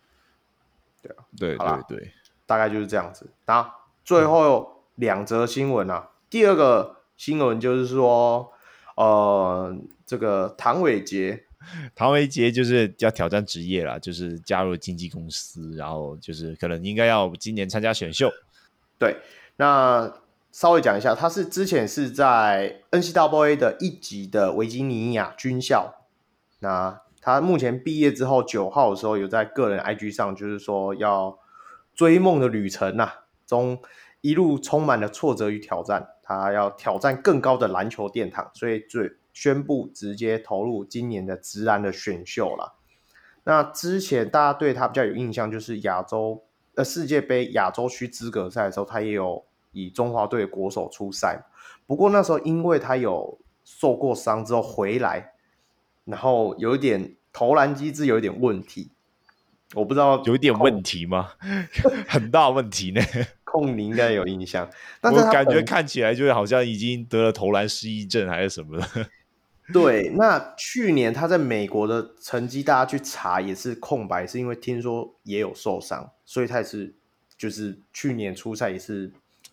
[1.02, 1.56] 对啊，对
[1.88, 2.12] 对对，
[2.46, 3.28] 大概就是这样子。
[3.46, 3.68] 那
[4.04, 6.10] 最后两则新闻啊。
[6.28, 8.52] 第二个新闻就是说，
[8.96, 9.74] 呃，
[10.04, 11.44] 这个唐伟杰，
[11.94, 18.30] 唐伟杰就是要挑战职业了，就是加入经纪公司，然后就是可能应该要今年参加选秀。
[18.98, 19.16] 对，
[19.56, 20.12] 那
[20.50, 25.94] 稍微讲一下，他是之前是在 NCAA 的一级的维吉尼亚军校，
[26.60, 31.38] 那他目前毕业之后九号的时候有在个人 IG 上就是说要
[31.94, 33.14] 追梦的旅程呐、啊，
[33.46, 33.78] 中
[34.26, 42.74] 一路充满了挫折与挑战，他要挑战更高的篮球殿堂，所以最宣布直接投入今年的直男的选秀了。
[43.44, 46.42] 那之前大家对他比较有印象就是亚洲。
[46.74, 49.42] 呃，世界杯亚洲区资格赛的时候，他也有
[49.72, 51.42] 以中华队国手出赛。
[51.86, 55.32] 不过那时候因为他有受过伤之后回来，
[56.04, 58.90] 然后有一点投篮机制有一点问题，
[59.72, 61.30] 我不知道有一点问题吗？
[62.06, 63.00] 很大问题呢。
[63.60, 64.68] 控你应该有印象，
[65.00, 68.86] 但是我感觉看起来就是好像已经得了投篮失忆症还是什么的。
[69.72, 76.94] 对，那去年他在美国的成绩，大家去查也是空白，是因为听说也有受伤，所以他也是
[77.36, 79.10] 就是去年初赛也是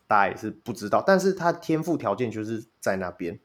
[0.08, 3.40] 大家也是不知道，但是他天赋条件就是在那边，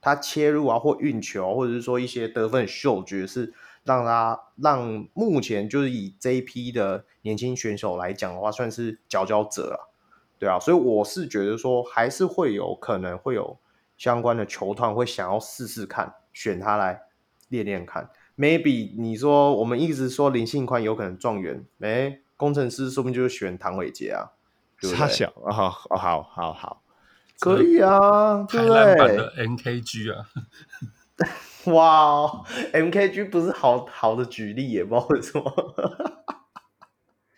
[0.00, 3.52] 他切入啊或运球，或者是说一些得分嗅觉是
[3.84, 9.92] 让他让目前就是以这一批的年轻选手来讲的话，算是佼佼者了，
[10.38, 13.58] 对啊，所以我是觉得说还是会有可能会有。
[13.96, 17.00] 相关的球团会想要试试看，选他来
[17.48, 18.10] 练练看。
[18.36, 24.32] Maybe 你说我们一直说林信宽有可能状元，哎，工程师说不定就是选唐伟杰啊，
[24.94, 26.82] 差小啊，好好好好，
[27.40, 30.28] 可以啊，台湾版的 MKG 啊，
[31.72, 32.44] 哇
[32.74, 35.74] ，MKG 不是好好的举例也不知道为什么，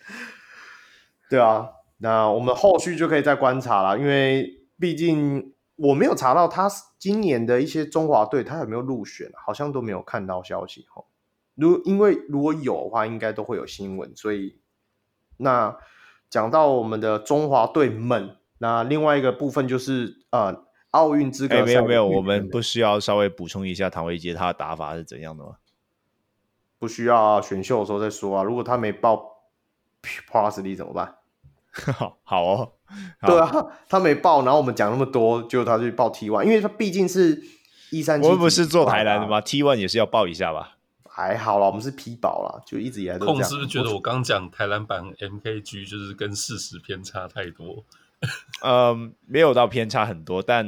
[1.30, 1.68] 对啊，
[1.98, 5.54] 那我们后续就可以再观察了，因为毕竟。
[5.80, 6.68] 我没有查到他
[6.98, 11.04] 今年的一些中华队，他有没有入选，好像都没有看到消息哈。
[11.54, 14.12] 如因为如果有的话，应该都会有新闻。
[14.16, 14.58] 所以，
[15.36, 15.78] 那
[16.28, 21.62] 讲到我们的中华队们，那另外一个部分就是呃，奥运资格赛。
[21.64, 25.58] 没有没有，我们不需要稍微补充一下唐维杰他的打法是怎样的吗？
[26.80, 28.42] 不需要啊，选秀的时候再说啊。
[28.42, 29.44] 如果他没报
[30.28, 31.17] Parsley 怎么办？
[31.92, 32.72] 好好哦，
[33.20, 33.52] 好对啊，
[33.88, 37.42] 他没报，然后我们讲那么多，就他去报 T one，因为他毕竟是
[37.90, 40.76] 一三七，我们不是做台篮的吗？T one 也是要报一下吧？
[41.08, 43.40] 还好啦，我们是 P 保啦，就一直以来都这样。
[43.40, 47.84] 控是不是觉得我刚讲台篮版 MKG 就是跟事实偏差太多？
[48.64, 50.64] 嗯，没有到偏差很多，但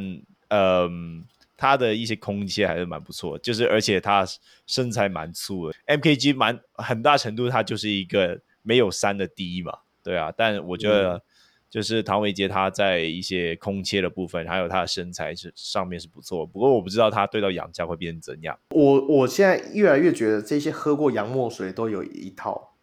[0.49, 1.25] 嗯，
[1.57, 4.27] 他的一些空切还是蛮不错，就是而且他
[4.67, 9.73] 身材蛮粗的，MKG 蛮很大程度他就是一个没有三的第一嘛。
[10.03, 11.23] 对啊，但我觉得
[11.69, 16.45] 就是唐维杰他在一些空切的部分，嗯、还有他的身材是上面是不错。
[16.45, 18.59] 不过我不知道他对到杨家会变成怎样。
[18.71, 22.75] 我我现在越来越觉得这些喝过洋墨水都有一套，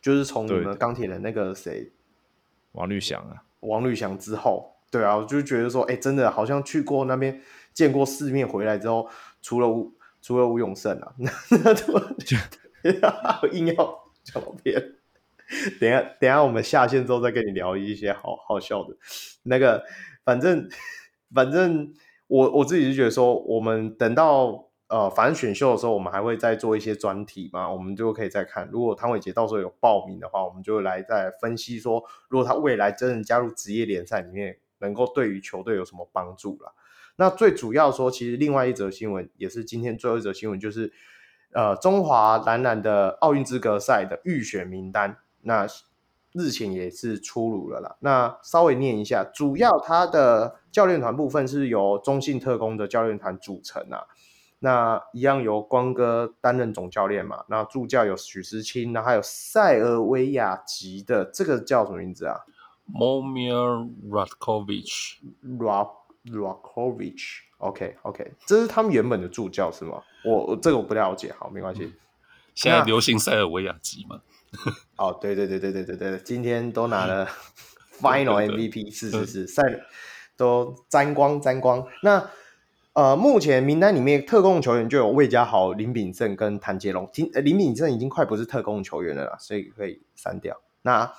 [0.00, 1.92] 就是从你们钢铁人那个谁
[2.72, 7.40] 王绿翔啊，王绿翔之后，对啊，我就觉得说，哎，真的好像去过那边
[7.72, 9.08] 见过世面，回来之后，
[9.40, 11.30] 除了吴除了吴永胜啊， 那
[11.62, 12.36] 那怎么就
[13.52, 14.94] 硬要讲偏？
[15.80, 18.96] 等下，等下，我们下线之后再跟你聊一些好好笑的。
[19.42, 19.84] 那个，
[20.24, 20.68] 反正
[21.34, 21.92] 反正
[22.26, 28.68] 我我自己是觉得说，我们等到呃，反正选秀的时候，我们还会再做一些专题嘛，我们就可以再看。
[28.72, 36.74] 如果汤伟杰到时候有报名的话，我们就来再分析说，如果他未来真的加入职业联赛里面，能够对于球队有什么帮助了。
[37.16, 40.92] 那最主要说，其实另外一则新闻也是今天最后一则新闻，就是
[41.52, 45.18] 呃，中华男篮的奥运资格赛的预选名单。
[45.42, 45.66] 那
[46.32, 47.96] 日前也是出炉了啦。
[48.00, 54.06] 那稍微念一下，主要他的教练团部分是由中信特工的教练团组成啊。
[54.60, 57.44] 那一样由光哥担任总教练嘛。
[57.48, 62.36] 那助教有许思清，那还有塞尔维亚籍的这个叫什么名字啊
[62.92, 65.16] ？Momir Ratkovic。
[65.58, 67.20] Ratkovic。
[67.58, 70.02] OK OK，这是他们原本的助教是吗？
[70.24, 71.84] 我我这个我不了解，好，没关系。
[71.84, 71.92] 嗯、
[72.54, 74.20] 现在流行塞尔维亚籍嘛？
[74.96, 77.26] 哦，对对对对对对对，今天都拿了
[78.00, 79.62] Final MVP，是是是，赛
[80.36, 81.86] 都沾光沾光。
[82.02, 82.28] 那
[82.94, 87.08] 呃，目前名单里面特供球员就有魏家豪、林秉正跟谭杰龙。
[87.10, 90.60] 听，林秉正已经快不是特供球员了啦，所以可以删掉。
[90.82, 91.14] 那啊、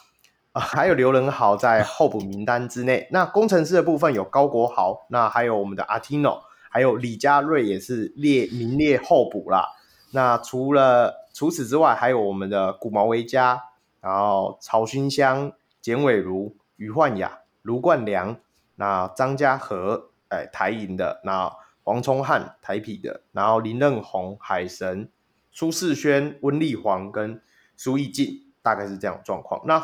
[0.51, 3.07] 呃，还有刘仁豪在候补名单之内。
[3.11, 9.69] 那工程师的部分有高国豪，那还有我们的阿提诺，还有李佳瑞也是列名列候补啦。
[10.11, 13.59] 那除了除此之外，还有我们的古毛维佳，
[13.99, 15.51] 然后曹勋香、
[15.81, 18.37] 简伟如、余焕雅、卢冠良、
[18.75, 21.51] 那张家和哎台银的，那
[21.83, 25.09] 黄崇汉台啤的，然后林任宏海神，
[25.51, 27.41] 苏世轩温丽煌跟
[27.75, 29.61] 苏奕静，大概是这样状况。
[29.65, 29.83] 那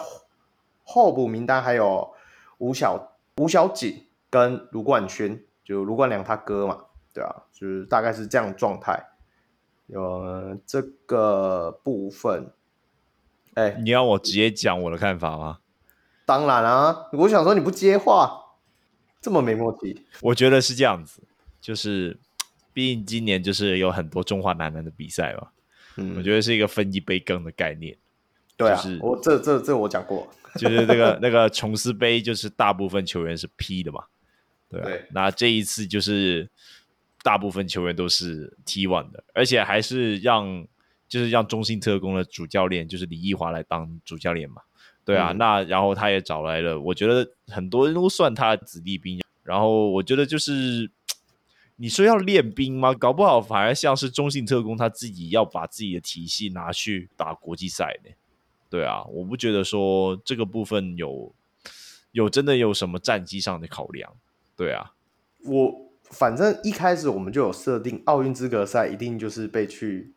[0.83, 2.13] 候补名单还有
[2.59, 9.08] 吴小吴小景跟卢冠轩，就卢冠良他哥嘛，对啊，就是大概是这样状态。
[9.91, 12.51] 有这个部分，
[13.55, 15.59] 哎，你要我直接讲我的看法吗？
[16.25, 18.55] 当然啊，我想说你不接话，
[19.19, 20.05] 这么没默契。
[20.21, 21.23] 我觉得是这样子，
[21.59, 22.19] 就是
[22.71, 25.47] 毕竟今年就是有很多中华男篮的比赛嘛，
[25.97, 27.97] 嗯，我觉得是一个分一杯羹的概念。
[28.55, 34.03] 对啊，就是、我这这这我讲过， 就是那个那个琼斯杯，就是大部分球员是 P 的嘛，
[34.69, 36.47] 对啊，对，那这一次就是。
[37.29, 40.65] 大部分球员都是 T one 的，而且还是让
[41.07, 44.63] 就是让中信特工的主教练就是李毅华来当主教练嘛，
[45.05, 50.89] 对啊，嗯、那然后他也找来了，我觉得很多人都算他的子弟兵，然后我觉得就是
[51.77, 52.95] 你说要练兵吗？
[52.95, 58.09] 搞不好反而像是中信特工他自己要把自己的体系拿去打国际赛呢，
[58.71, 61.31] 对啊，我不觉得说这个部分有
[62.11, 64.11] 有真的有什么战绩上的考量，
[64.57, 64.93] 对啊，
[65.45, 65.88] 我。
[66.11, 70.13] 反正一开始我们就有设定，奥运资格赛一定就是被去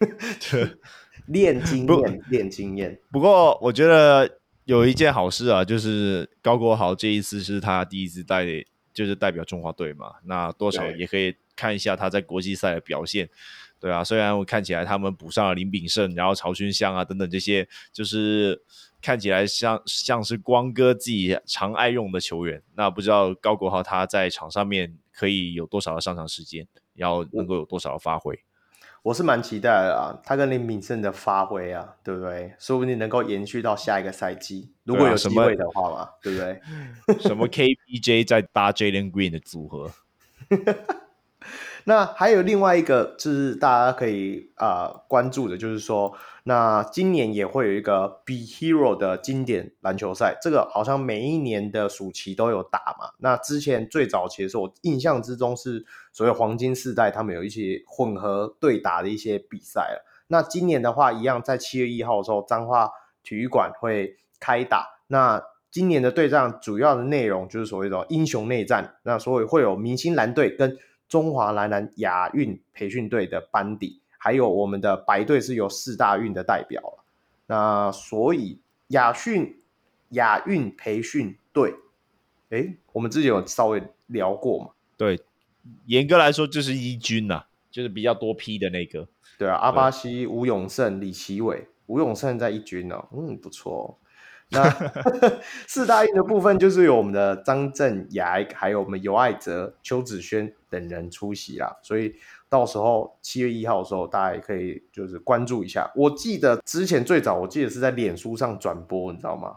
[1.26, 2.98] 练经验，练经验。
[3.10, 8.46] 不过我觉得有一件好事啊，就是高国豪这一次是他第一次带，
[8.94, 10.14] 就是代表中华队嘛。
[10.24, 13.28] 那多少也可以看一下他在国际赛的表现。
[13.78, 18.62] 对啊，虽然我看起来他们补上了林炳胜，然后曹勋相啊等等这些，就是。
[19.00, 28.38] 看起来像像是光哥自己常爱用的球员，那不知道高国豪他在场上面可以有多少的上场时间，要能够有多少的发挥？
[29.02, 32.52] 我是蛮期待的啊，他跟林敏胜的发挥啊，对不对？
[32.58, 37.18] 说不定能够延续到下一个赛季，如果有机会的话嘛，对，不对？
[37.22, 39.90] 什么 KPJ 在搭 Jalen Green 的组合？
[41.88, 53.12] 那还有另外一个，就是大家可以啊、关注的，就是说，那今年也会有一个 Be Hero 的经典篮球赛，这个好像每一年的暑期都有打嘛。
[53.20, 60.04] 那之前最早其实，我印象之中是所谓黄金世代，他们有一些混合对打的一些比赛了。
[60.26, 62.90] 那今年的话，一样在七月一号的时候，彰化
[63.22, 65.00] 体育馆会开打。
[65.06, 70.76] 那今年的对战主要的内容就是所谓的英雄内战，那所以会有明星蓝队跟
[71.08, 76.98] 中华男篮亚运培训队的班底，还有我们的白队是由四大运的代表。
[77.46, 79.58] 那所以亚训
[80.10, 81.74] 亚运培训队，
[82.50, 84.70] 诶，我们之前有稍微聊过嘛？
[84.96, 85.18] 对，
[85.86, 89.08] 严格来说就是一军呐、啊，就是比较多批的那个。
[89.38, 94.07] 对啊，阿巴西、吴永胜、李奇伟，吴永胜在一军哦，嗯，不错、哦。
[94.50, 94.70] 那
[95.68, 102.14] 四大运的部分就是有我们的张镇雅，还有我们尤爱哲、邱子轩等人出席啦，所以
[102.48, 105.90] 到时候七月一号的时候，大家也可以就是关注一下。
[105.94, 109.56] 我记得之前最早，我记得是在脸书上转播，你知道吗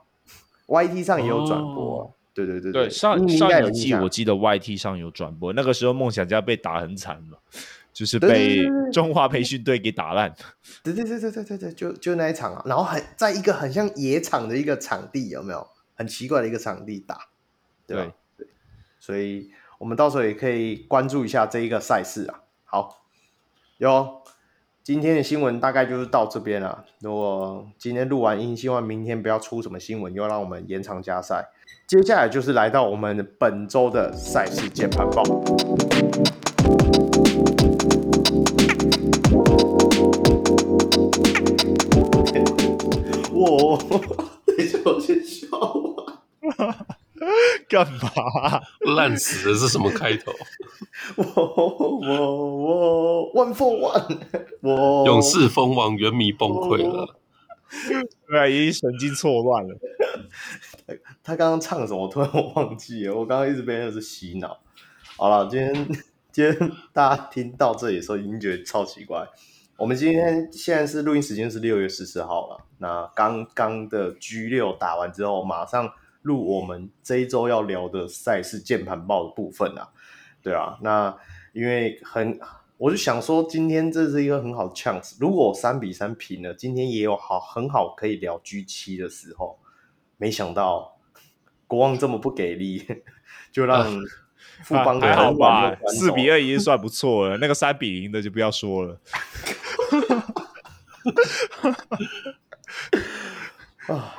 [0.68, 7.40] ？YT 上也有转播，哦、对对对对，上上一季我记得 YT 上有转播，那个时候梦想家被打很惨了。
[7.94, 10.34] 就是被中华培训队给打烂，
[10.84, 15.68] 对对对对对对对，就就那一场啊，然后很在一个很像野场的一个场地，有没有？
[15.94, 17.28] 很奇怪的一个场地打，
[17.86, 18.12] 对吧？
[18.36, 18.48] 对，对，
[19.00, 22.42] 所以我们到时候也可以关注一下这一个赛事啊。
[22.66, 23.04] 好，
[23.78, 24.24] 哟，
[24.84, 26.86] 今天的新闻大概就是到这边了。
[27.02, 31.50] 如果今天录完音，希望明天不要出什么新闻，又让我们延长加赛。
[31.86, 35.22] 接下来就是来到我们本周的赛事键盘报。
[43.56, 43.78] 我，
[44.46, 46.86] 等一下，我先笑啊！
[47.70, 48.62] 干嘛？
[48.96, 50.32] 烂死的是什么开头？
[51.18, 51.24] 我
[52.02, 54.20] 我我 one for one，
[54.62, 57.16] 我勇士蜂王原迷崩溃了，
[58.28, 59.78] 对啊，已经神经错乱了。
[61.24, 62.04] 他刚刚唱什么？
[62.04, 63.16] 我突然我忘记了。
[63.16, 64.60] 我刚刚一直被那是洗脑。
[65.16, 65.74] 好了，今天
[66.32, 69.28] 今天大家听到这里的时候，已经觉得超奇怪。
[69.82, 72.64] 我们今天现在是录音时间是六月十四号了。
[72.78, 75.92] 那刚刚的 G 六打完之后，马上
[76.22, 79.90] 录我们这一周要聊的赛事键盘报的部分啊。
[80.44, 81.18] 对啊，那
[81.54, 82.40] 因为很，
[82.78, 85.18] 我就想说今天这是一个很好的 chance。
[85.20, 89.58] 如果三比三平了，今天也有好很好可以聊 G 七的时候，
[90.18, 91.00] 没想到
[91.66, 92.86] 国王这么不给力，
[93.52, 94.00] 就让。
[94.64, 97.38] 富邦还好吧，四比二已经算不错了。
[97.38, 99.00] 那个三比零的就不要说了。
[103.88, 104.16] 啊，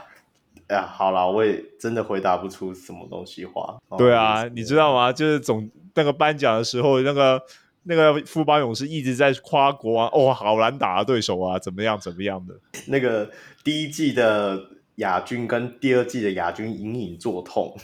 [0.68, 3.78] 哎呀，好了，我也真的回答不出什么东西话。
[3.96, 5.12] 对啊，你知道吗？
[5.12, 7.40] 就是总那个颁奖的时候，那个
[7.84, 12.54] 那个富邦勇士一直在夸国王，哦，好难打的对手啊，怎么样怎么样的。
[12.86, 13.30] 那个
[13.62, 14.60] 第一季的
[14.96, 17.76] 亚军跟第二季的亚军隐隐作痛。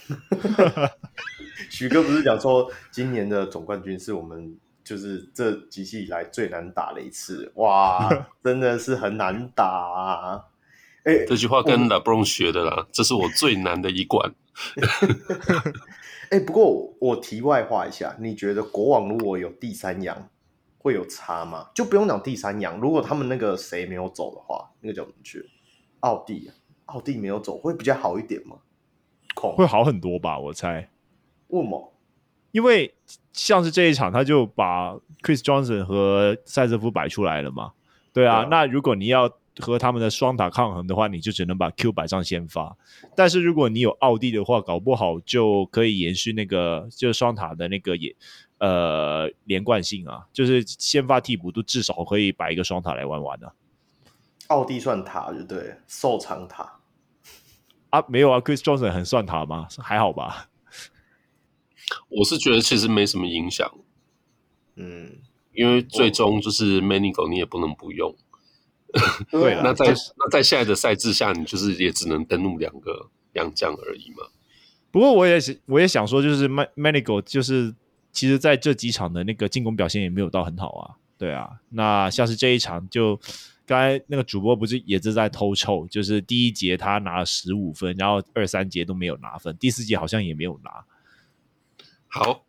[1.71, 4.57] 许哥不是讲说，今年的总冠军是我们
[4.89, 8.09] 就是这几季以来最难打的一次，哇，
[8.43, 10.45] 真的是很难打啊。
[11.05, 14.35] 欸、这句话跟 LeBron 学的啦，这是我最难的一关。
[16.31, 20.31] 哎、欸，不过我，我题外话一下，你觉得国王如果有第三洋
[20.79, 21.69] 会有差吗？
[21.75, 25.45] 就不用讲第三洋，如果他们那个谁没有走的话，那个叫什么去？
[26.01, 26.51] 奥地，
[26.87, 28.57] 奥地没有走会比较好一点吗？
[29.55, 30.89] 会好很多吧，我猜。
[31.49, 31.93] 为什么？
[32.51, 32.95] 因为
[33.33, 34.93] 像是这一场，他就把
[35.23, 37.73] Chris Johnson 和塞瑟夫摆出来了嘛。
[38.13, 39.31] 对啊，对啊，那如果你要。
[39.61, 42.77] 和他们的双塔抗衡的话，你就只能把 Q 摆上先发。
[43.17, 48.15] 但是如果你有奥迪的话，搞不好就可以延续那个就是双塔的那个也
[48.59, 53.53] 呃连贯性啊，就是先发替补都至少可以摆一个双塔来玩玩的、啊。
[54.47, 56.79] 奥迪算塔就对，瘦长塔
[57.91, 59.67] 啊，没有啊，Chris Johnson 很算塔吗？
[59.79, 60.49] 还好吧。
[62.09, 63.71] 我是觉得其实没什么影响，
[64.77, 65.19] 嗯，
[65.53, 68.15] 因为最终就是 Manigo 你也不能不用。
[69.31, 69.87] 对啊， 那在
[70.17, 74.29] 那在现在的赛制下，你就是也只能登录两个洋将而已嘛。
[74.91, 77.75] 不过我也是，我也想说，就是 Manigo 就是
[78.13, 80.97] 其实在这几场的那个进攻表现也没有到很好啊。
[81.19, 83.21] 对啊，那像是这一场，就
[83.67, 90.71] 刚才那个主播不是也是在偷臭，就是第一节他拿了十五分，然后二三节都没有拿分，第四节好像也没有拿。
[92.09, 92.43] 好，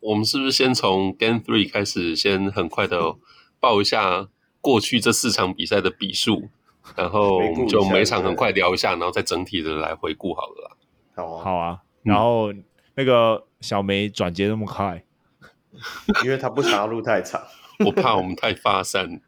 [0.00, 3.16] 我们是不是先从 Game Three 开始，先很快的
[3.60, 4.28] 报一下？
[4.60, 6.48] 过去这四场比赛的比数，
[6.96, 10.76] 然后我们就每场很快聊一下，然后再整体的来回顾好了啦。
[11.14, 11.80] 好啊，好啊。
[12.02, 12.50] 然后
[12.94, 15.04] 那个小梅转接那么快，
[16.24, 17.42] 因为他不想要录太长，
[17.84, 19.20] 我怕我们太发散，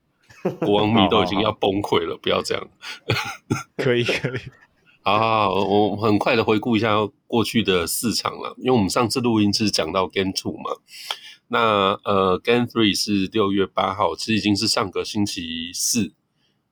[0.61, 2.17] 国王迷都已经要崩溃了。
[2.17, 2.67] 不要这样，
[3.77, 4.41] 可 以可以。
[5.07, 6.97] 好好，我很快的回顾一下
[7.29, 10.79] 过去的四场了，因为我们上次录音是讲到 Game Two 嘛。
[11.47, 16.13] 那呃，Game Three 是六月八号，其实已经是上个星期四。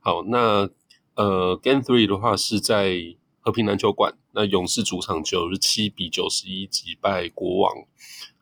[0.00, 0.68] 好，那
[1.14, 7.72] 呃，Game Three 的话是在和平篮球馆，那勇士主场九十七比九十一击败国王。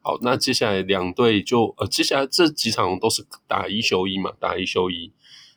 [0.00, 5.12] 好，那接下来两队就呃，接下来这几场都是打一休一嘛，打一休一。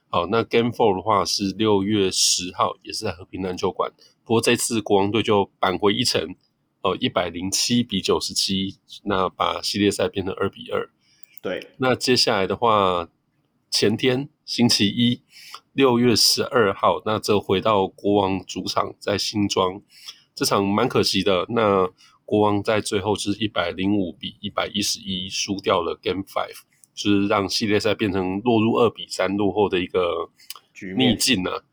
[0.10, 3.94] 好，那 Game Four 的话是六月十号，也是在和平篮球馆，
[4.26, 6.36] 不过这次国王队就扳回一城。
[6.82, 10.88] 哦，一百零七比九十七，那把系列赛变成二比二。
[11.42, 13.10] 对，那接下来的话，
[13.72, 15.24] 前天星期一
[15.74, 19.82] 六月十二号，那这回到国王主场在新庄，
[20.36, 21.48] 这场蛮可惜的。
[21.50, 21.92] 那
[22.24, 26.60] 国王在最后是一百零五比一百一十一输掉了 Game Five，
[26.94, 30.30] 就是让系列赛变成落入二比三落后的一个
[30.96, 31.64] 逆境呢、啊。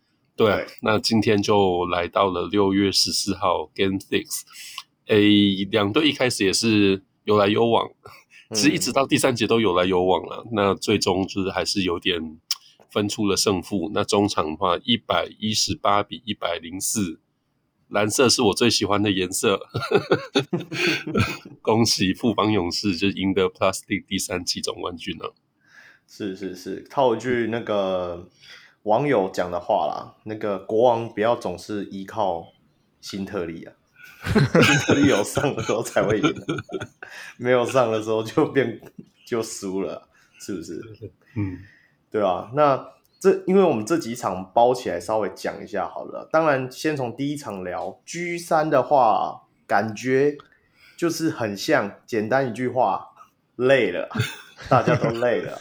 [0.45, 4.43] 对，对，那今天就来到了六月十四号 Game Six。
[5.07, 7.91] 诶，两队一开始也是有来有往，
[8.53, 10.43] 其实一直到第三节都有来有往了。
[10.47, 12.39] 嗯、那最终就是还是有点
[12.91, 13.91] 分出了胜负。
[13.93, 17.21] 那中场的话，一百一十八比一百零四，
[17.89, 19.69] 蓝色是我最喜欢的颜色。
[21.61, 25.35] 恭喜富邦勇士就赢得 League 第三季总冠军了。
[26.07, 28.29] 是是是，套一句那个
[28.85, 32.49] 网友讲的话啦，那个国王不要总是依靠
[33.01, 33.73] 新特利啊。
[34.63, 36.35] 新特利有上的时候才会赢，
[37.39, 38.81] 没有上的时候就变
[39.27, 40.81] 就输了，是不是？
[41.35, 41.59] 嗯，
[42.09, 42.49] 对啊。
[42.55, 42.89] 那
[43.19, 46.29] 这因为我们这几场包起来稍微讲一下好了。
[46.33, 50.37] 当然，先从第一场聊 G 三的话，感觉
[50.97, 53.09] 就是很像，简单一句话，
[53.57, 54.09] 累了，
[54.69, 55.61] 大家都累了。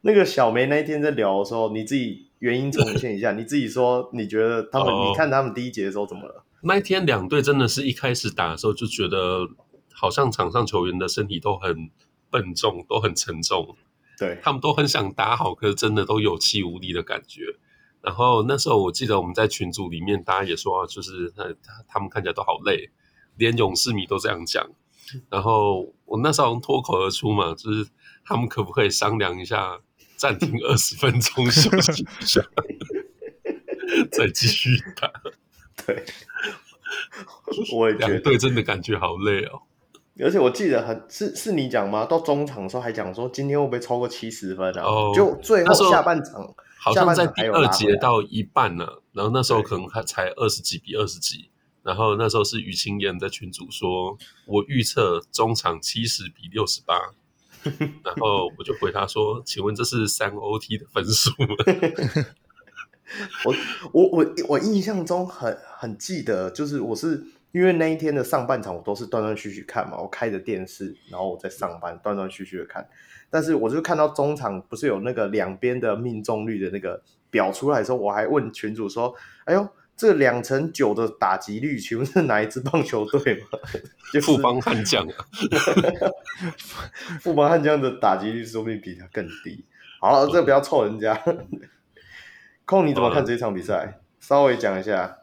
[0.00, 6.44] 那个小梅那一天在聊的时候，你自己原因重现一下，你自己说，你觉得他们，哦、你看他们第一节的时候怎么了？
[6.62, 9.48] 那一天两队真的是一开始打的时候就觉得，
[9.92, 11.90] 好像场上球员的身体都很
[12.30, 13.76] 笨重，都很沉重。
[14.18, 17.42] 对，他们都很想打好，可是真的都有气无力的感觉。
[18.00, 22.90] 然后那时候我记得我们在群组里面，大家也说，就是他他他们看起来都好累，
[23.36, 24.68] 连勇士迷都这样讲。
[25.30, 27.88] 然后我那时候脱口而出嘛，就是
[28.24, 29.80] 他们可不可以商量一下，
[30.18, 32.42] 暂停 二十分钟休息一下，
[34.12, 35.10] 再继续打。
[35.86, 36.04] 对，
[37.74, 39.62] 我也觉得对，真的感觉好累哦。
[40.20, 42.04] 而且我记得很是是你讲吗？
[42.04, 44.82] 到中场的时候还讲说今天会不会超过七十分啊？
[44.82, 51.50] 哦，就最后下半场好像在第二节到一半呢，然后那时候可能还才二十几比二十几，
[51.84, 57.12] 然后那时候是于青燕在群组说，我预测中场七十比六十八，
[58.04, 61.56] 然后我就回他说，请问这是三 OT 的分数吗？
[63.46, 63.54] 我
[63.92, 72.86] 我我我印象中很很记得，就是我是因为那一天的上半场我都是断断续续看嘛，我开着电视，然后我在上班断断续续的看，
[73.30, 79.14] 但是我就看到中场不是有那个两边的命中率的那个表出来的时候，我还问群主说
[79.46, 79.66] ：“哎呦，
[79.98, 83.46] 这两成九的打击率，请问是哪一支棒球队吗？”
[84.14, 85.12] 就是富邦悍将啊，
[87.20, 89.64] 富邦悍将的打击率说不定比他更低。
[90.00, 91.20] 好了，这个不要臭人家。
[92.64, 93.84] 空，你怎么看这场比赛？
[93.86, 95.18] 嗯、稍微讲一下。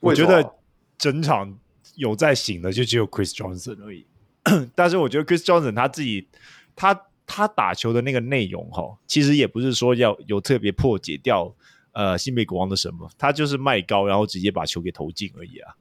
[0.00, 0.54] 我觉得
[0.98, 1.56] 整场
[1.94, 4.06] 有在醒的就只有 Chris Johnson 而已。
[4.74, 6.28] 但是我觉得 Chris Johnson 他自己，
[6.74, 11.54] 他他打球的那个内容哈，其实也不是说要有特别破解掉
[11.94, 15.72] 呃新北国王的什么，他就是卖高，然后直接把球给投进而已啊。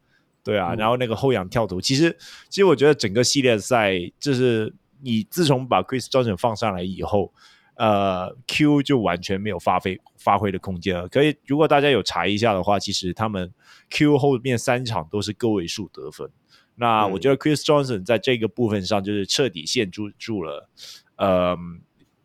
[0.44, 2.18] 对啊，嗯、然后那个后仰跳投，其实
[2.48, 7.34] 其实我觉得整个系列赛就是你自从把 Chris Johnson 放上来以后。
[7.76, 11.10] 呃，Q 就完全没有发挥发挥的空间了。
[11.10, 13.52] 可以，如果大家有查一下的话，其实他们
[13.90, 16.30] Q 后面三场都是个位数得分。
[16.76, 20.70] 那我觉得 Chris Johnson 在这个部分上就是彻底限住住了，
[21.16, 21.58] 呃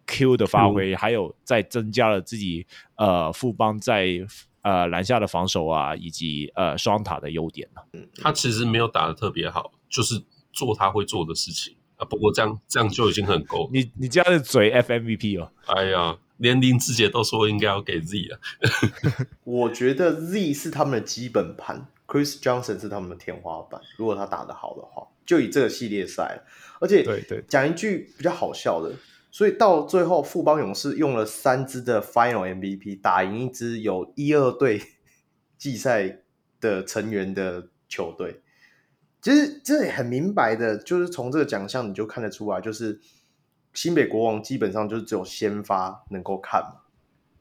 [0.09, 2.67] ，Q 的发挥，还有在增加了自己
[2.97, 4.27] 呃富邦在
[4.63, 7.69] 呃篮下的防守啊，以及呃双塔的优点。
[8.21, 10.21] 他其实没有打得特别好，就是
[10.53, 11.77] 做他会做的事情。
[11.99, 13.69] 啊，不过这样这样就已经很够。
[13.73, 15.51] 你你这样的嘴 FMVP 哦？
[15.67, 18.39] 哎呀，连林志杰都说应该要给 Z 啊。
[19.45, 23.81] 我觉得 Z 是他们的基本盘，Chris Johnson 是他们的天花板。
[23.97, 26.41] 如果他打得好的话，就以这个系列赛，
[26.81, 28.95] 而且对对，讲一句比较好笑的，
[29.39, 34.82] 所以到最后富邦勇士用了三支的 Final MVP 打赢一支有一二队
[35.56, 36.23] 季赛
[36.60, 38.43] 的成员的球队。
[39.23, 43.01] 其实这也很明白的，就是从这个奖项你就看得出来，就是
[43.73, 46.81] 新北国王基本上就是只有先发能够看嘛，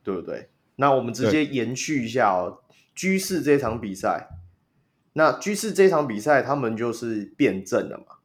[0.03, 0.51] 对不对？
[0.75, 2.61] 那我们直接延续一下哦，
[2.93, 4.27] 居士这场比赛，
[5.13, 8.17] 那居士这场比赛他们就是变阵了嘛，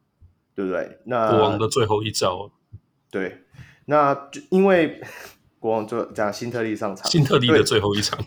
[0.55, 0.99] 对不对？
[1.07, 2.51] 那国王的最后一招，
[3.13, 3.45] 对，
[3.85, 5.01] 那就因为。
[5.63, 8.19] 国王就讲辛特利上场，辛特利的最后一场，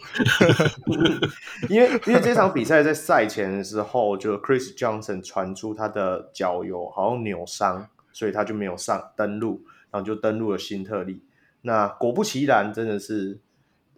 [1.68, 11.22] 因为因为这场比赛在赛前的时候，就 Chris Johnson 传出他的脚有好像扭伤，所以他就没有上登录，然后就登录了辛特利。
[11.62, 13.38] 那果不其然，真的是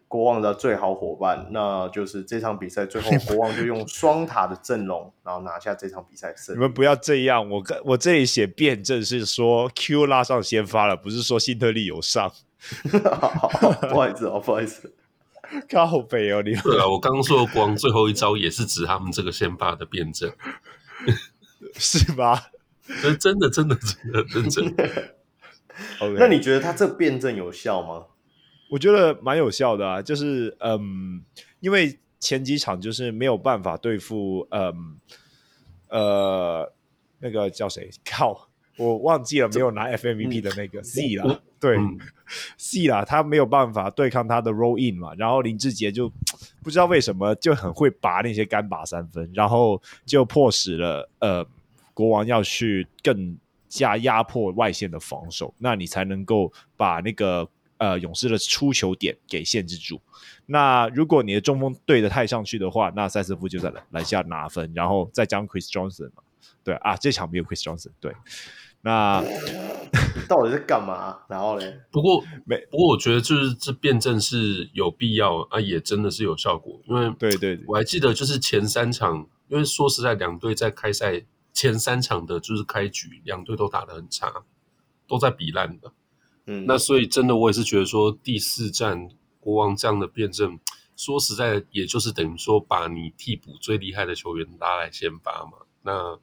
[0.08, 6.58] 国王的最好伙伴，那就是这场比赛最后国王就用 双塔的阵容，然后拿下这场比赛胜利。
[6.58, 12.32] 你们不要这样，我我这里写辩证是说 Q 拉上先发了，不是说辛特利有上。
[12.90, 14.92] 不好意思哦，不好意思，
[15.70, 20.32] 靠北哦，你 对啊，我刚刚说的光最后一招也是指他们这个先发的辩证，
[21.76, 22.50] 是吧？
[23.20, 24.90] 真的，真的，真的，真的，真的。
[26.00, 26.16] Okay.
[26.18, 28.06] 那你觉得他这辩证有效吗？
[28.70, 31.24] 我觉得蛮有效的啊，就是嗯，
[31.60, 34.98] 因为前几场就是没有办法对付嗯
[35.90, 36.72] 呃
[37.20, 37.90] 那个叫谁？
[38.06, 41.42] 靠，我忘记了，没有拿 FMVP 的那个 Z 了。
[41.60, 41.76] 对，
[42.58, 46.12] 是、嗯、啦，他没有办法对抗他的 roll in 嘛，然后林志杰就
[46.62, 51.44] 不知道为什么就很会拔那些干拔三分，然后就迫使了呃
[51.96, 53.36] 国王要去更
[53.68, 60.02] 加压迫外线的防守，那你才能够把那个呃勇士的出球点给限制住。
[60.46, 66.24] 那如果你的中锋对的太上去的话，那塞斯夫就在篮下拿分，然后再将 Chris Johnson 嘛，
[66.64, 68.14] 对啊，这场没有 Chris Johnson，对。
[68.82, 69.22] 那
[70.30, 71.18] 到底是干嘛？
[71.28, 71.80] 然后嘞？
[71.92, 76.80] 不过 没，不过我觉得就是这辩证是有必要啊，也真的是有效果。
[76.86, 84.32] 因为对对，我还记得就是前三场，因为说实在，两队在开赛前三场的就是开局，两队都打得很差，
[85.08, 85.92] 都在比烂的。
[86.48, 89.08] 嗯，那所以真的我也是觉得说第四战
[89.40, 90.60] 国王这样的辩证，
[90.96, 95.60] 说实在，也就是等于说把你替补最厉害的球员拉来先发嘛。
[95.84, 96.18] 那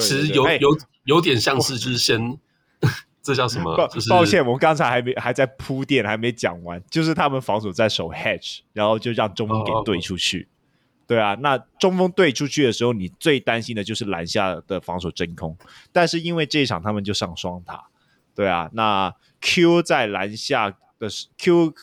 [0.00, 0.78] 其实有有。
[1.04, 2.38] 有点像是就是先，
[3.20, 3.76] 这叫什么？
[3.76, 6.80] 抱就是抱歉，我们刚才还没还在铺垫，还没讲完。
[6.88, 10.42] 就是他们防守在守 hedge，然后就让中锋给对出去。
[10.42, 10.46] 哦、
[11.08, 15.58] 对啊，那中锋对出去的时候，你最担心的就是篮下的防守真空。
[15.90, 17.84] 但是因为这一场他们就上双塔，
[18.34, 21.74] 对啊，那 Q 在篮下的 Q。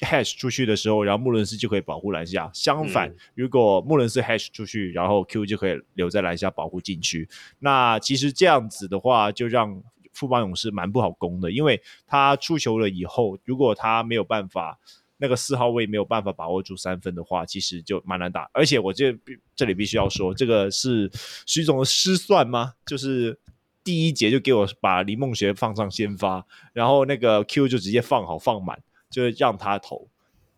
[0.00, 2.50] hash 出去的时候，然后穆伦斯就可以保护篮下。
[2.52, 7.26] 相反，嗯、如果穆伦斯 hash 出去，然后 Q 就可以留在篮下保护禁区。
[7.60, 9.82] 那其实这样子的话，就让
[10.12, 14.78] 富邦勇士蛮不好攻的，因为他出球了以后，如果他没有办法
[15.16, 18.50] 那个四号位没有办法把握住三分的话，其实就蛮难打。
[18.52, 19.18] 而且我这
[19.54, 21.10] 这里必须要说，这个是
[21.46, 22.74] 徐总的失算吗？
[22.84, 23.38] 就是
[23.86, 30.08] 第一节就给我把林梦学放上先发，然后那个 Q 就直接放好放满，就是让他投。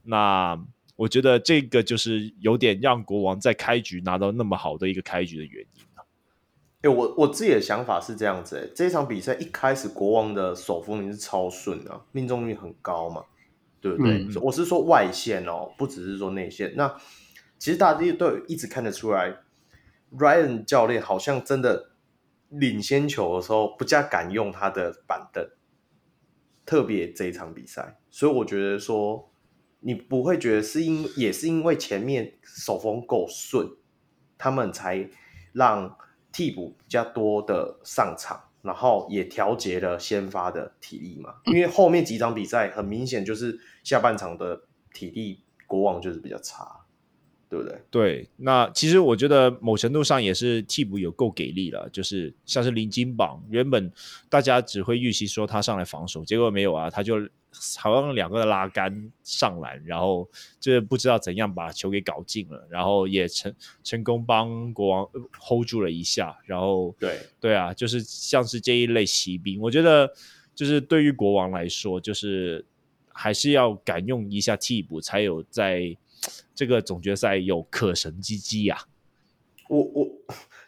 [0.05, 0.59] 那
[0.96, 5.82] 我觉得这个就是有点让国王在开局拿到那么好的一个开局的原因。
[6.80, 13.24] 哎、欸，我我自己的想法是这样子、欸，哎，这场比赛一开始国王的手风铃是超顺的，命中率很高嘛，
[13.80, 14.24] 对不对？
[14.24, 16.72] 嗯、我是说外线哦，不只是说内线。
[16.76, 16.96] 那
[17.59, 19.36] 其实大家都有一直看得出来
[20.16, 21.90] ，Ryan 教练好像真的
[22.48, 25.48] 领先球的时候不加敢用他的板凳，
[26.64, 29.30] 特别这一场比赛，所以我觉得说
[29.80, 33.68] 你不会觉得是因也是因为前面手风够顺，
[34.36, 35.08] 他们才
[35.52, 35.96] 让。
[36.30, 41.36] 替补比较多的上场，然后也调节了先发的体力嘛。
[41.46, 46.77] 因为后面几场比赛很明显就是下半场的体力，国王就是比较差，
[47.48, 47.78] 对不对？
[47.90, 53.90] 对，那其实我觉得某程度上也是替补有够给力了，就是像是林金榜，原本
[54.28, 57.28] 大家只会预期说他上来防守，结果没有啊，他就。
[57.78, 60.28] 好像两个拉杆上篮，然后
[60.60, 63.52] 就是不知道怎样把球给搞进了，然后也成
[63.82, 65.08] 成功帮国王
[65.40, 70.08] hold 住了一下，然后对对啊，就是像是这一类骑兵，我觉得
[70.54, 72.64] 就是对于国王来说，就是
[73.14, 75.96] 还是要敢用一下替补，才有在
[76.55, 78.78] 这个总决赛有可神之机呀。
[79.68, 80.09] 我我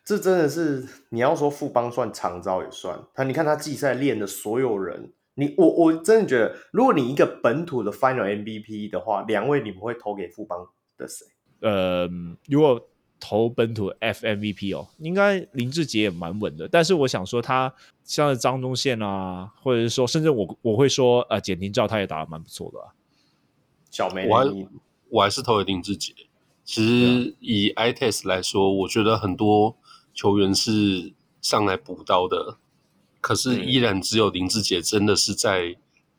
[0.04, 5.12] 这真的是你要说富邦算长招也算，他你看他季赛练的所有人。
[5.34, 10.66] 你我我真的觉得，如果你一个本土的 Final MVP 的话，两位你们会投给富邦
[10.98, 11.24] 的谁？
[11.60, 12.06] 呃，
[12.46, 12.88] 如果
[13.18, 16.68] 投本土 FMVP 哦，应该林志杰也蛮稳的。
[16.68, 17.72] 但是我想说，他
[18.04, 22.92] 像是张忠宪啊，或者是说，甚至我我会说，呃，简廷照他也打的蛮不错的啊。
[23.90, 24.44] 小梅，我还
[25.10, 26.14] 我还是投给林志杰。
[26.64, 29.76] 其实以 test 来说，我觉得很多
[30.14, 32.58] 球员是上来补刀的。
[33.20, 35.76] 可是依然只有林志杰真的是在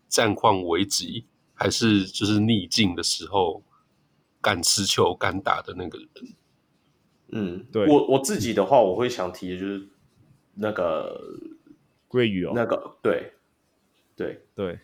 [0.08, 3.64] 战况危急，还是就是逆境的时候
[4.40, 6.10] 敢持球敢打的那个人。
[7.30, 9.88] 嗯，对我我自己的话，我会想提的就是
[10.54, 11.20] 那个
[12.08, 13.34] 桂宇哦，那个对
[14.16, 14.78] 对对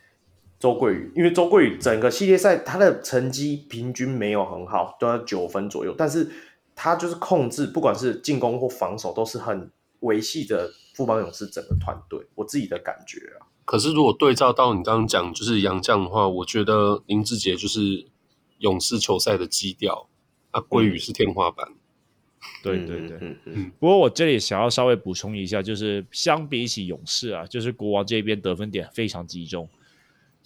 [0.59, 6.29] 周桂宇，因为周桂宇整个系列赛他的成绩平均没有很好，都要九分左右，但是
[6.75, 9.71] 他就是控制，不管是进攻或防守，都是很
[10.01, 10.71] 维系着。
[10.97, 13.45] 富邦勇士整个团队，我自己的感觉啊。
[13.65, 18.07] 可是如果对照到你刚刚讲就是杨将的话，我觉得林志杰就是
[18.57, 20.09] 勇士球赛的基调
[20.49, 21.67] 啊，桂宇是天花板。
[22.63, 23.71] 对对对，嗯嗯。
[23.79, 29.69] 不过我这里想要稍微补充一下，就是相比起勇士啊，就是国王这边得分点非常集中。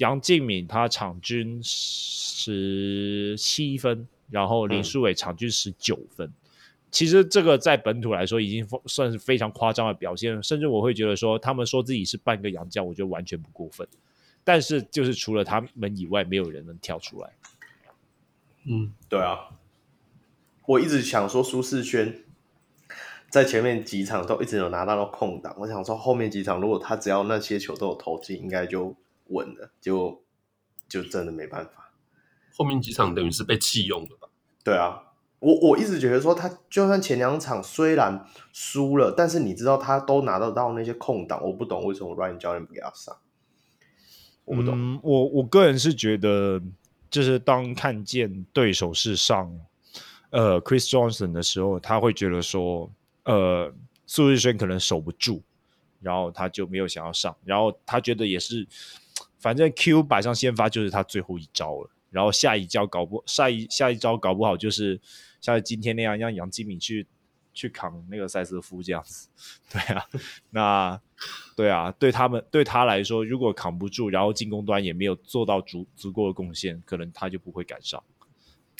[0.01, 6.27] 杨敬敏他场均十七分，然后林书伟场均十九分。
[6.27, 6.33] 嗯
[6.91, 13.87] 其实这个在本土来说已经算是非常夸张的表现，甚至我会觉得说他们说自己是半个洋将，我觉得完全不过分。
[14.43, 17.29] 但是就是除了他们以外，没有人能跳出来。
[18.65, 19.51] 嗯，对啊，
[20.65, 22.13] 我一直想说舒适圈
[23.29, 28.93] 在前面几场都一直有拿到了空档，我想说后面几场如果他只要那些球都有投进，应该就
[29.31, 30.23] 稳了，就
[30.87, 31.91] 就真的没办法。
[32.55, 34.29] 后面几场等于是被弃用了吧？
[34.63, 35.07] 对啊。
[35.39, 43.17] 我我一直觉得说，他就算前两场虽然输了，但是你知道他都拿得到那些空档，我不懂为什么 Ryan 教练不给他上。
[44.45, 44.75] 我不懂。
[44.77, 46.61] 嗯、我我个人是觉得，
[47.09, 49.51] 就是当看见对手是上
[50.29, 52.91] 呃 Chris Johnson 的时候，他会觉得说，
[53.23, 53.73] 呃
[54.05, 55.41] 苏日轩可能守不住，
[56.01, 58.67] 然后他就没有想要上，然后他觉得也是，
[59.41, 65.01] 反正 Q 摆上先发就是他最后一招了，然后下一招搞不下一下一招搞不好就是。
[65.41, 67.07] 像今天那样，让杨基敏去
[67.51, 69.27] 去扛那个塞斯夫这样子，
[69.73, 70.05] 对啊，
[70.51, 71.01] 那
[71.55, 78.03] 对啊，对他们对他来说，如果扛不住，然后进攻端也没有做到足足够的贡献，可能他就不会赶上。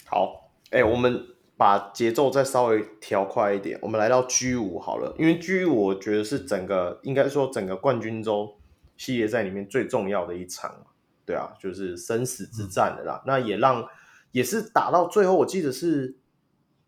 [0.06, 1.26] 好，哎、我们
[1.58, 8.56] 把节奏再稍微调快一点，我们来到 G 五好了，因为 G 五我觉得是整个应该说整个冠军周
[9.02, 10.86] 系列赛里面最重要的一场，
[11.26, 13.22] 对啊，就是生死之战的啦。
[13.22, 13.88] 嗯、那也让
[14.32, 16.18] 也是打到最后，我记得是。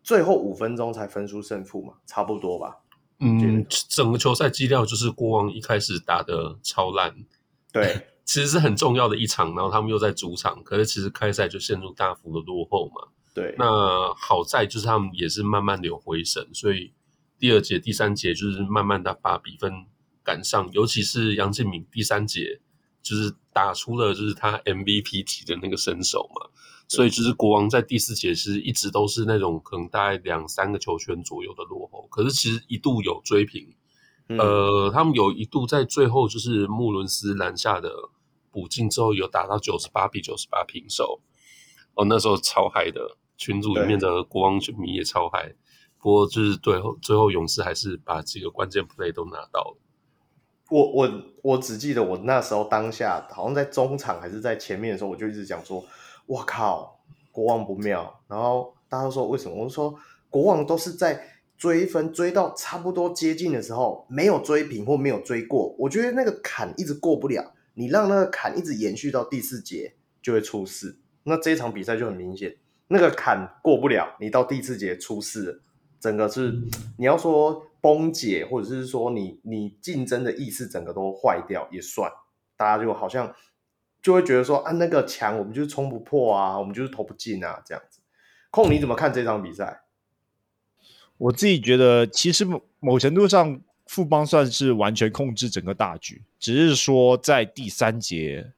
[0.06, 2.76] 最后五分钟才分出胜负嘛，差不多吧。
[3.20, 7.24] 嗯，整个球赛基调就是国王一开始打的超烂，
[7.72, 13.08] 对， 其实是很重要的一场，然后他们又在主场，可是其实开赛就陷入大幅的落后嘛。
[13.32, 16.92] 对，那好在就是他们也是慢慢的有回神，所以
[17.38, 19.86] 第二节、第三节就是慢慢的把比分
[20.24, 22.60] 赶上，尤其是杨敬敏第三节
[23.02, 26.50] 就是打出了就是他 MVP 级的那个身手嘛，
[26.88, 33.74] 所以就是国王在第四节其实一直都是那种可能大概两三个球权左右的落后，可是其实一度有追平，
[34.28, 37.90] 嗯、呃，他们有一度在最后就是穆伦斯篮下的
[38.50, 41.20] 补进之后有打到九十八比九十八平手，
[41.94, 45.54] 哦，那时候超嗨的，群组里面的国王球迷也超嗨，
[45.98, 49.78] 不过就是最后最后勇士还是把几个关键 play 都拿到了。
[50.74, 55.84] 我我我只记得我那时候当下好像在中场还是在前面的时候，我就一直讲说
[56.26, 56.98] ：“我靠，
[57.30, 59.62] 国王不妙。”然后大家说为什么？
[59.62, 59.94] 我说
[60.28, 65.72] 国王都是在追分追到差不多接近的时候，没有追平或没有追过。
[65.78, 70.96] 我觉得那个坎一直过不了，你让那个坎一直延续到第四节就会出事。
[71.22, 72.52] 那这一场比赛就很明显，
[72.88, 75.60] 那个坎过不了，你到第四节出事了，
[76.04, 76.60] 整个是
[76.98, 77.66] 你要说。
[77.84, 82.10] 崩解，或者是说你你竞争的意识整个都坏掉也算，
[82.56, 83.30] 大家就好像
[84.00, 88.00] 就会觉得说啊，那个墙我们就是冲不破啊，我们就是投不进啊，这样子。
[88.50, 89.82] 控你怎么看这场比赛？
[91.18, 98.50] 我自己觉得，其实某某程度上，富邦算是完全控制整个大局，只是说在第三节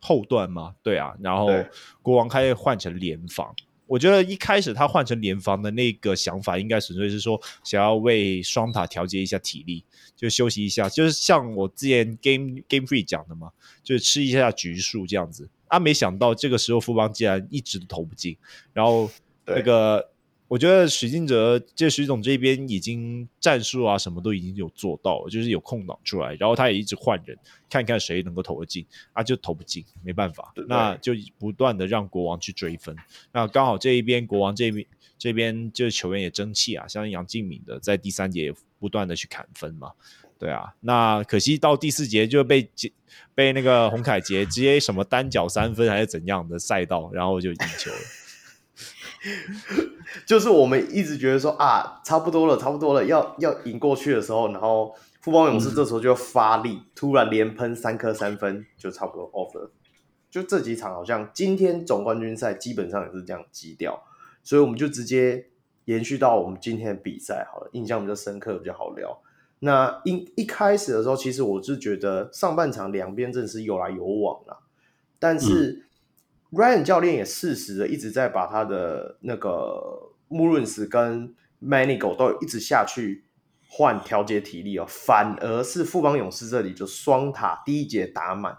[0.00, 1.50] 后段嘛，对啊，然后
[2.00, 3.54] 国王开始换成联防。
[3.86, 9.84] 我觉得一开始他换成联防的那个想法，应该纯粹是说想要为双塔调节一下体力，
[10.16, 13.50] 就休息一下，就是像我之前 Game Game Free 讲的嘛，
[13.82, 15.48] 就是吃一下局数这样子。
[15.68, 18.36] 啊，没想到这个时候富邦竟然一直都投不进，
[18.72, 19.10] 然后
[19.46, 20.11] 那个。
[20.52, 27.34] 我觉得许晋哲这许总这边已经战术啊什么都已经有做到了，就是有空档出来，然后他也一直换人，
[27.70, 28.84] 看看谁能够投得进
[29.14, 32.94] 啊，就投不进，没办法，那就不断的让国王去追分。
[33.32, 39.92] 那刚好这一边国王这边这边就是球员也争气啊，像杨敬敏的在第三节不断的去砍分嘛，
[40.38, 42.68] 对啊，那可惜到第四节就被
[43.34, 48.21] 被那个洪凯杰直接什么单脚三分还是怎样的赛道，然后就赢球了。
[50.26, 59.70] 就是我们一直觉得说啊，差不多了，差不多了，要要赢过去的时候，然后富邦勇士这时候就要发力，嗯、突然连喷三颗三分，就差不多 off 了。
[60.28, 64.02] 就这几场好像今天总冠军赛基本上也是这样基调，
[64.42, 65.46] 所以我们就直接
[65.84, 69.22] 延续到我们今天的比赛好了，印象比较深刻，比较好聊。
[69.60, 74.66] 那一一开始的时候，其实我是觉得上半场两边真的是有来有往啊，
[75.20, 75.86] 但是。
[76.52, 83.24] 嗯 Ryan 教练也适时的一直在把他的那个穆伦斯跟 Manigo 都一直下去
[83.68, 88.58] 换调节体力哦，反而是富邦勇士这里就双塔第一节打满，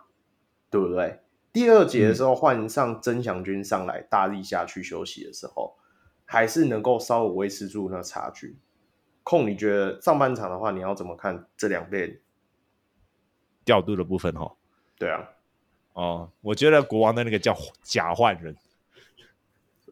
[0.71, 1.19] 对不对？
[1.51, 5.75] 第二节的时候换上曾祥军上来大力下去休息的时候，
[6.25, 8.57] 还是能够稍微维持住那个差距。
[9.21, 12.19] 控，你觉得上半场的话，你要怎么看这两边
[13.63, 14.33] 调度的部分？
[14.33, 14.55] 哈，
[14.97, 15.29] 对啊。
[15.93, 18.55] 哦，我觉得国王的那个叫假换人，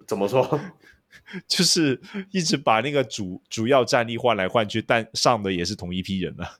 [0.05, 0.59] 怎么说？
[1.47, 2.01] 就是
[2.31, 6.57] 一直把那个主主要战力换来换去，但上的也是同一批人啊。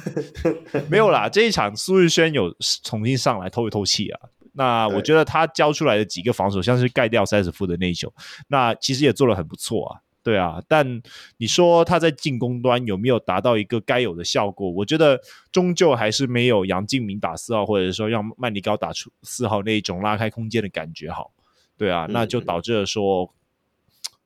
[0.90, 4.20] 没有啦，这一场苏日轩有重新上来透一透气啊。
[4.52, 8.12] 那我觉得他交出来的几个防守，像是盖掉塞斯夫的那一球，
[8.48, 10.00] 那其实也做的很不错啊。
[10.26, 11.00] 对啊，但
[11.36, 14.68] 你说他在进攻端有没有达到一个该有的效果？
[14.68, 15.20] 我觉得
[15.52, 21.30] 终究还是没有杨敬敏打四号，或者说让曼尼高打出四号那一种拉开空间的感觉好。
[21.76, 23.32] 对啊，嗯、那就导致了说，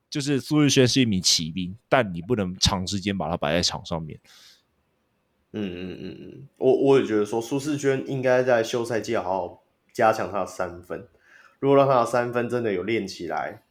[0.08, 4.18] 就是苏日轩是一名骑兵，但你不能长时间把他摆在场上面。
[5.52, 9.62] 嗯嗯嗯嗯，我我也觉得说苏世轩应该在休赛季好好
[9.92, 11.06] 加强他的三分，
[11.58, 13.64] 如果让他的三分真的有练起来。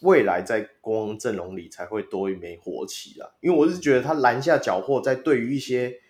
[0.00, 6.00] 未来在国王阵容里才会多一枚火棋啊，因为我是觉得他篮下缴获在对于一些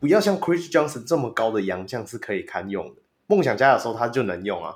[0.00, 3.02] 不要像 Chris Johnson 这么高的洋将是可以堪用的。
[3.28, 4.74] 梦想家的时候他就能用啊，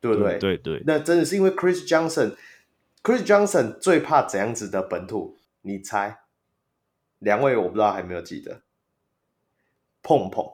[0.00, 0.38] 对不对？
[0.38, 0.82] 对对，对。
[0.84, 5.36] 那真的是因为 Chris Johnson，Chris Johnson 最怕怎样子的本土？
[5.62, 6.18] 你猜？
[7.20, 8.62] 两位我不知道还没有记得。
[10.02, 10.44] 碰碰，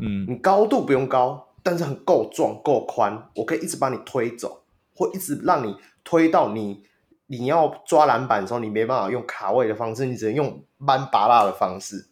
[0.00, 5.76] 嗯，你高度不用高，但是很够壮够宽，我可以一直把你推走，或一直让你。
[6.04, 6.82] 推到你，
[7.26, 12.08] 你要抓篮板的时候，你没办法用卡位的方式，你只能用蛮拔拉的方式。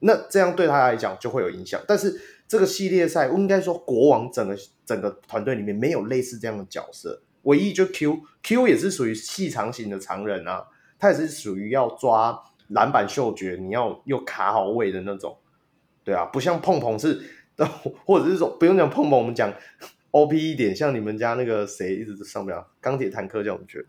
[0.00, 1.80] 那这样对他来讲就会有影响。
[1.88, 10.66] 但是这个系列赛，我应该说国王整个整个团队里面没有类似这样的角色，唯一就 Q Q 也是属于细长型的长人啊，
[10.98, 15.38] 他也是属于要抓篮板嗅觉，你要又卡好位的那种。
[16.04, 17.20] 对啊，不像碰碰是，
[18.04, 19.52] 或者是说不用讲碰碰，我们讲。
[20.16, 23.84] O P 一点，像你们家那个谁一直上不了钢铁坦克这样，我觉得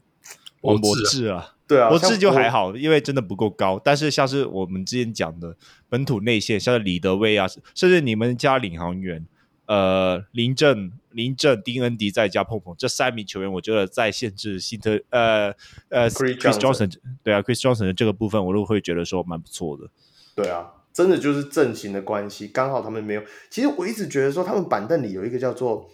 [0.60, 3.80] 王博智啊，对啊，博智就还好，因为真的不够高。
[3.82, 5.56] 但是像是我们之前讲的
[5.88, 9.26] 本土内线，像是李德威啊，甚至你们家领航员，
[9.68, 15.54] 呃，林振、林振、丁恩迪再加碰碰这三名球员，我觉得在限制辛特呃
[15.88, 16.92] 呃 Chris Johnson，
[17.24, 19.90] 对啊，Chris Johnson 的这个部分，我都会觉得说蛮不错的。
[20.36, 23.22] 对啊，真的就是阵型的关系，刚好他们没有。
[23.50, 25.90] 其实我一直觉得说，他们板凳里有一个叫做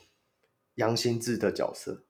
[0.76, 2.04] 杨新志的角色。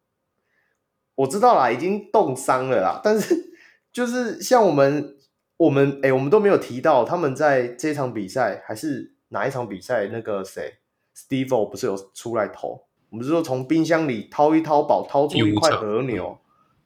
[1.15, 2.99] 我知道啦，已经冻伤了啦。
[3.03, 3.53] 但是
[3.91, 5.15] 就是像我们，
[5.57, 10.07] 我们哎，我们都没有提到他们在这场比赛还是哪一场比赛？
[10.07, 10.73] 那个谁
[11.15, 12.85] ，Steve-O 不是有出来投？
[13.10, 16.35] 我们是说从冰箱里掏一掏宝，掏出一块和牛。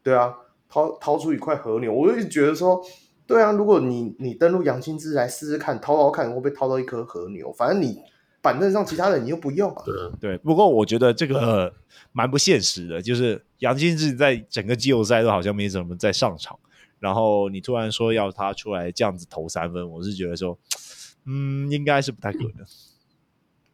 [0.04, 0.36] 对啊，
[0.68, 1.94] 掏掏出一块和牛。
[1.94, 2.84] 我就觉得说，
[3.26, 7.54] 对啊，如果你你登录杨新之来试试看，掏掏看会不会掏到一颗和牛？
[7.54, 8.02] 反正你。
[8.42, 9.84] 板凳上其他人你又不用啊？
[9.86, 11.74] 对对，不过我觉得这个、呃、
[12.12, 16.58] 蛮不现实的，就是杨金志在整个季后赛都好像没怎么在上场，
[17.00, 20.58] 然后你突然说要他出来这样子投三分，我是觉得说，
[21.26, 22.66] 嗯，应该是不太可能。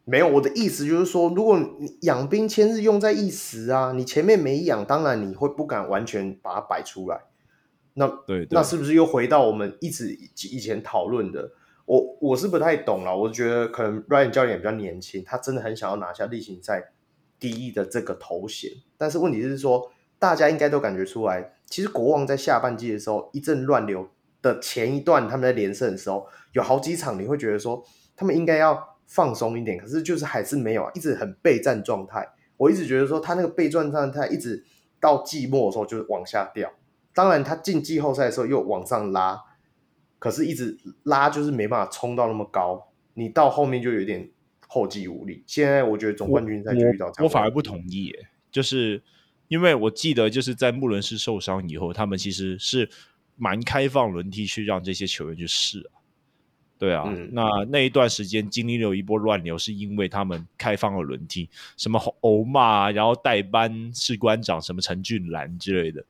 [0.06, 7.20] 没有，我的意思就是说，如果你养兵千日用在一时啊，你前面没养，当然你会不敢完全把它摆出来。
[7.94, 10.12] 那对，对，那是不是又回到我们一直
[10.50, 11.52] 以前讨论的？
[11.86, 16.92] 我我是不太懂了，我觉得可能 Ryan 教练也比较年轻，他真的很想要拿下例行赛
[17.38, 18.70] 第一的这个头衔。
[18.96, 24.08] 但是问题是说，大家应该都感觉出来，其实国王在下半季的时候一阵乱流
[24.40, 27.84] 的前一段，他们在连胜的时候，有好几场你会觉得说
[28.16, 32.26] 他们应该要放松一点，可是就是还是没有啊，一直很备战状态。
[32.56, 34.64] 我一直觉得说他那个备战状态一直
[34.98, 36.72] 到季末的时候就是往下掉，
[37.12, 39.38] 当然他进季后赛的时候又往上拉。
[40.24, 42.82] 可是，一直拉就是没办法冲到那么高，
[43.12, 44.26] 你到后面就有点
[44.66, 45.44] 后继无力。
[45.46, 49.02] 现在我觉得总冠军赛就遇到这样，我反而不同意耶，就是
[49.48, 52.88] 因为我记得就是在穆伦斯受伤以后，他们其实是
[53.36, 56.00] 蛮开放轮替去让这些球员去试啊。
[56.78, 66.02] 对啊，嗯、那那一段时间经历了一波乱流，是因为他们开放了轮替，什么欧骂，然后代班士官长什么陈俊兰之类的，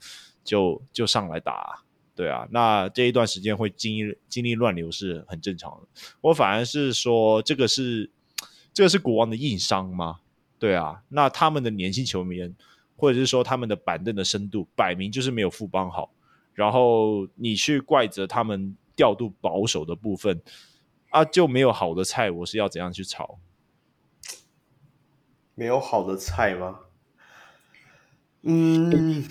[0.45, 1.83] 就就上来打。
[2.17, 5.89] 对啊，那这一段时间会经历经历乱流是很正常的。
[6.21, 8.09] 我反而是说，这个是
[8.73, 10.21] 这个是国王的硬伤吗？
[10.61, 12.55] 对啊，那他们的年轻球员，
[12.97, 16.13] 或者是说他们的板凳的深度，摆明就是没有富邦好。
[16.55, 20.41] 然后你去怪责他们调度保守的部分
[21.11, 23.41] 啊，就没有好的菜，我是要怎样去炒？
[25.57, 26.79] 没有好的菜吗？
[28.43, 29.25] 嗯。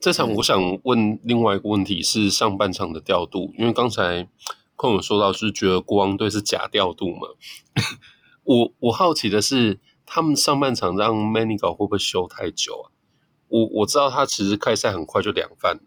[0.00, 4.26] 这场我想问另外一个问题是上半场的调度，因为刚才
[4.74, 7.28] 坤有说到是觉得国王队是假调度嘛？
[8.44, 12.86] 我我好奇的是，他们上半场让 Manigault 会不会休太久啊？
[13.48, 15.78] 我我知道他其实开赛很快就两犯，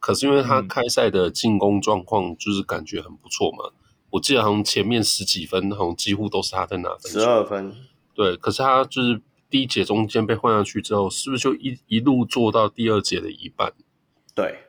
[0.00, 3.70] 可是因为他开赛的进攻状况就是感觉很不错嘛，
[4.10, 7.72] 我记得好像前面十几分好像几乎都是他在拿分，十二分，
[8.12, 9.22] 对，可是他就是。
[9.52, 13.70] 第一节中间被换下去之后，是不是就一一路做到第二节的一半？
[14.34, 14.60] 对，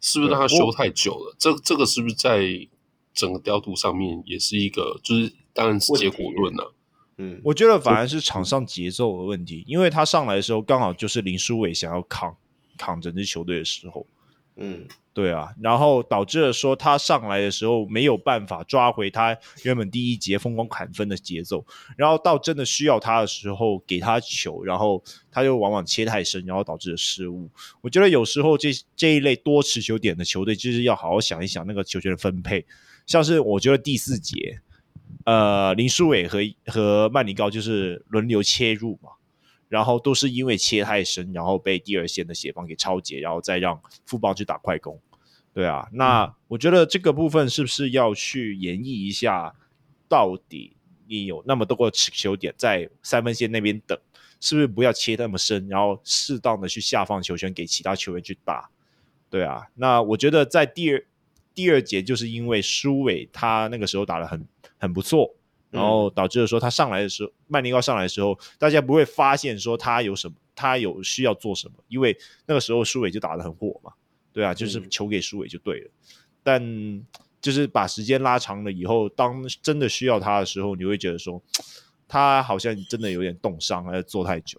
[0.00, 1.36] 是不是让他休太久了？
[1.38, 2.68] 这这个是不是在
[3.14, 6.70] 整个调度上面也是一个，就是当然是结果论了、啊。
[7.18, 12.36] 嗯，我觉得反而是场上节奏的问题，因为他上来的时候刚好就是林书伟想要扛
[12.76, 14.04] 扛整支球队的时候。
[14.56, 14.86] 嗯。
[15.16, 21.64] 对啊，然后导致了说他上来的时候没有办法抓回他原本第一节疯狂砍分的节奏，
[21.96, 25.02] 然后到真的需要他的时候给他球，然后
[25.32, 27.48] 他就往往切太深，然后导致了失误。
[27.80, 32.66] 我觉得有时候这这一类多持球点的球队，就是要好好想一想那个球权的分配。
[33.06, 34.60] 像是我觉得第四节，
[35.24, 39.08] 呃，林书伟和和曼尼高就是轮流切入嘛。
[39.68, 45.00] 然后都是因为切太深，然后被第二线的协防给超截，然后再让富邦去打快攻。
[45.52, 49.54] 对啊，那我觉得这个部分是不是要去演绎一下？
[50.08, 50.76] 到底
[51.08, 53.98] 你有那么多个持球点在三分线那边等，
[54.40, 58.70] 是不是不要切那么深，然后适当的去下放球权给其他球员去打？
[59.28, 61.04] 对啊，那我觉得在第二
[61.54, 64.46] 第二节就是因为舒伟他那个时候打的很
[64.78, 65.34] 很不错。
[65.76, 72.16] 然后导致了说他上来的时候，曼尼高上来的时候，大家不会发现说他有什么，他有需要做什么，因为
[72.46, 73.92] 那个时候苏伟就打得很火嘛，
[74.32, 75.86] 对啊，就是球给苏伟就对了。
[75.86, 75.92] 嗯、
[76.42, 77.04] 但
[77.40, 81.40] 就是把时间拉长了以后，当真的需要他的时候，你会觉得说
[82.08, 84.58] 他好像真的有点冻伤，还是做太久。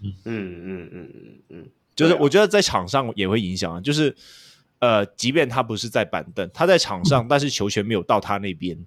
[0.00, 4.14] 嗯嗯嗯嗯嗯嗯，就是我觉得在场上也会影响，就是
[4.78, 8.78] 呃，即便他不是在板凳，他在场上，嗯、但是球权没有到他那边。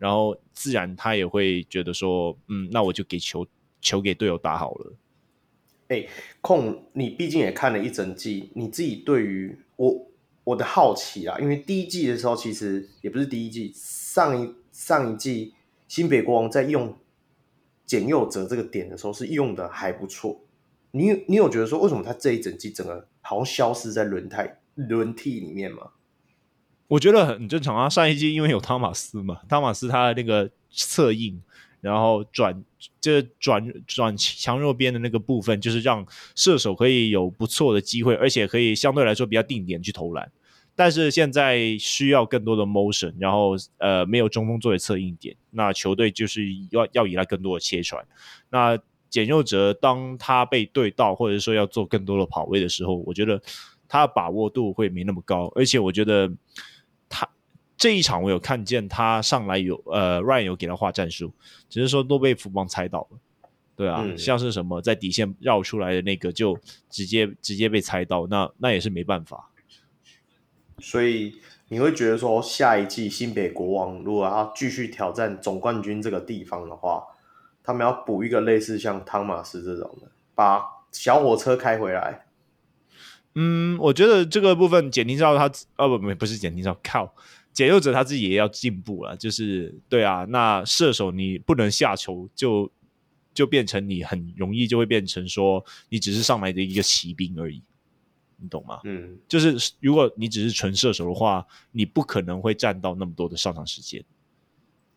[0.00, 3.46] 然后自然他也会觉得说，嗯，那我就给球
[3.82, 4.96] 球给队友打好了。
[5.88, 6.06] 哎，
[6.40, 10.06] 控，你毕竟也看了一整季，你自己对于我
[10.44, 15.52] 我的好奇啊，因为第一季的时候其实也不是第一季，上一上一季
[15.86, 16.96] 新北国王在用
[17.84, 20.40] 简佑哲这个点的时候是用的还不错。
[20.92, 25.90] 你你有觉得说为什么他这一整季整个好像消失在轮胎轮替里面吗？
[26.90, 31.40] 我觉得很正常啊，上一季因为有汤马斯嘛，汤马斯他的那个策应。
[31.80, 32.62] 然后转
[33.00, 36.06] 这转转强弱边的那个部分，就是让
[36.36, 40.30] 射手可以有不错的机会，而且可以相对来说比较定点去投篮。
[40.76, 48.04] 但是现在需要更多的 motion，然后呃没有中锋作为策应点，那球队就是要要依赖更多的切传。
[48.50, 53.40] 那简佑哲当他被对到，或者说要做更多的跑位的时候，我觉得
[53.88, 56.30] 他把握度会没那么高，而且我觉得
[57.10, 57.28] 他。
[57.76, 61.32] 这一场我有看见他上来有呃，Ryan 有给他画战术，
[61.66, 63.18] 只是说都被福邦猜到了，
[63.74, 66.58] 对啊，嗯、像是什么在底线绕出来的那个就
[66.90, 69.50] 直接直接被猜到，那那也是没办法。
[70.78, 77.02] 所以你会觉得说下一季新北国王如果要继续挑战总冠军这个地方的话，
[77.64, 80.62] 他们要补一个类似像汤马斯这种的，把
[80.92, 82.26] 小火车开回来。
[83.40, 87.14] 嗯，我觉得这个部分简廷照他哦不不不是简廷照靠。
[87.52, 92.70] 解佑者他自己也要进步了，就是对啊，那射手你不能下球，就
[93.34, 97.60] 就变成你很容易就会变成说你只是上来的一个骑兵而已，
[98.36, 98.80] 你懂吗？
[98.84, 104.04] 嗯，就是如果你只是纯射手的话，你不可能会占到那么多的上场时间。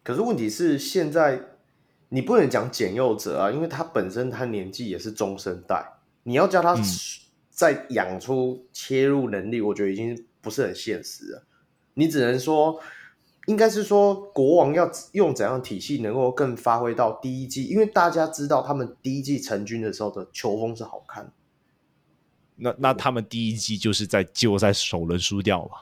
[0.04, 1.42] 可是问题是现在
[2.10, 5.84] 你不能讲简佑者啊，因为他本身他年纪也是中生代，
[6.22, 6.76] 你要叫他
[7.54, 11.46] 再养出切入能力，嗯，我觉得已经不是很现实了。
[11.94, 12.80] 你只能说，
[13.46, 21.32] 应该是说国王要用怎样的体系能够更发挥到第一季，因为大家知道他们第一季成军的时候的球风是好看。
[22.56, 25.78] 那那他们第一季就是在季后赛首轮输掉嘛？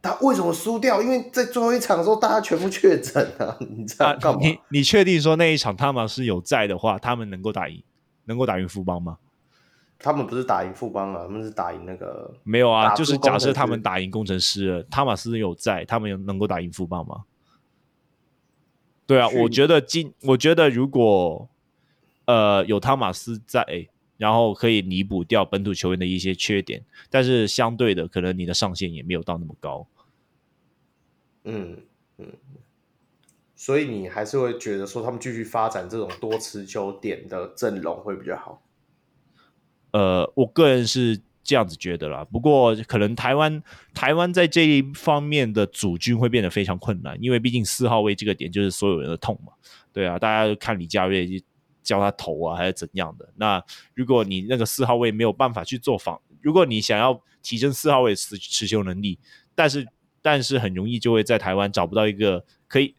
[0.00, 1.02] 他为什么输掉？
[1.02, 3.56] 因为在最后一场的时候大家全部确诊啊！
[3.58, 4.38] 你知道干嘛？
[4.40, 7.82] 你你确定说那一场他们是有在的话，他们能够打赢，
[8.26, 9.18] 能够打赢富邦吗？
[9.98, 17.24] 他们不是打赢富邦了，他们是打赢那个没有啊，就是假设他们打赢工程师了，汤马斯有在，他们有能够打赢富邦吗？
[19.06, 21.48] 对啊，我觉得今我觉得如果
[22.26, 29.86] 呃有汤马斯在，然后可以弥补掉本土球员的一些缺点，但是相对的，可能你的上限也没有到那么高。
[31.44, 31.76] 嗯
[32.18, 32.26] 嗯，
[33.56, 38.62] 所以你还是会觉得说他们继续发展这种多持球点的阵容会比较好。
[39.92, 42.24] 呃，我个人是这样子觉得啦。
[42.24, 43.62] 不过，可能台湾
[43.94, 49.52] 台湾在这一方面的组军会变得非常困难，因为毕竟四号位这个点就是所有人的痛嘛。
[49.92, 51.42] 对啊，大家都看李佳瑞
[51.82, 53.26] 教他投啊，还是怎样的？
[53.36, 53.62] 那
[53.94, 59.18] 如果你那个四号位没有办法去做防，如果你想要提升四号位持持球能力，
[59.54, 59.86] 但是
[60.20, 62.94] 但是很容易就会在台湾找不到一个可以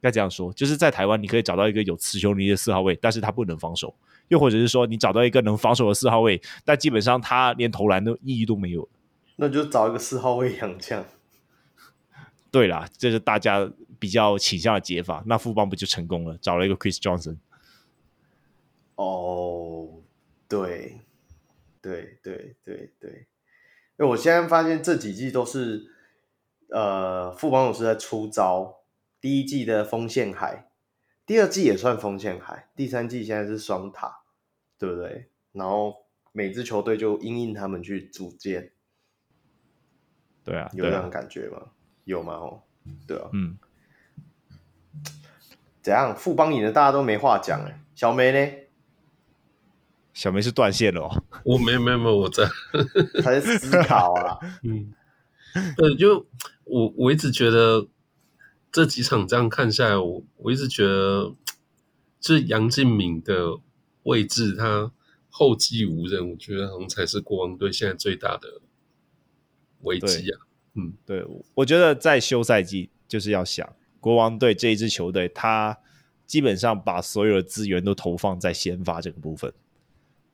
[0.00, 3.94] 该这样说，就是在台湾你可以找到一个有持球能力的四号位，但是他不能防守。
[4.28, 8.86] 又或者是说，你找到一个能防守的四号位，但基本上他连投篮的意义都没有，
[9.36, 11.02] 那就找一个四号位洋将。
[12.52, 15.22] 对啦，这是大家比较倾向的解法。
[15.26, 16.36] 那富邦不就成功了？
[16.42, 17.36] 找了一个 Chris Johnson。
[18.96, 19.88] 哦，
[20.46, 21.00] 对，
[21.80, 23.10] 对对对对，
[23.98, 25.86] 因为我现在发现这几季都是，
[26.70, 28.77] 呃，富邦勇士在出招。
[29.20, 30.64] 第一季的锋线海。
[31.26, 34.22] 第二季也算锋线海，第三季现在是双塔，
[34.78, 35.28] 对不对？
[35.52, 35.94] 然后
[36.32, 38.72] 每支球队就因应他们去组建，
[40.42, 41.66] 对啊，有这样感觉吗？
[42.04, 42.32] 有吗？
[42.32, 42.62] 哦，
[43.06, 43.58] 对啊，嗯，
[45.82, 46.16] 怎样？
[46.16, 48.52] 富邦赢的大家都没话讲哎，小梅呢？
[50.14, 52.44] 小梅是断线了哦， 我没有没有没有，我在，
[53.22, 54.94] 他在思考啊，嗯，
[55.76, 56.26] 呃，就
[56.64, 57.86] 我我一直觉得。
[58.70, 61.34] 这几场这样看下来，我我一直觉得，
[62.20, 63.58] 就是杨敬敏的
[64.02, 64.92] 位置，他
[65.30, 68.60] 后继无人，我觉得好像才是国王队现在最大的
[69.82, 70.40] 危机啊。
[70.74, 71.24] 嗯，对，
[71.54, 75.76] 我觉得在休赛季就是要想国王队这一支球队，他
[76.26, 79.52] 基本上把所有的资源都投放在先发这个部分，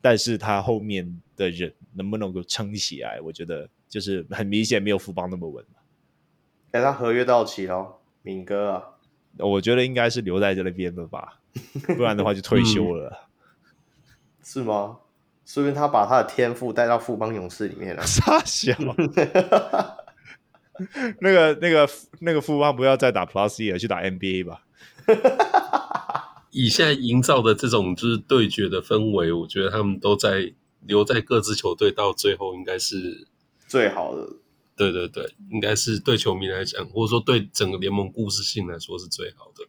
[0.01, 5.65] 但是他后面的人能不能够撑起来，我觉得就是很明显没有富邦那么稳。
[6.73, 8.01] 哎，他合约到期了。
[8.25, 8.83] 敏哥啊，
[9.39, 11.41] 我觉得应该是留在这边了吧，
[11.97, 13.11] 不然的话就退休了。
[13.11, 14.99] 嗯、是吗？
[15.45, 18.03] 说不定他把他的天赋带到富邦勇士里面了。
[18.09, 18.75] 傻笑，
[21.21, 21.87] 那个、那个、
[22.21, 24.65] 那个富邦不要再打 Plus E 了，去打 NBA 吧。
[26.51, 33.29] 以现在营造的这种就是对决的氛围，我觉得他们都在留在各支球队到最后应该是
[33.67, 34.27] 最好的。
[34.77, 39.65] 对对对，应该是对球迷来讲，或者说对整个联盟故事性来说是最好的。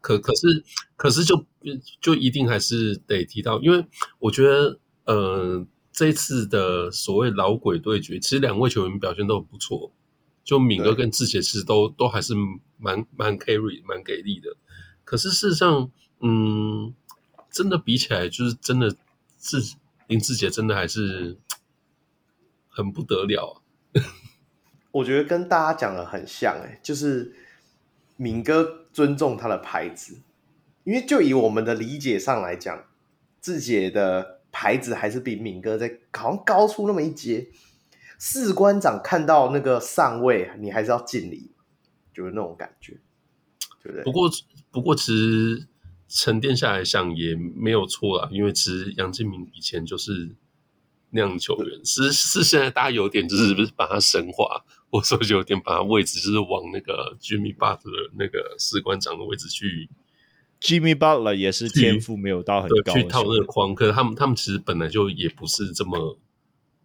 [0.00, 0.62] 可可是
[0.96, 1.46] 可是就
[2.00, 3.86] 就一定还是得提到，因为
[4.18, 9.90] 我觉得呃这次的所谓老鬼对决，其实两位球员表现都很不错。
[10.44, 12.34] 就敏哥跟志杰其实都都还是
[12.76, 14.54] 蛮蛮 carry 蛮给力的。
[15.02, 15.90] 可是事实上，
[16.20, 16.92] 嗯，
[17.50, 18.94] 真的比起来，就是真的
[19.38, 19.62] 志
[20.06, 21.38] 林志杰真的还是
[22.68, 23.62] 很不得了
[23.94, 24.02] 啊。
[24.94, 27.34] 我觉得跟大家讲的很像，欸，就是
[28.16, 30.20] 敏哥尊重他的牌子，
[30.84, 32.84] 因为就以我们的理解上来讲，
[33.40, 37.48] 志杰的牌子还是比敏哥在好像高出那么一阶。
[38.20, 41.50] 士官长看到那个上尉，你还是要敬礼，
[42.14, 43.00] 就是那种感觉，
[43.82, 44.04] 对不对？
[44.04, 44.30] 不过，
[44.70, 45.66] 不过，其实
[46.06, 50.36] 沉淀下来想也没有错啊，因为其实杨敬明以前就是
[51.10, 54.64] 那样球员，是是现在大家有点就是不是把他神化。
[54.94, 59.90] 我说就有点把他位置就是往那个 Jimmy Butler 那个士官长的位置去
[60.60, 63.74] ，Jimmy Butler 也是天赋没有到很高，去套那个框。
[63.74, 66.16] 可是他们他们其实本来就也不是这么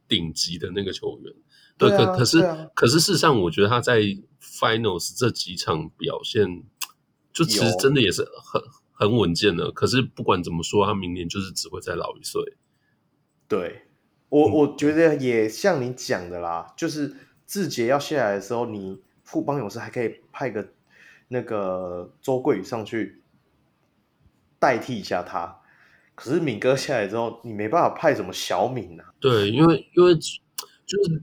[0.07, 1.31] 顶级的那个球员。
[1.77, 4.01] 对，对啊，可可是，啊，可是事实上，我觉得他在
[4.41, 6.63] Finals 这几场表现，
[7.31, 8.59] 就其实真的也是很
[8.91, 9.71] 很稳健的。
[9.71, 12.41] 可是不管怎么说，他明年就是只会再老一岁。
[13.47, 13.83] 对，
[14.29, 17.15] 我我觉得也像你讲的啦，就是。
[17.49, 20.69] 志杰要下来的时候，你富邦勇士还可以派个
[21.29, 23.23] 那个周桂宇上去
[24.59, 25.59] 代替一下他。
[26.13, 29.13] 可是敏哥下来之后，你没办法派什么小敏啊。
[29.19, 31.21] 对，因为因为就是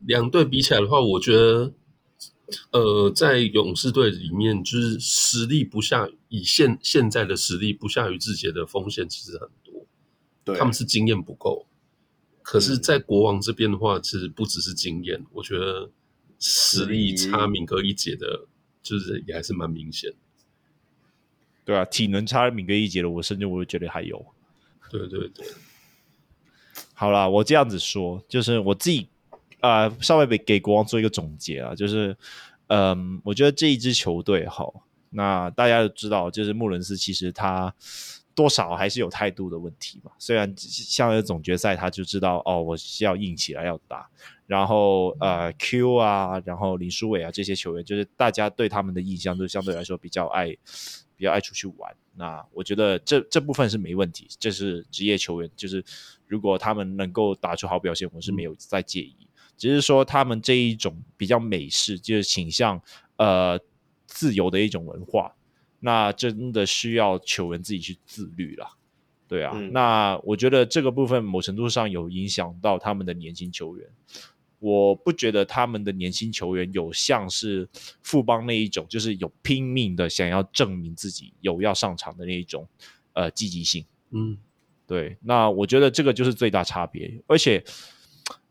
[0.00, 1.72] 两队比起来的话，我觉得
[2.72, 9.86] 呃，在勇士队里面，就是实力不下以现现在的实力不下于志杰的风险其实很多。
[10.42, 11.66] 对，他们是经验不够。
[12.50, 15.90] 可是，在国王这边的话，其实不只是经验，我觉得
[16.38, 18.46] 实力差敏哥一截的，
[18.82, 20.10] 就是也还是蛮明显。
[21.62, 24.24] 对啊，体能差敏哥一截的，我甚至我会觉得还有。
[24.90, 25.46] 对对对。
[26.94, 29.06] 好啦，我这样子说，就是我自己
[29.60, 32.16] 啊、呃，稍微给给国王做一个总结啊，就是
[32.68, 37.74] 嗯，我觉得这一支球队好，那大家都知道，就是穆伦斯其实他。
[38.38, 40.12] 多少还是有态度的问题嘛？
[40.16, 44.08] 虽然像总决赛，他就知道哦，我是要硬起来要打。
[44.46, 50.56] 然后呃，Q 啊，然后林书伟啊这些球员，就是大家对他们的印象都相对来说比较爱，
[51.16, 51.92] 比较爱出去玩。
[52.14, 55.84] 那我觉得这这部分是没问题，这是职业球员，就是
[56.28, 59.16] 如果他们能够打出好表现，我是没有在介意。
[59.56, 62.80] 只是说他们这一种比较美式，就是倾向
[63.16, 63.58] 呃
[64.06, 65.34] 自由的一种文化。
[65.80, 68.76] 那真的需要球员自己去自律了，
[69.28, 69.52] 对啊。
[69.54, 73.88] 嗯、那我觉得这个部分某程度上有影响到他们的年轻球员。
[74.58, 77.68] 我不觉得他们的年轻球员有像是
[78.02, 82.66] 富邦那一种，就是有拼命的想要证明自己有要上场的那一种
[83.12, 83.84] 呃积极性。
[84.10, 84.36] 嗯，
[84.84, 85.16] 对。
[85.20, 87.62] 那我觉得这个就是最大差别，而且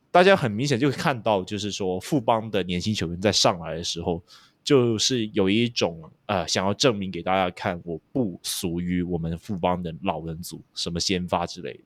[0.09, 4.23] 大家很明显就会看到，就是说富邦的年轻球员在上来的时候。
[4.67, 11.83] 就是有一种呃，想要证明给大家看，我不属于我们富邦的老人组，什么先发之类的，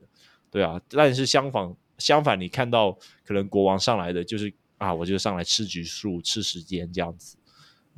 [0.49, 0.81] 对啊。
[0.89, 7.37] 但是相反，相反，你看到可能国王上来的就是啊，我就上来吃局数、吃时间这样子，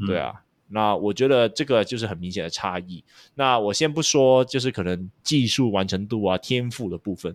[0.05, 0.34] 对啊。
[0.35, 3.01] 嗯、那我觉得这个就是很明显的差异。
[3.35, 7.34] 那我先不说，就是可能技术完成度啊、天赋的部分，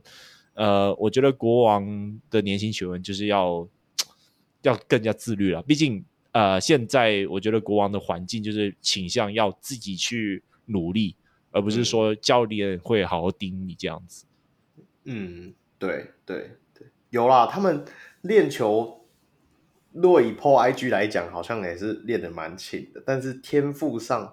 [0.53, 3.67] 呃，我觉得国王的年轻球员就是要
[4.61, 6.05] 要更加自律了，毕竟。
[6.39, 11.17] 呃，现在我觉得国王的环境就是倾向要自己去努力，
[11.51, 14.25] 而不是说教练会好好盯你这样子。
[15.03, 17.85] 嗯，对对对，有啦，他们
[18.21, 19.05] 练球，
[19.91, 23.03] 若以 PO IG 来讲，好像也是练得蛮勤的。
[23.05, 24.33] 但是天赋上，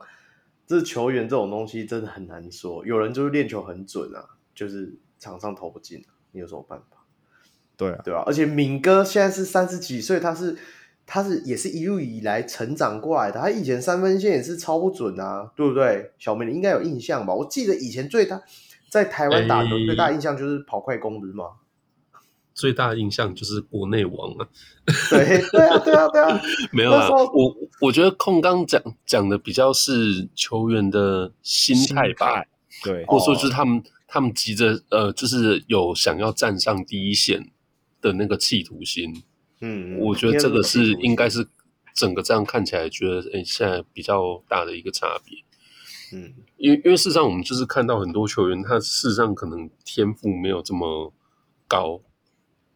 [0.68, 2.86] 这球员这种东西真的很难说。
[2.86, 7.04] 有人就是练球很准啊，就是场上投不进，你有什么办法？
[7.76, 8.22] 对啊，对啊。
[8.28, 10.56] 而且敏哥现在是三十几岁，他是。
[11.06, 16.12] 他是也是一路以来成长过来的，他以前三分线也是超不准啊，对不对？
[16.18, 17.34] 小明你应该有印象吧？
[17.34, 18.42] 我记得以前最大
[18.90, 21.46] 在台湾打球最大印象就是跑快攻，不是吗？
[22.54, 24.48] 最大的印象就是国内王啊！
[25.10, 26.42] 对对啊对啊对啊！
[26.72, 32.46] 没有啊，我我觉得控刚讲讲的比较是球员的心态吧，
[32.82, 37.52] 对，或者说就是他们、哦、他们急着呃，就是有想要站上第一线
[38.00, 39.22] 的那个企图心。
[39.62, 41.48] 嗯，我觉得这个是应该是
[41.94, 45.40] 整个这样看起来，觉得诶、欸，现在比较大的一个差别。
[46.14, 51.12] 嗯，因为因为事实上我们就是看到很多球员，他事实上可能天赋没有这么
[51.68, 52.02] 高，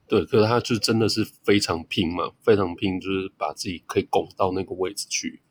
[0.08, 5.42] 对，可是他就真的是非常拼嘛，非常拼，就是把自己可以拱到那个位置去。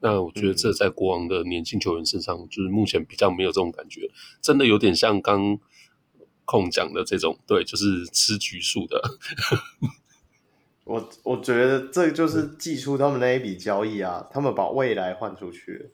[0.00, 4.08] 那我觉得这在国王的年轻球员身上，就是目前比较没有这种感觉，
[4.40, 5.58] 真的有点像刚
[6.44, 9.02] 控讲的这种，对，就是吃橘树的。
[10.84, 15.90] 我我觉得这就是祭出他们那一笔交易啊，他们把未来换出去，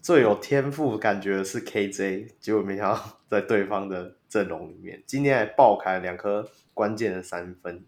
[0.00, 7.84] 最有天赋感觉的是 KJ，结果没想到 在对方的阵容里面，今天还爆开了两颗关键的三分。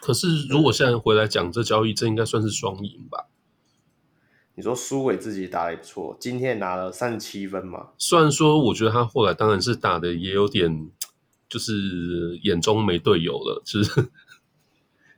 [0.00, 3.26] 可是如果现在回来讲这交易，这应该算是双赢吧？
[4.54, 7.88] 你说苏伟自己打得也不错，今天拿了三十七分嘛？
[7.98, 10.90] 虽然说我觉得他后来当然是打的也有点，
[11.48, 14.10] 就是眼中没队友了，就是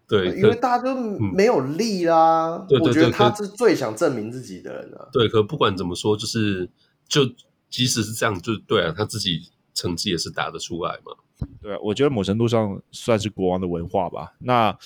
[0.09, 2.57] 对，因为大家都没有力啦。
[2.57, 5.09] 嗯、对对对，我觉得他是最想证明自己的人啊。
[5.13, 6.69] 对，可不管怎么说，就是
[7.09, 7.25] 就
[7.69, 11.13] 即使是这样，就对啊，他自己成绩也是打得出来嘛。
[11.61, 14.35] 对，我觉得某程度上算是国王的文化吧。
[14.39, 14.77] 那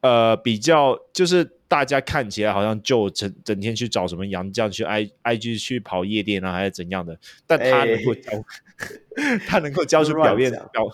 [0.00, 1.52] 呃，比较就是。
[1.66, 7.18] 大家看起来好像就整整天去找什么洋将去 I I G 去跑夜店啊，还是怎样的？
[7.48, 8.44] 但他能够交，欸、
[9.46, 10.86] 他能够交出表现表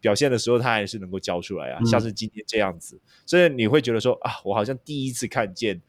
[0.00, 3.00] 表现的时候，他还是能够交出来啊，嗯、像是今天这样子。
[3.26, 5.80] 所以你会觉得说啊，我好像第一次看见，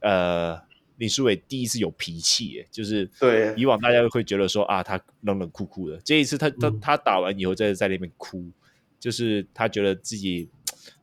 [0.00, 0.60] 呃，
[0.96, 3.54] 李书伟第一次有脾气，哎，就是对。
[3.56, 8.50] 以往大家都会觉得说啊，他冷冷酷酷的，这一次他他他打完以后在在那边哭，
[8.98, 10.50] 就是他觉得自己。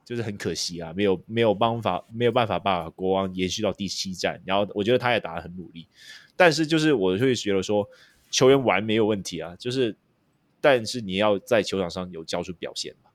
[0.05, 5.87] 就是很可惜啊，没有没有办法没有办法把国王延续到第七战，然后我觉得他也打得很努力，
[6.35, 7.89] 但是就是我会觉得说
[8.35, 9.95] 球员玩没有问题啊，就是
[10.59, 13.09] 但是你要在球场上有交出表现嘛。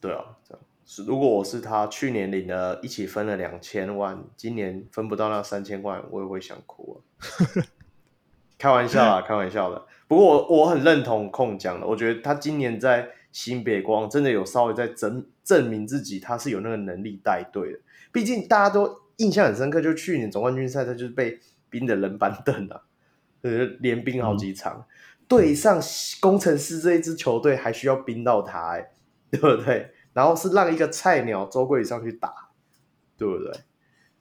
[0.00, 6.96] 对啊，这样是如果我是他，去年领了一起分了两千万，今年分不到那三千万，我也会想哭啊。
[8.56, 9.84] 开玩笑啊， 开玩笑的。
[10.06, 13.10] 不过我我很认同控讲的，我觉得他今年在。
[13.32, 17.78] 新北光真的有稍微在证证明自己，他是有那个能力带队的。
[18.10, 22.80] 毕竟大家都印象很深刻，就去年总冠军赛，他就是被冰的冷板凳啊，
[23.42, 24.78] 就是连冰好几场。
[24.78, 24.84] 嗯、
[25.28, 25.80] 对上
[26.20, 28.90] 工程师这一支球队，还需要冰到他，哎，
[29.30, 29.90] 对不对？
[30.12, 32.32] 然后是让一个菜鸟周桂宇上去打，
[33.16, 33.52] 对不对？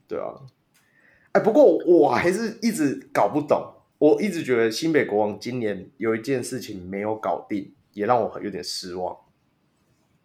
[0.07, 0.33] 对啊。
[1.31, 7.73] 哎，不过我还是一直搞不懂，我一直觉得新北国王今年有一件事情没有搞定。
[7.95, 9.15] 也让我有点失望，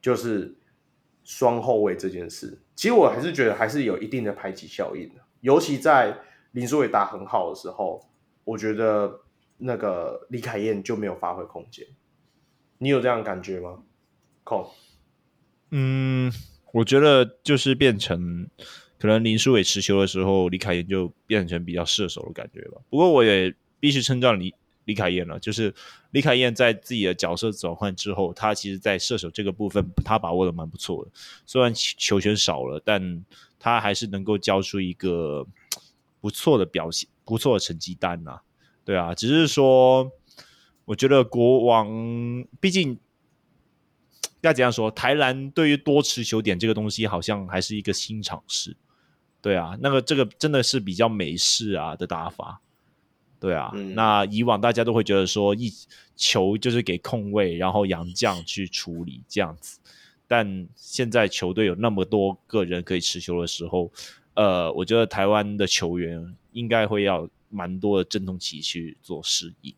[0.03, 0.57] 就是
[1.23, 2.59] 双后卫这件事。
[2.75, 6.19] 其实我还是觉得还是有一定的排挤效应的，尤其在
[6.51, 8.10] 林书伟打很好的时候，
[8.45, 9.21] 我觉得
[9.59, 11.87] 那个李凯燕就没有发挥空间。
[12.79, 13.83] 你有这样感觉吗？
[14.45, 14.69] 空，
[15.71, 16.33] 嗯，
[16.73, 18.49] 我觉得就是变成
[18.99, 22.81] 可能林书伟持球的时候，李凯燕就变成比较射手的感觉吧。
[22.89, 24.55] 不过我也必须称赞李。
[24.87, 25.73] 李凯燕了，就是
[26.11, 31.11] 李凯燕在自己的角色转换之后，他其实，在射手这个部分，他把握的蛮不错的。
[31.47, 33.25] 虽然球权少了，但
[33.59, 35.47] 他还是能够交出一个
[36.21, 38.43] 不错的表现，不错的成绩单呐、啊。
[38.85, 40.11] 对啊，只是说，
[40.85, 41.87] 我觉得国王
[42.61, 42.99] 毕竟
[44.41, 48.77] 要怎样说，台篮对于多持球点这个东西，好像还是一个新尝试。
[49.41, 52.61] 对啊，那个这个真的是比较美式啊的打法。
[53.39, 55.73] 对啊，嗯、那以往大家都会觉得说，一
[56.17, 59.79] 球就是给控卫，然后洋将去处理这样子。
[60.27, 63.91] 但现在球队有那么多个人可以持球的时候，
[64.41, 69.75] 呃，我觉得台湾的球员应该会要蛮多的阵痛期去做适应。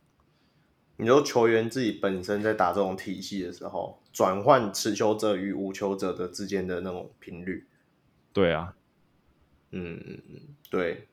[0.99, 7.67] 你说球员自己本身在打这种体系的时候，转换持球者与无球者的之间的那种频率。
[8.33, 8.77] 对啊，
[9.73, 10.21] 嗯
[10.71, 11.09] 对，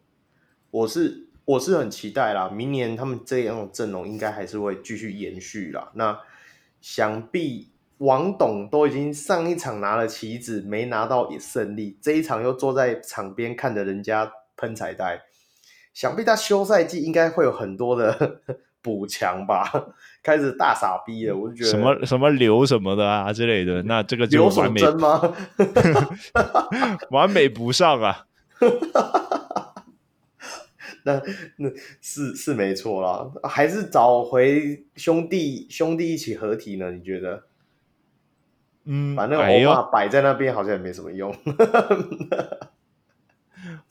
[0.69, 1.25] 我是。
[1.45, 5.91] 我是很期待啦，明年他们这样的阵容应该还是会继续延续啦。
[5.95, 6.21] 那
[6.79, 7.69] 想必
[7.99, 15.21] 王董都已经上一场拿了棋子，没拿到胜利，这一场又坐在场边看着人家喷彩带，
[15.93, 18.41] 想必他休赛季应该会有很多的
[18.81, 19.69] 补强吧？
[20.23, 25.35] 开始大傻逼了，我就觉得什么什么刘什么的啊之类的，那这个就完美吗？
[27.11, 28.25] 完美补上啊！
[31.03, 31.21] 那
[31.57, 31.69] 那
[32.01, 36.91] 是是没错啦，还是找回兄弟兄弟一起合体呢？
[36.91, 37.43] 你觉得？
[38.85, 41.35] 嗯，把那个欧巴摆在那边好像也没什么用。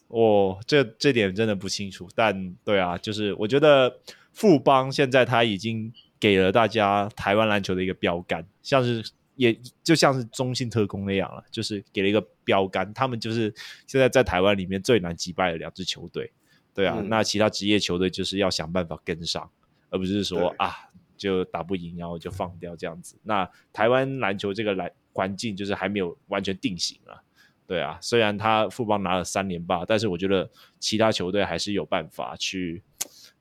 [0.08, 3.98] 哦，这这点真的不清楚，但对啊，就是我觉得
[4.32, 9.04] 富邦现在他已经给了大家台湾篮球的一个标杆，像是
[9.36, 9.54] 也
[9.84, 13.52] 就像是中信特工那样了，就是给了一个标杆，他们就是
[13.86, 16.32] 现在在台湾里面最难击败的两支球队。
[16.74, 19.50] 对啊，嗯、那其他职业球队就是要想办法跟上，
[19.90, 20.87] 而不是说啊
[21.18, 23.18] 就打不赢然后就放掉这样子。
[23.22, 27.20] 那台湾篮球这个篮环境就是还没有完全定型啊，
[27.66, 32.82] 对啊，虽然他富邦拿了三连霸，但是我觉得其他球队还是有办法去，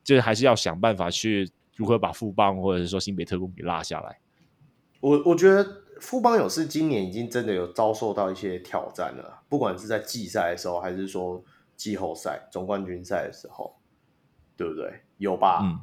[0.03, 4.19] 就是还是要想办法去如何把富邦或者是说新北特工给拉下来。
[4.99, 11.41] 我我觉得富邦勇士今年已经真的有遭受到一些挑战了，不管是在季赛的时候，还是说。
[11.77, 13.77] 季后赛、总冠军赛的时候，
[14.55, 14.91] 对不对？
[15.19, 15.59] 有吧？
[15.61, 15.79] 嗯，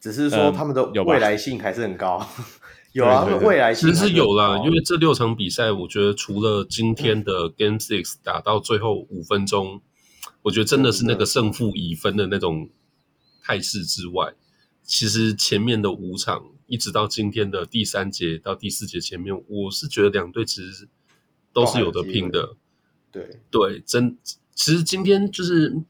[0.00, 2.26] 只是说他们的未来性还是很高。
[2.38, 2.44] 嗯、
[2.92, 9.80] 有，有啊，他们未来性其实是有啦，因为这六场比赛，我觉得除了今天的 Game Six 打到最后五分钟，嗯、
[10.42, 12.70] 我觉得真的是那个胜负已分的那种
[13.42, 14.34] 态势之外，
[14.82, 20.88] 其实前面的五场，一直到今天的第三节到第四节前面，我是觉得两队其实
[21.52, 22.54] 都是有的拼的。
[23.10, 24.16] 对对，真。
[24.54, 25.82] 其实今天就是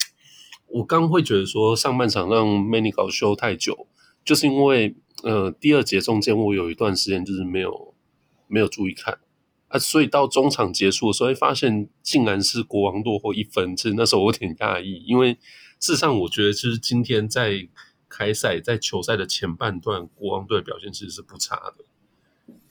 [0.66, 3.86] 我刚会觉得说上半场让 Manny 搞修太久，
[4.26, 7.94] 就是因为呃第二节中间我有一段时间就是没有
[8.46, 9.18] 没有注意看
[9.68, 15.32] 啊，所以到中场结束的时候会发现竟然是国王落后一分，其实那时候我有点讶异，因为
[15.80, 17.66] 事实上我觉得就是今天在
[18.08, 21.84] 开赛在球赛的前半段，国王队表现其实是不差的。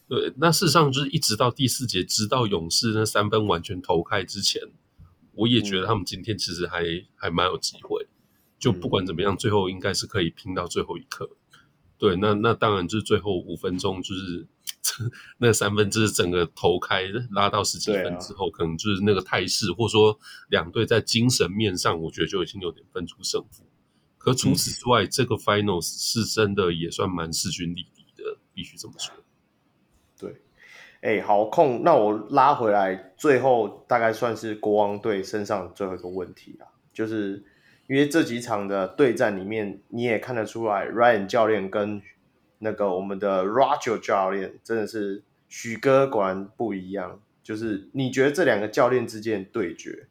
[0.07, 4.61] 对，那事实上就是一直到第四节，直到勇士那三分完全投开之前。
[5.34, 8.07] 我也觉得他们今天其实还、嗯、还蛮有机会，
[8.57, 11.30] 就不管怎么样，最后应该是可以拼到最后一刻。
[11.97, 14.45] 对，那那当然就是最后五分钟，就是
[15.39, 20.19] 那三分之整个投开拉到十几分之后，啊、可能就是那个态势，或者说
[20.49, 23.63] 两队在精神面上，我觉得就已经有点分出胜负。
[24.17, 29.13] 可除此之外，嗯、这个 Finals 是真的也算蛮势均力敌的，必须这么说。
[30.17, 30.41] 对
[31.01, 37.43] 哎，好控，那我拉回来，最后大概算是国王队身上最后一个问题啊，就是
[37.88, 42.02] 因为这几场的对战里面，你也看得出来，Ryan 教练跟
[42.60, 47.20] 那个我们的 Roger 教练真的是许哥果然不一样。
[47.44, 50.07] 就是你觉得这两个教练之间的对决，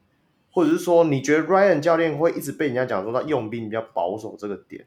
[0.50, 4.86] 或者是说你觉得 Ryan 教练会一直被人家讲说他用兵比较保守这个点，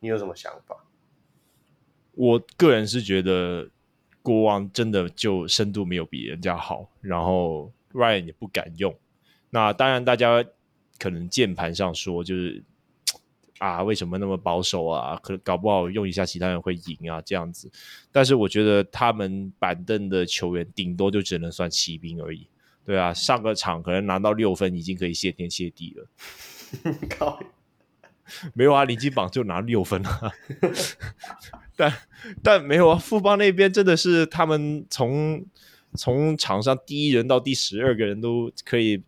[0.00, 0.76] 你有什么想法？
[2.12, 3.68] 我个人是觉得。
[4.24, 8.96] 国王真的就深度没有比人家好，然后 Ryan 也不敢用。
[9.50, 10.42] 那当然，大家
[10.98, 12.62] 可能键盘上说就是
[13.58, 15.18] 啊，为什么那么保守啊？
[15.22, 17.70] 可能搞不好用一下其他人会赢啊，这样子。
[18.10, 22.46] 但是我觉得他们板凳的球员顶多就只能算骑兵而已。
[22.84, 26.06] 对啊，上个场可能拿到六分已经可以谢天谢地了。
[27.08, 27.40] 靠
[28.52, 30.32] 没有啊，林金榜就拿六分啊。
[31.76, 31.92] 但
[32.42, 35.44] 但没有啊，富邦那边真的是他们从
[35.94, 39.02] 从场上第一人到第十二个人都可以，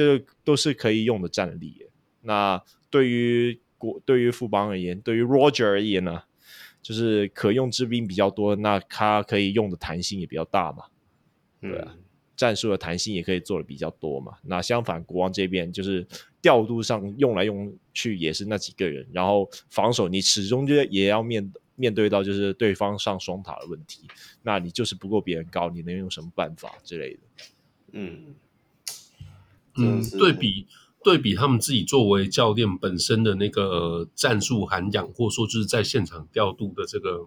[0.00, 1.86] 这都是可以用的战力。
[2.22, 6.22] 那对于国对于富邦而言，对于 Roger 而言呢，
[6.80, 10.84] 就是可用之兵比较多，那他可以用的弹性也比较大嘛。
[11.60, 11.98] 对啊，嗯、
[12.36, 14.38] 战术的弹性也可以做的比较多嘛。
[14.42, 16.06] 那相反，国王这边就是
[16.40, 21.52] 调度上用来用去也是那几个人，然后防守你始终就也要面。
[21.76, 24.02] 面对到就是对方上双塔的问题，
[24.42, 27.20] 那你就是不够别人高，你能用什么办法之类的？
[27.92, 28.34] 嗯
[29.76, 30.66] 嗯，对比
[31.02, 37.26] 对比他们自己作为教练本身的那个战术涵养，或者说就是在现场调度的这个，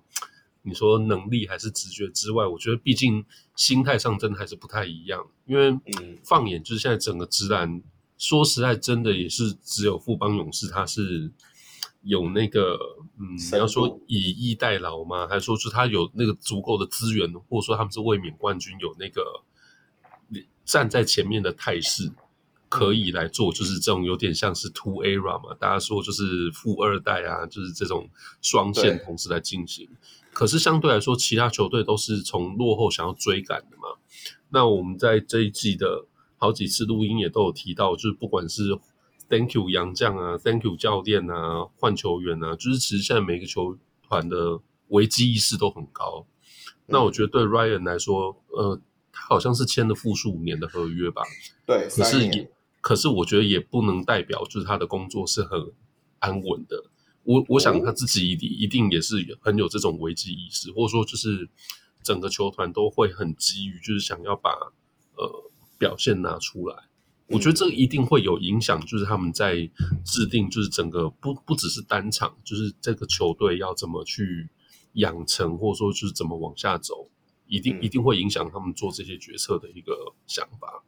[0.62, 3.26] 你说能力还是直觉之外，我觉得毕竟
[3.56, 5.26] 心态上真的还是不太一样。
[5.46, 5.78] 因为
[6.24, 7.82] 放眼就是现在整个直男，
[8.18, 11.32] 说实在真的也是只有富邦勇士，他是。
[12.06, 12.78] 有那个，
[13.18, 15.26] 嗯，你要说以逸待劳吗？
[15.26, 19.42] 还是说，是他有那个足够的资源，或者说他们是卫冕冠军，有那个
[20.66, 22.12] 站在前面的态势，
[22.74, 25.56] 可以来做，就是这种有点像是 two era 嘛？
[25.60, 28.10] 大家说就是富二代啊，就是这种
[28.42, 29.88] 双线同时来进行。
[30.32, 34.00] 可是相对来说，其他球队都是从落后想要追赶的嘛。
[34.50, 38.76] 那我们在这一季的好几次录音也都有提到，就是不管是
[39.30, 46.26] Thank you 杨将啊，Thank you 教练啊，换球员啊，就是其实现在每个球团的危机意识都很高。
[46.26, 48.82] 嗯、那我觉得对 Ryan 来说，呃，
[49.12, 51.22] 他好像是签了复数五年的合约吧？
[51.68, 52.52] 对，可是也，
[52.84, 55.72] 可是我觉得也不能代表就是他的工作是很
[56.20, 56.92] 安稳的。
[57.24, 61.50] 我我想他自己一定一定也是很有这种危机意识，或者说就是
[62.04, 64.50] 整个球团都会很急于就是想要把
[65.16, 66.76] 呃表现拿出来。
[67.28, 69.56] 我觉得这一定会有影响，就是他们在
[70.04, 74.50] 制定，就是整个不不只是单场，就是这个球队要怎么去
[74.96, 77.10] 养成，或者说就是怎么往下走，
[77.48, 80.84] 一定一定会影响他们做这些决策的一个想法。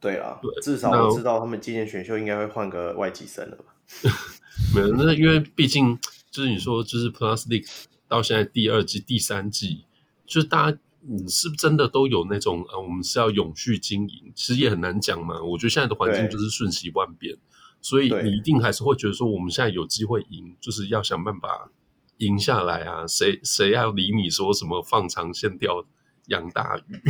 [0.00, 3.64] 对啊，对，至少我知道他们今年选秀应该会换个外籍生了吧？
[4.74, 5.98] 没有，那因为毕竟
[6.30, 7.68] 就是你说，就是 Plus League
[8.08, 9.84] 到现在第二季、第三季，
[10.26, 15.42] 就是大家你是不是真的都有那种呃，我们是要永续经营，其实也很难讲嘛。
[15.42, 17.36] 我觉得现在的环境就是瞬息万变，
[17.80, 21.70] 所以你一定还是会觉得说，我们现在有机会赢，就是要想办法
[22.18, 23.06] 赢下来啊！
[23.06, 25.84] 谁谁要理你说什么放长线钓
[26.26, 27.02] 养大鱼？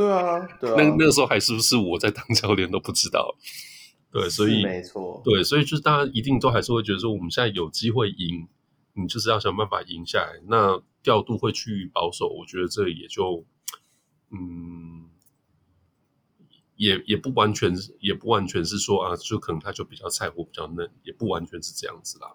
[0.00, 3.36] 对啊，对啊，那那个时候还是不是我在当教练都不知道。
[4.10, 8.48] 对，所以没错，对，所以就是大家一定都还是会觉得说，我们现在有机会赢，
[8.94, 10.40] 你就是要想办法赢下来。
[10.48, 13.44] 那调度会趋于保守，我觉得这也就，
[14.30, 15.10] 嗯，
[16.76, 22.32] 也也不完全，也不完全是说啊，就可能他就比较菜或比较嫩，也不完全是这样子啦。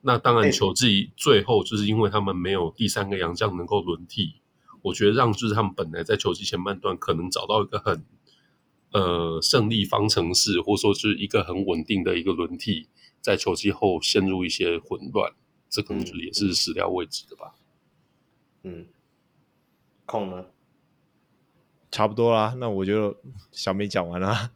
[0.00, 4.41] 那当然，球季最后就是因为他们没有第三个洋将能够轮替。
[4.82, 8.04] 我觉得让就是他们本来在球季前半段可能找到一个很
[8.90, 12.88] 呃胜利方程式，或者说是一个很稳定的一个轮替，
[13.20, 15.32] 在球季后陷入一些混乱，
[15.70, 17.54] 这可能就也是始料未及的吧。
[18.64, 18.86] 嗯，
[20.04, 20.50] 空了，
[21.92, 22.56] 差不多啦。
[22.58, 23.16] 那我就
[23.52, 24.50] 小美讲完了。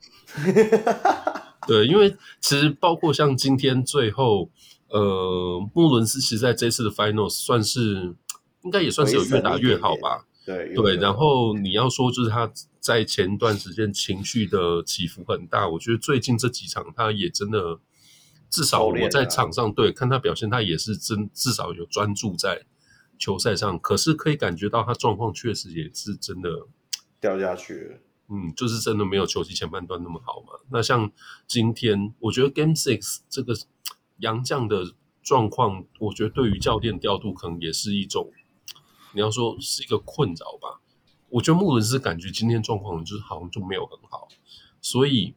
[1.68, 4.50] 对，因为其实包括像今天最后，
[4.88, 8.16] 呃，穆伦斯其实在这次的 Finals 算是。
[8.66, 10.96] 应该也算是有越打越好吧，对对。
[10.96, 17.78] 然后你要说就是他在前段时间情绪的起伏很大，我觉得最近这几场他也真的，
[18.50, 22.66] 至少我在场上对看他表现，他也是真至少有专注在
[23.20, 23.78] 球赛上。
[23.78, 26.50] 可是可以感觉到他状况确实也是真的
[27.20, 27.98] 掉下去了，
[28.30, 30.58] 嗯，就是真的没有球季前半段那么好嘛。
[30.72, 31.12] 那像
[31.46, 33.54] 今天，我觉得 Game Six 这个
[34.18, 38.28] 杨将的状况，我觉得对于教练调度可能也是一种。
[39.16, 40.82] 你要说是一个困扰吧，
[41.30, 44.28] 我觉得穆伦斯感觉今天状况就是好像就没有很好，
[44.82, 45.34] 所以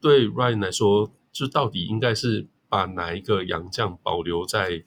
[0.00, 4.82] 对 Ryan 来说，就到底应该是把哪一个洋将保留在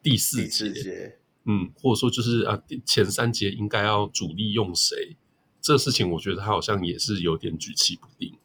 [0.00, 5.16] 第四节，嗯，或者说就是啊前三节应该要主力用谁？
[5.60, 8.38] 这事情我觉得他好像也是有点举棋不定。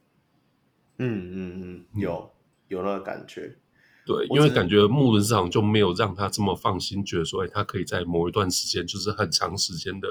[0.98, 2.32] 嗯嗯嗯，有
[2.68, 3.60] 有那个感觉。
[4.06, 10.08] 对，因为感觉穆伦斯好像就没有让他这么放心，觉得说，哎，他可以在某一段时间，就是很长时间的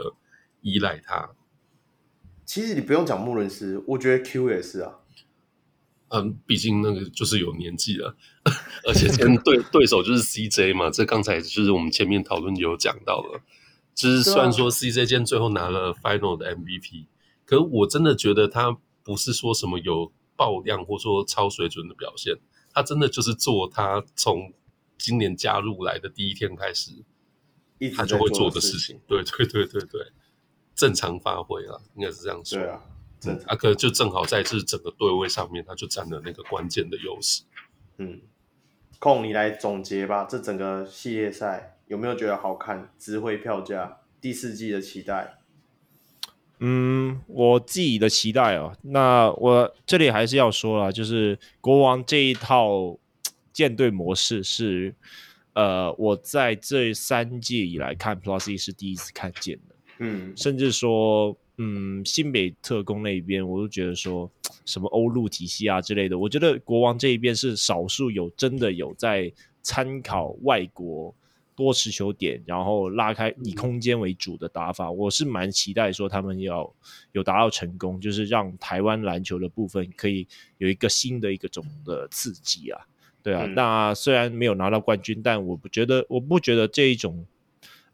[0.63, 1.31] 依赖他。
[2.45, 4.99] 其实你不用讲穆伦斯，我觉得 Q 也是啊。
[6.09, 8.17] 嗯，毕竟那个就是有年纪了，
[8.87, 13.41] 而且跟对对手就是 CJ 嘛，这刚才就是我们前面讨论有讲到了。
[13.95, 17.07] 就是虽然说 CJ 今天最后拿了 Final 的 MVP，
[17.45, 22.37] 可是我真的觉得他不是说什么有爆量或说超水准的表现。
[22.75, 24.53] 他真的就是做他从
[24.99, 26.91] 今年加入来的第一天开始，
[27.97, 29.01] 他就会做的事情。
[29.07, 30.13] 对对对对对，
[30.75, 32.59] 正常发挥啊，应该是这样说。
[32.59, 32.83] 对啊，
[33.27, 37.45] 嗯，阿克就正好在这整个对位上面，他就占了那个关键的优势。
[37.99, 38.21] 嗯，
[38.99, 42.93] 空你来总结吧，这整个系列赛有没有觉得好看？
[42.99, 45.39] 值回票价，第四季的期待。
[46.61, 52.97] 嗯，我自己的期待哦，那我这里还是要说了，就是国王这一套
[53.53, 54.95] 舰队模式是，
[55.53, 64.31] 呃，我在这三届以来看 Plus E 是第一次看见的，嗯，甚至说，嗯，新北特工那一边，我都觉得说
[64.65, 71.15] 什么欧陆体系啊之类的，我觉得国王这一边是少数有真的有在参考外国。
[71.57, 76.75] 多持球点，然后拉开以空间为主的打法，我是蛮期待说他们要
[77.13, 80.27] 有达到成功，就是让台湾篮球的部分可以
[80.59, 82.81] 有一个新的一个种的刺激啊，
[83.23, 83.47] 对啊。
[83.47, 87.25] 嗯、那虽然没有拿到冠军，但我不觉得，我不觉得这一种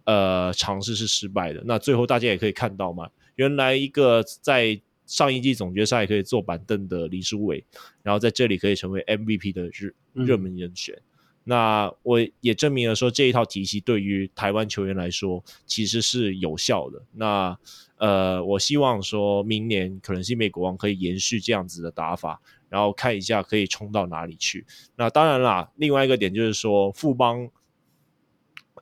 [0.05, 1.63] 呃尝试是失败的。
[1.67, 7.63] 那最后大家也可以看到嘛，原来一个在上一季总决赛可以坐板凳的林书伟，
[8.03, 10.95] 然后在这里可以成为 MVP 的热热门人选。
[10.95, 11.03] 嗯
[11.45, 17.03] 那我也证明了说，这一套体系对于台湾球员来说其实是有效的。
[17.13, 17.59] 那
[17.97, 24.65] 呃，我希望说明年可能新美国王可以延续这样子的打法，然后看一下可以冲到哪里去。
[24.97, 27.51] 那当然啦，另外一个点就是说富邦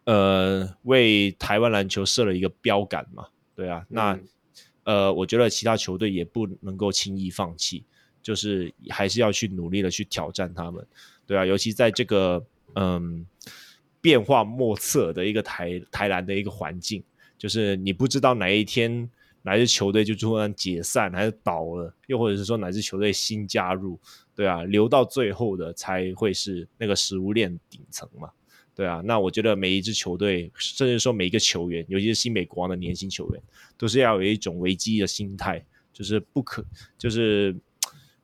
[0.04, 3.84] 呃为台湾篮球设了一个标杆嘛，对啊。
[3.88, 4.28] 那、嗯、
[4.84, 7.84] 呃，我觉得其他球队也不能够轻易放弃，
[8.22, 10.86] 就是还是要去努力的去挑战他们，
[11.28, 11.46] 对啊。
[11.46, 12.44] 尤其在这个。
[12.74, 13.26] 嗯，
[14.00, 17.02] 变化莫测的一个台台篮的一个环境，
[17.36, 19.10] 就是你不知道哪一天
[19.42, 23.98] 哪支球队就突然解散还是倒了，又或者是说哪支球队新加入，
[24.36, 28.30] 对啊，留到最后的才会是那个食物链顶层嘛，
[28.74, 33.42] 对啊，那我觉得每一支球队，甚至说每一个球员，尤其是新美国王的年轻球员，
[33.76, 36.64] 都是要有一种危机的心态就是不可，
[36.96, 37.56] 就是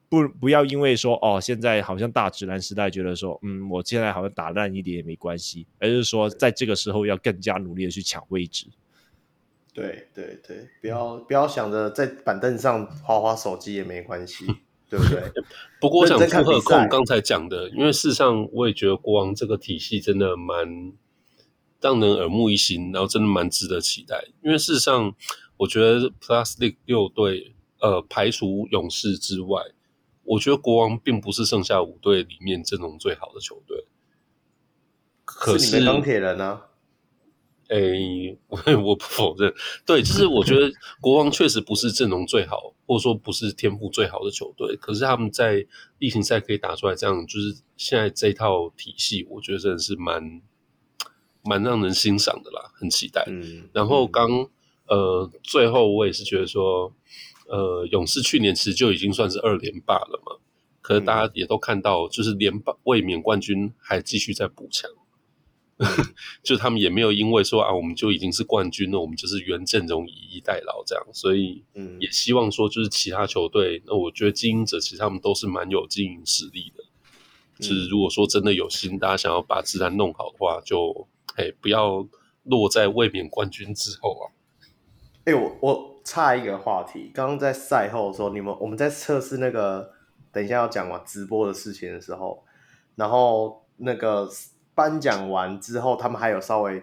[0.09, 8.67] 不不要因为说哦，现在好像大直男时代，觉得说嗯，我现在好像打烂一点也没关系，而是说在这个时候要更加努力的去抢位置。
[9.73, 14.47] 对对对，不要不要想着在板凳上划划手机也没关系，
[14.89, 15.21] 对不对？
[15.81, 20.93] 不过我想附和控刚才讲的，因为事实上我也觉得国王这个体系真的蛮
[21.81, 24.25] 让人耳目一新，然后真的蛮值得期待。
[24.45, 25.13] 因为事实上，
[25.57, 29.61] 我觉得 Plus League 六队，呃，排除勇士之外，
[30.25, 33.87] 我觉得国王并不是剩下五队里面阵容最好的球队。
[35.25, 36.63] 可是钢铁人呢？
[37.69, 39.53] 哎、欸，我 我不否认，
[39.87, 40.71] 对，就是我觉得
[41.01, 45.67] 国王确实不是阵容最好，或者说不是天赋最好的球队，可是他们在
[45.99, 50.43] 例行赛可以打出来这样，就是现在这套体系，我觉得真的是蛮
[51.43, 53.25] 蛮让人欣赏的啦，很期待。
[53.29, 54.47] 嗯，然后刚
[54.87, 56.93] 呃最后我也是觉得说，
[57.55, 60.39] 呃，勇士去年其实就已经算是二连霸了嘛，
[60.81, 64.91] 可是大家也都看到，就是连霸卫冕冠军还继续在补强。
[66.43, 76.85] 就他们也没有因为说啊，我们就已经是冠军了，我们就是原阵容以逸待劳这样，所以嗯，也希望说就是其他球队，那我觉得经营者其实他们都是蛮有经营实力的。
[77.59, 82.07] 就是如果说真的有心，大家想要把自然弄好的话，就哎不要
[82.45, 84.25] 落在卫冕冠军之后啊。
[85.25, 89.91] 哎、欸，我我插一个话题，刚刚在赛后的时候，你们我们在测试那个
[90.31, 92.45] 等一下要讲完直播的事情的时候，
[92.95, 94.31] 然后那个。
[94.77, 96.83] 颁奖完之后，他们还有稍微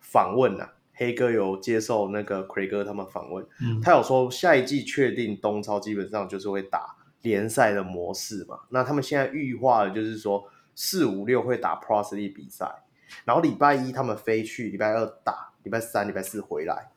[0.00, 8.58] 访问啊，黑哥有接受那个奎哥他们访问，嗯，他有说下一季确定东超基本上就是会打联赛的模式嘛。
[8.70, 12.82] 那他们现在预化的就是说四五六会打 Plus League 比赛，
[13.24, 16.90] 然后礼拜一他们飞去，礼拜二打，礼拜三、礼拜四回来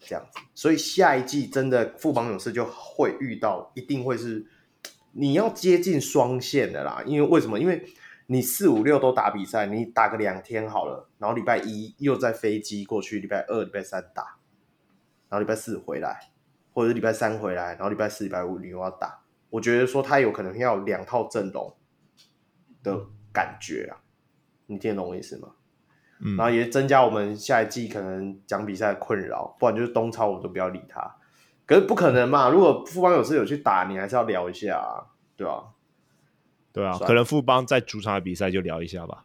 [0.00, 0.40] 这样子。
[0.54, 4.46] 所以下一季真的富邦勇士就会遇到，一定会是
[5.12, 7.02] 你要接近双线的啦。
[7.06, 7.58] 因为为什么？
[7.58, 7.84] 因为
[8.26, 14.38] 你四五六都打比赛，你打个两天好了，然后礼拜一又在飞机过去，礼拜二、礼拜三打，
[15.28, 16.30] 然后礼拜四回来，
[16.72, 19.22] 或者是礼拜三回来，然后礼拜四、礼拜五你又要打。
[19.50, 21.76] 我觉得说他有可能要两套阵容
[22.82, 24.02] 的感觉啊，
[24.66, 25.55] 你听得懂我意思吗？
[26.20, 31.16] 嗯，然后也增加我们下一季可能讲比赛的困扰，不然就是东超我都不要理他。
[31.66, 35.02] 可是不可能嘛，如果富邦有事有去打，你还是要聊一下啊，
[35.36, 35.64] 对吧？
[36.72, 39.24] 对啊，可能富邦在主场的比赛就聊一下吧。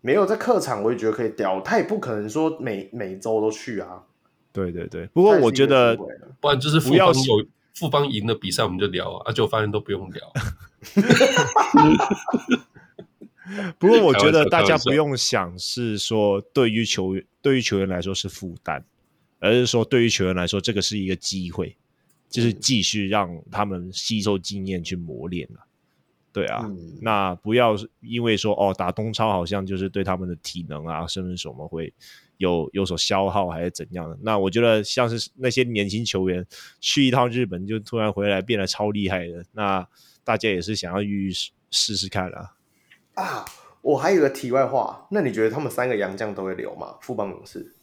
[0.00, 1.60] 没有在客场，我也觉得可以聊。
[1.60, 4.04] 他也不可能说每每周都去啊。
[4.52, 5.94] 对对对，不过我觉得，
[6.40, 7.14] 不然就是富邦有
[7.74, 10.32] 富邦赢的比赛，我们就聊啊，而且我发现都不用聊。
[13.78, 18.84] 不过我觉得大家不用想是说对于球员对于球员来说是负担，
[19.38, 21.76] 而是说对于球员来说这个是一个机会，
[22.28, 25.60] 就是继续让他们吸收经验去磨练了。
[26.32, 31.92] 对啊、嗯，那不要因为说哦，打东超好像就是对他们的体能啊，甚至什么会
[32.36, 34.16] 有有所消耗，还是怎样的？
[34.22, 36.46] 那我觉得像是那些年轻球员
[36.80, 39.84] 去一趟日本就突然回来变得超厉害的，那
[40.22, 41.32] 大家也是想要去
[41.72, 42.52] 试试看啊。
[43.22, 43.44] 啊，
[43.82, 46.96] 我还有个题外话，那你觉得他们三个洋将都会留吗？
[47.00, 47.74] 富邦勇士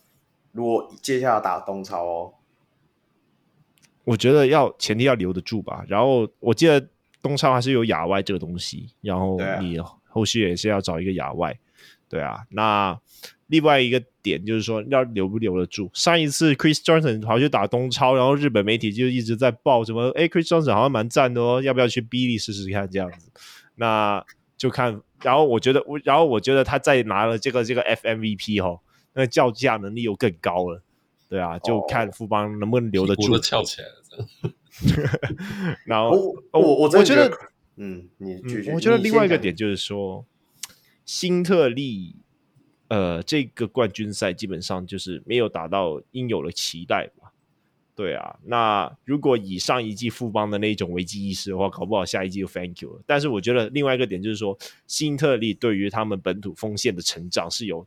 [0.51, 2.33] 如果接下来打东超哦，
[4.03, 5.85] 我觉得要前提要留得住吧。
[5.87, 6.87] 然后我记得。
[7.19, 11.57] 东超还是有亚外这个东西，然后你后续也是要找一个亚外，
[12.07, 12.41] 对啊。
[12.51, 12.97] 那
[13.47, 15.89] 另外一个点就是说，要留不留得住？
[15.93, 23.31] 上一次 Chris Johnson 跑去打东超，然后日本媒体就一直在报什么，哎，Chris Johnson 好像蛮赞的哦，要不要去 B 利试试看这样子？
[23.75, 24.23] 那
[24.55, 25.01] 就看。
[25.21, 28.79] 然后我觉得我，然后我觉得他再拿了这个这个 FMVP 哦，
[29.13, 30.81] 那个叫价能力又更高了，
[31.27, 33.37] 对啊，就看富邦能不能留得住。
[33.39, 33.93] 翘起来了。
[35.85, 36.09] 然后
[36.51, 37.31] 我我我觉得，
[37.77, 38.71] 嗯，你继续。
[38.71, 40.25] 我觉得另外一个点就是说，
[41.05, 42.15] 新特利，
[42.89, 47.26] 呃，这个冠军赛基本上就是没有达到应有的期待嘛。
[47.97, 53.01] 对啊，那如果以上一季富邦的那种危机意识的话，搞不好下一季就 Thank you 了。
[53.07, 57.83] 但是我觉得另外一个点就是说，新特利对于他们本土锋线的成长是有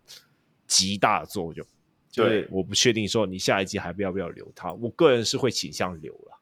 [0.67, 1.65] 极大的作用。
[2.13, 6.41] 对，我不确定说你下一季还不要不要留他，我个人是会倾向留了。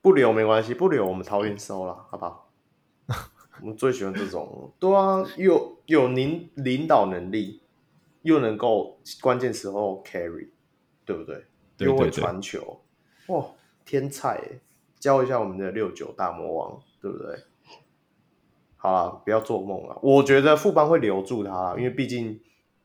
[0.00, 2.50] 不留没关系，不留我们桃园收了，好不好？
[3.60, 7.60] 我们最喜欢这种，对啊，又有领领导能力，
[8.22, 10.48] 又能够关键时候 carry，
[11.04, 11.44] 对不对？
[11.76, 12.80] 对对对，又会传球，
[13.28, 13.46] 哇，
[13.84, 14.40] 天才！
[14.98, 17.38] 教一下我们的六九大魔王，对不对？
[18.76, 19.98] 好了，不要做梦了。
[20.02, 22.40] 我觉得富邦会留住他，因为毕竟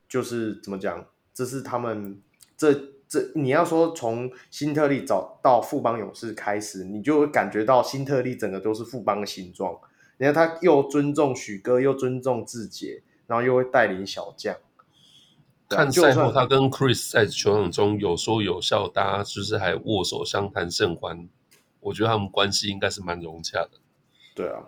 [0.08, 2.20] 就是怎么讲，这是他们
[2.56, 2.72] 这
[3.08, 9.76] 这你要说从新特利找到富邦勇士开始，你就会感觉到新特利整个都是富邦的形状。
[10.18, 14.54] 你看他又尊重许哥，又尊重志杰，然后又会带领小将。
[15.74, 21.28] 看赛后他跟 Chris 在球场中有说有笑，大家就是还握手相谈甚欢。
[21.80, 23.70] 我觉得他们关系应该是蛮融洽的。
[24.34, 24.62] 对啊，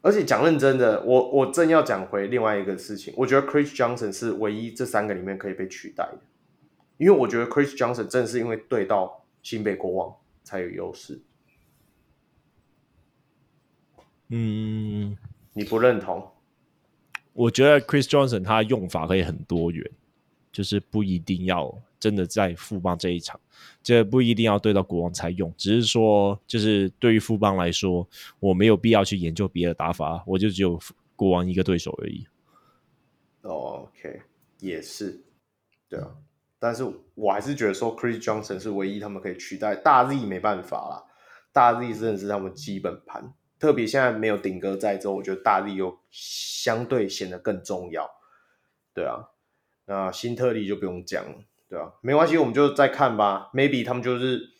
[0.00, 6.18] 而且讲认真的，我我正要讲回另外一个事情，我觉得 Chris Johnson 是唯一这三个里面可以被取代的，
[6.96, 11.20] 因为我觉得 Chris Johnson 正是因为对到新北国王才有优势。
[14.30, 15.16] 嗯，
[15.52, 16.30] 你不认同？
[17.34, 19.88] 我觉得 Chris Johnson 他用法可以很多元。
[20.50, 23.38] 就是不一定要真的在富邦这一场，
[23.82, 28.06] 这不一定要对到国王才用，只是说，就是对于富邦来说，
[28.40, 30.80] 我没有必要去研究别的打法，我就只有
[31.16, 32.26] 国王一个对手而已。
[33.42, 34.22] 哦，OK，
[34.60, 35.20] 也是，
[35.88, 36.08] 对啊，
[36.58, 41.04] 但是我还是觉得说，Chris Johnson 是唯一他们可以取代，大 Z 没办法啦，
[41.52, 48.08] 大 Z 真的是他们基本盘，特别现在没有顶哥在之后，我觉得大 Z 又相对显得更重要，
[48.94, 49.30] 对啊。
[49.90, 51.92] 那新特利就不用讲了，对吧、啊？
[52.02, 53.50] 没关系，我们就再看吧。
[53.54, 54.50] Maybe 他们就是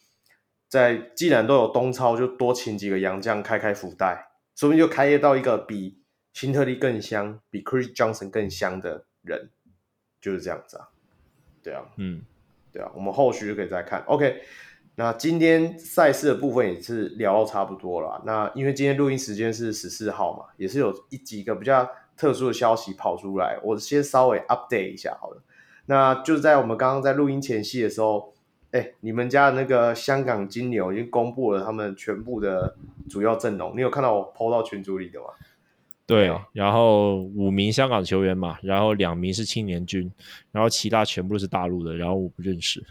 [0.69, 6.01] 在既然都有东超，就多请几个洋将开开福袋，说不定就开业到一个比
[6.33, 9.51] 新特利更香、比 Chris Johnson 更香的人，
[10.19, 10.89] 就是这样子啊。
[11.63, 12.23] 对啊，嗯，
[12.73, 14.03] 对啊，我们后续就可以再看。
[14.07, 14.41] OK，
[14.95, 18.23] 那今天赛事的部分也是聊到差不多了。
[18.25, 21.87] 那因为今天录音时间是十四号嘛，也是有一几个比较。
[22.19, 25.41] 特殊的消息跑出来，我先稍微 update 一下好了。
[25.87, 28.35] 那就在我们刚刚在录音前夕的时候，
[28.73, 32.77] 哎，你们家的那个香港金牛已经公布了他们全部的
[33.09, 35.27] 主要阵容，你有看到我 po 到群组里的吗？
[36.05, 40.13] 对，然后五名香港球员嘛，然后两名是青年军，
[40.51, 42.85] 然后其他全部都是大陆的，然后我不认识。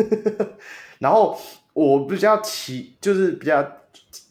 [0.98, 1.38] 然后
[1.72, 3.66] 我比较奇，就是比较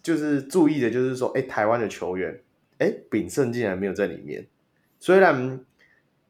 [0.04, 2.40] 就是注意的，就是说，哎，台湾的球员。
[2.80, 4.46] 哎，炳胜竟然没有在里面。
[5.00, 5.64] 虽然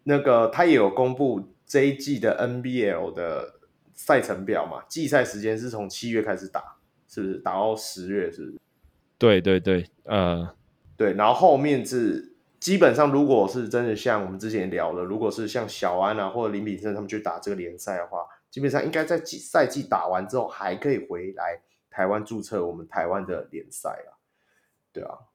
[0.03, 3.59] 那个他也有公布这一季的 NBL 的
[3.93, 6.75] 赛程表嘛，季赛时间是从七月开始打，
[7.07, 8.31] 是不是打到十月？
[8.31, 8.59] 是不是？
[9.17, 10.55] 对对对，呃，
[10.95, 11.13] 对。
[11.13, 24.17] 然后后面是基本上，如果是真的像我们之前聊的，如果是像小安啊或者林炳胜他们去打这个联赛的话，基本上应该在季赛季打完之后还可以回来台湾注册我们台湾的联赛啊，
[24.91, 25.28] 对啊。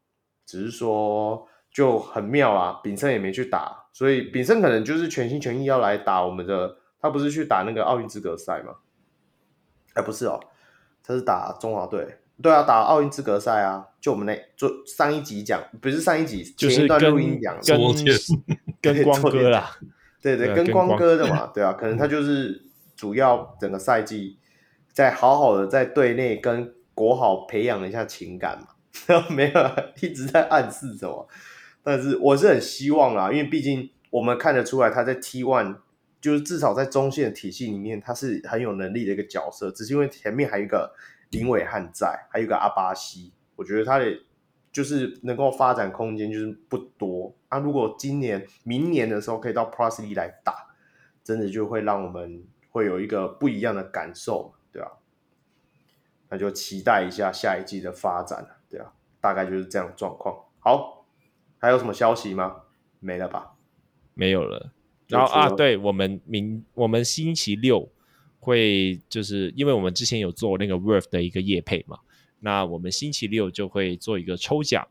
[0.47, 6.77] 只是说就很妙啊，炳胜也没去打，所以炳胜可能就是全心全意要来打我们的。
[7.01, 8.77] 他不是去打那个奥运资格赛吗？
[9.93, 10.41] 哎，不是哦，
[11.03, 12.17] 他是打中华队。
[12.43, 13.89] 对啊，打奥运资格赛啊。
[14.01, 17.55] 就我们那就上一集讲，不是上一集，就是前一段录音讲，
[18.81, 19.77] 跟跟光哥啦。
[20.23, 22.63] 对对，跟光哥的嘛， 对啊，可能他就是
[22.97, 24.39] 主要整个赛季
[24.93, 28.69] 在好好的在队内跟国好培养了一下情感嘛。
[29.31, 31.29] 没有，一直在暗示什么，
[31.83, 35.79] 但是我是很希望啦，因为毕竟我们看得出来他在 T one
[36.21, 39.71] 就是至少在中线体系里面，他是很有能力的一个角色。
[39.71, 40.95] 只是因为前面还有一个
[41.31, 44.07] 林伟汉在，还有一个阿巴西，我觉得他的
[44.73, 47.35] 就是能够发展空间就是不多。
[47.49, 50.75] 啊，如果今年、明年的时候可以到 Plus League 来打，
[51.23, 54.93] 真的就会让我们会有一个不一样的感受，对吧？
[56.31, 58.54] 那就期待一下下一季的发展。
[59.25, 60.37] 大概就是这样状况。
[60.59, 61.07] 好，
[61.57, 62.57] 还有什么消息吗？
[63.01, 63.55] 没了吧？
[64.13, 64.71] 没有了。
[65.09, 67.91] 然后啊，对，我们明我们星期六
[68.39, 72.01] 会就是因为我们之前有做那个 Worth 的一个业配嘛，
[72.41, 74.87] 那我们星期六就会做一个抽奖。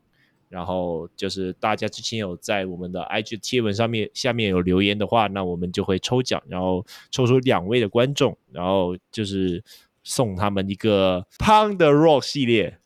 [0.48, 9.62] 然后就是大家之前有在我们的 IG 贴文上面下面有留言的话，那我们就会抽奖，然后抽出两位的观众，然后就是
[10.02, 12.80] 送他们一个 Pound the Rock 系列。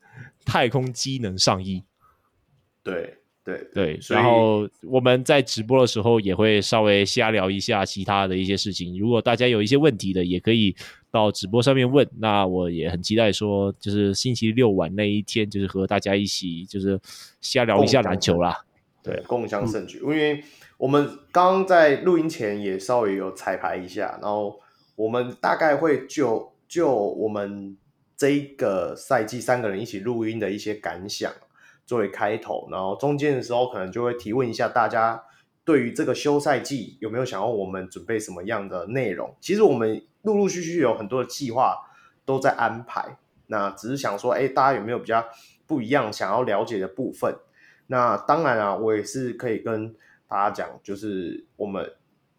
[0.49, 1.85] 太空机能上衣，
[2.83, 8.99] 对对对，然后我们在直播的时候也会稍微瞎聊一下其他的一些事情。
[8.99, 10.75] 如果大家有一些问题的，也可以
[11.10, 12.09] 到直播上面问。
[12.18, 16.99] 那我也很期待说，就是星期六晚那一天，就是和大家一起就是
[17.43, 18.65] 瞎聊一下篮球啦。
[19.02, 19.99] 对，共襄盛举。
[19.99, 20.43] 因为
[20.78, 24.59] 我们刚刚在录音前也稍微有彩排一下，然后
[24.97, 27.77] 我们大概会就就我们。
[28.18, 31.32] 这一个赛季三个人一起录音的一些感想
[31.86, 35.22] 作为开头，然后中间的时候可能就会提问一下大家
[35.64, 39.32] 对于这个休赛季有没有想要我们准备什么样的内容？
[39.40, 41.76] 其实我们陆陆续续有很多的计划
[42.24, 43.16] 都在安排，
[43.47, 45.24] 那只是想说，哎，大家有没有比较
[45.64, 47.36] 不一样想要了解的部分？
[47.86, 49.94] 那当然啊，我也是可以跟
[50.26, 51.92] 大家讲，就是我们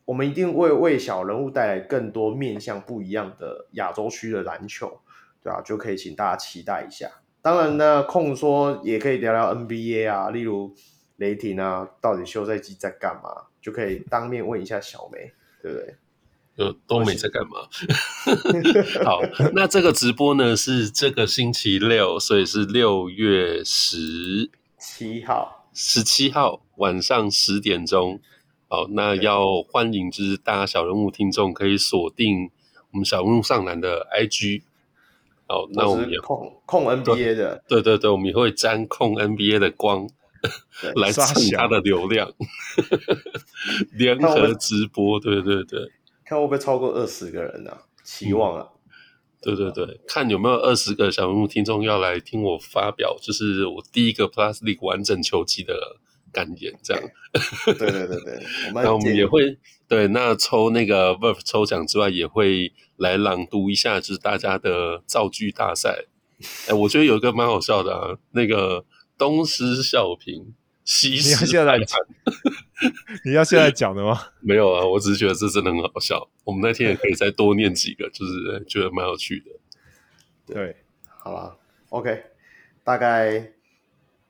[0.03, 4.99] 我们一定会为小人物带来更多面向不一样的亚洲区的篮球，
[5.43, 7.09] 对啊，就可以请大家期待一下。
[7.41, 10.75] 当然呢，空说也可以聊聊 NBA 啊，例如
[11.15, 15.95] 雷霆啊，到底休赛季在干嘛，就可以当面问一下小梅，对不对？
[16.57, 17.69] 呃，都没在干嘛。
[19.05, 19.21] 好，
[19.53, 28.19] 那这个直播呢是这个星期六，所以是六月十七号，十七号晚上十点钟。
[28.67, 32.51] 好，那要欢迎就是大家小人物听众可以锁定
[32.91, 34.63] 我们小人物上篮的 IG。
[35.49, 40.07] 好，那我们也控控 NBA 的，对对对，我们也会沾控 NBA 的光
[40.95, 41.25] 来蹭
[41.57, 42.31] 他的流量，
[43.97, 45.91] 联合直播，对对对。
[46.23, 47.81] 看会不会超过二十个人呢、啊？
[48.03, 48.93] 期望啊、嗯！
[49.41, 55.73] 对对对，看有没有二十个小人物听众要来听我发表，就是我第一个 Plus League 完整球季的
[56.31, 57.03] 感言，这样。
[57.65, 58.43] 对对对对，
[58.73, 66.05] 那我们也会对那抽那个 Verve 抽奖之外，也会来朗读一下，就是大家的造句大赛。
[66.67, 68.85] 哎，我觉得有一个蛮好笑的啊，那个
[69.17, 70.45] 东施效颦。
[70.91, 71.99] 你要现在讲？
[73.23, 74.19] 你要现在讲的吗？
[74.41, 76.27] 没有啊，我只是觉得这真的很好笑。
[76.43, 79.51] 我们那天也可以再多念几个，就是觉得蛮有趣的。
[80.51, 80.75] 对，
[81.05, 81.55] 好了
[81.89, 82.23] ，OK，
[82.83, 83.51] 大概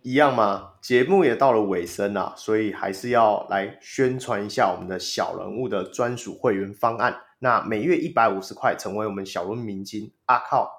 [0.02, 0.74] 一样嘛。
[0.82, 7.22] 节目也到了尾声了，所以还是要来宣传一下我们的小人物的专属会员方案。
[7.40, 10.12] 那每月一百五十块，成为我们小人物明星。
[10.26, 10.70] 啊靠！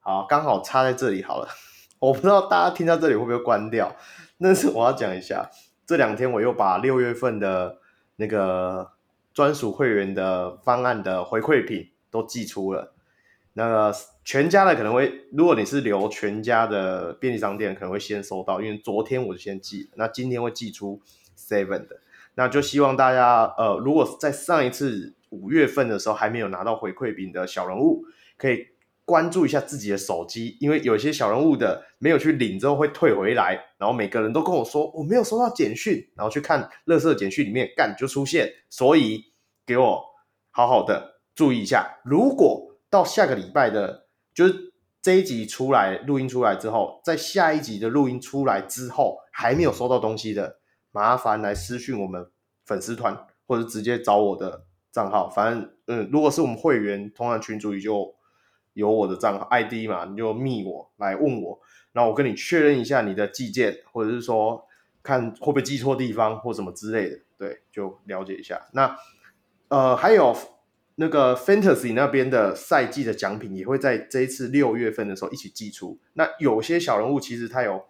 [0.00, 1.48] 好，刚好插在这里好了。
[2.00, 3.94] 我不知道大家听到这里会不会关掉。
[4.40, 5.50] 但是我要讲一下，
[5.86, 7.78] 这两天我又把六月份的
[8.16, 8.92] 那个
[9.34, 12.94] 专属会员的方案的回馈品都寄出了。
[13.52, 13.94] 那个
[14.24, 21.00] 全家的可能会，如果你是留全家的便利商店，可能会先收到，因为昨天我就先寄，那今天会寄出
[21.36, 22.00] seven 的。
[22.34, 28.04] 那就希望大家，呃，如果在上一次五月份的时候还没有拿到回馈品的小人物，
[28.36, 28.66] 可以。
[29.06, 39.24] 关注一下自己的手机，因为有些小人物的没有去领之后会退回来，然后每个人都跟我说我没有收到简讯，然后去看垃圾简讯里面干就出现，所以
[39.66, 40.00] 给我
[40.52, 41.98] 好好的注意一下。
[42.04, 44.06] 如果到下个礼拜的，
[44.40, 50.56] 就是这一集出来录音出来之后，在下一集的录音出来之后还没有收到东西的，
[50.92, 52.26] 麻烦来私讯我们
[52.64, 55.28] 粉丝团，或者直接找我的账号。
[55.28, 58.14] 反正嗯，如果是我们会员，通常群主里就。
[58.74, 61.60] 有我的账号 ID 嘛，你就密我来问我，
[61.92, 64.64] 然后我跟你确认一下你的寄件，或者是说
[65.02, 68.68] 看会不会寄错地方或什么之类的，对，就了解一下。
[68.72, 68.96] 那
[69.68, 70.34] 呃，还有
[71.00, 75.98] 那个 Fantasy 那边的赛季的奖品也会在这一次六月份的时候一起寄出。
[76.12, 77.82] 那有些小人物其实他有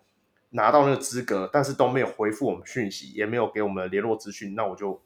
[0.50, 4.55] 拿到那个资格，但是都没有回复我们讯息，也没有给我们的联络资讯。
[4.55, 5.02] 那我就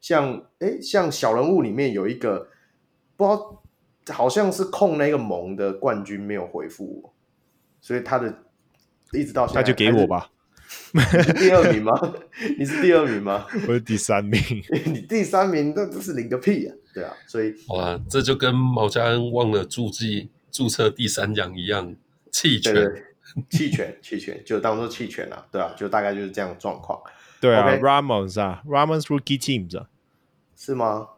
[0.00, 2.48] 像诶，像小人物里面有一个
[3.16, 3.62] 不知道。
[4.10, 7.14] 好像是控那个盟的冠军没有回复我，
[7.78, 8.34] 所以他的
[9.12, 10.30] 一直到现在，那就给我吧。
[11.38, 11.92] 第二名吗？
[12.58, 13.46] 你是第二名吗？
[13.68, 14.40] 我是第三名。
[14.86, 16.74] 你第三名，那这是领个屁啊！
[16.98, 21.94] 对啊，所以好啊，这就跟毛家恩忘了注记注册第三奖一样，
[22.32, 22.74] 弃权，
[23.48, 27.00] 弃权，弃权，就当做弃权了，对啊，就大概就是这样的状况。
[27.40, 29.86] 对啊 Okay，Ramos 啊，Ramos Rookie Teams 啊，
[30.56, 31.08] 是吗？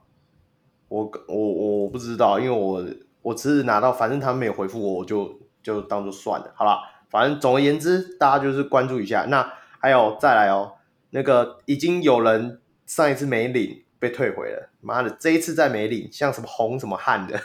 [0.89, 1.37] 我我
[1.85, 2.85] 我不知道，因为我
[3.23, 6.81] 我只是拿到，反正他们没有回复我，我就就当做算了，好了。
[7.09, 9.25] 反正总而言之，大家就是关注一下。
[9.29, 10.75] 那还有再来哦，
[11.11, 17.41] 那个已经有人上一次没领被退回了，妈的，这一次再没领，像什么红什么汉的，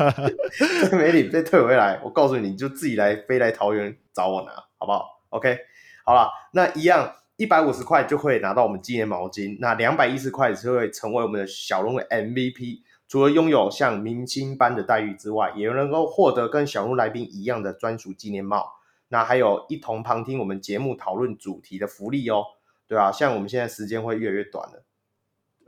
[0.96, 5.58] 没领被退回来，我告诉你，你就自己来飞来桃园找我拿，好不好？OK，
[6.04, 7.14] 好了，那一样。
[7.36, 12.82] 一百五十块就会拿到我们纪念毛巾，那两百一十块就会成为我们的小龙的 MVP。
[13.08, 18.70] 除了拥有像明星般的待遇之外，也能够获得跟小龙来宾一样的专属纪念帽。
[19.08, 22.44] 那还有一同旁听我们节目讨论主题的福利哦，
[22.86, 24.84] 对啊，像我们现在时间会越来越短了，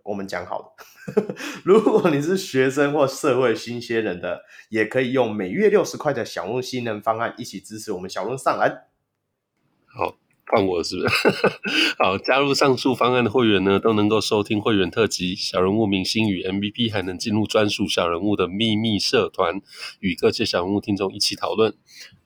[0.02, 1.34] 我们讲好的。
[1.64, 8.84] 如果你是学生或社会新鲜人的，也可以用每月六十块的小人物新人方案一起支持我们小人物上篮。
[9.86, 10.16] 好。
[10.44, 11.08] 换我是不是？
[11.98, 19.62] 好，加入上述方案的会员呢，都能够收听会员特辑、小人物明星与 MVP，还能进入专属小人物的秘密社团，
[20.00, 21.74] 与各界小人物听众一起讨论。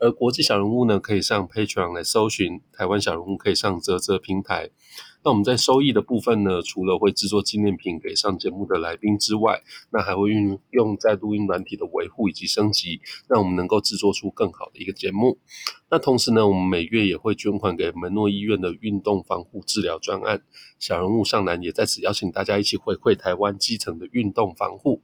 [0.01, 4.71] 而国际小人物呢，可以上 Patreon 来搜寻；台湾小人物可以上啧啧平台。
[5.27, 15.41] 那我们在收益的部分呢，除了会制作纪念品给上节目的来宾之外，那还会运用在录音软体的维护以及升级，让我们能够制作出更好的一个节目。
[15.91, 20.43] 那同时呢，我们每月也会捐款给门诺医院的运动防护治疗专案。
[20.79, 25.03] 小人物上篮也在此邀请大家一起回馈台湾基层的运动防护。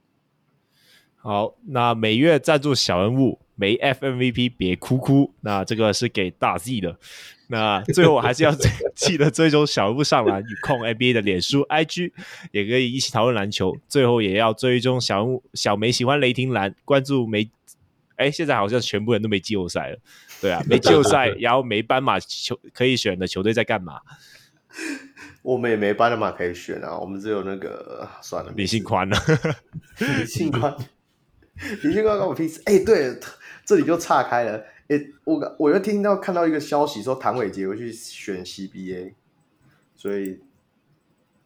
[1.17, 6.97] 好，那每月赞助小人物没 FMVP 别哭哭，那这个是给大 Z 的。
[7.53, 8.51] 那最后我还是要
[8.95, 12.11] 记得追踪小人物上篮与控 NBA 的脸书 IG，
[12.51, 13.77] 也可以一起讨论篮球。
[13.87, 17.47] 最后也要追踪小人物小梅喜欢雷霆蓝，关注梅。
[18.15, 19.97] 哎，现在好像全部人都没季后赛了，
[20.41, 23.99] 对啊， 没季后赛，然后没斑马球可以选的球队在干嘛？
[25.43, 29.17] 我们也没斑马可以选啊，我们只有那个算了，李信宽了，
[29.99, 30.75] 李信宽，
[31.83, 32.61] 李信宽跟我屁事。
[32.65, 33.15] 哎，对，
[33.63, 34.63] 这里就岔开了。
[34.89, 39.13] 欸、我我又听到看到一个消息说谭伟杰会去选 CBA，
[39.95, 40.39] 所以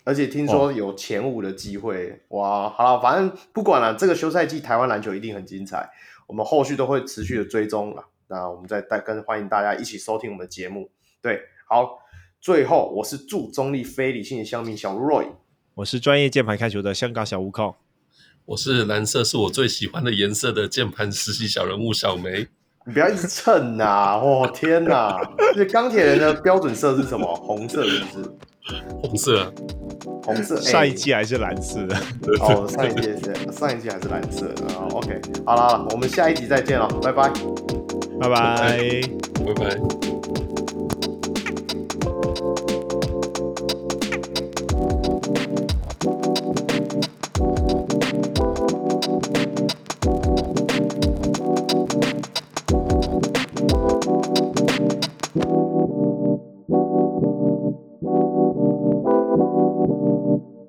[0.04, 5.90] 而且听说有前五的机会，哦、哇，好了，反正不管了，这个休赛季台湾篮球一定很精彩，
[6.26, 8.06] 我们后续都会持续的追踪了。
[8.28, 10.90] 那我们再带跟欢迎大家一起收听我们的节目。
[11.22, 12.00] 对，好，
[12.42, 15.28] 最后我是祝中立非理性的乡民小 Roy，
[15.76, 17.76] 我是专业键盘开球的香港小悟空，
[18.46, 22.48] 我是蓝色是我最喜欢的颜色的键盘实习小人物小梅。
[22.88, 24.16] 你不要一直蹭呐、啊！
[24.24, 25.20] 哦天哪！
[25.54, 27.28] 这钢铁人的标准色是什么？
[27.36, 28.30] 红色是不是？
[29.02, 29.54] 红色，
[30.24, 30.56] 红色。
[30.62, 31.96] 上一季还是蓝色的。
[32.40, 37.30] 哦，上一季是上一季还是蓝色的啊？OK，好了，我们下一集再见了，拜拜，
[38.22, 39.02] 拜拜，
[39.46, 40.17] 拜拜。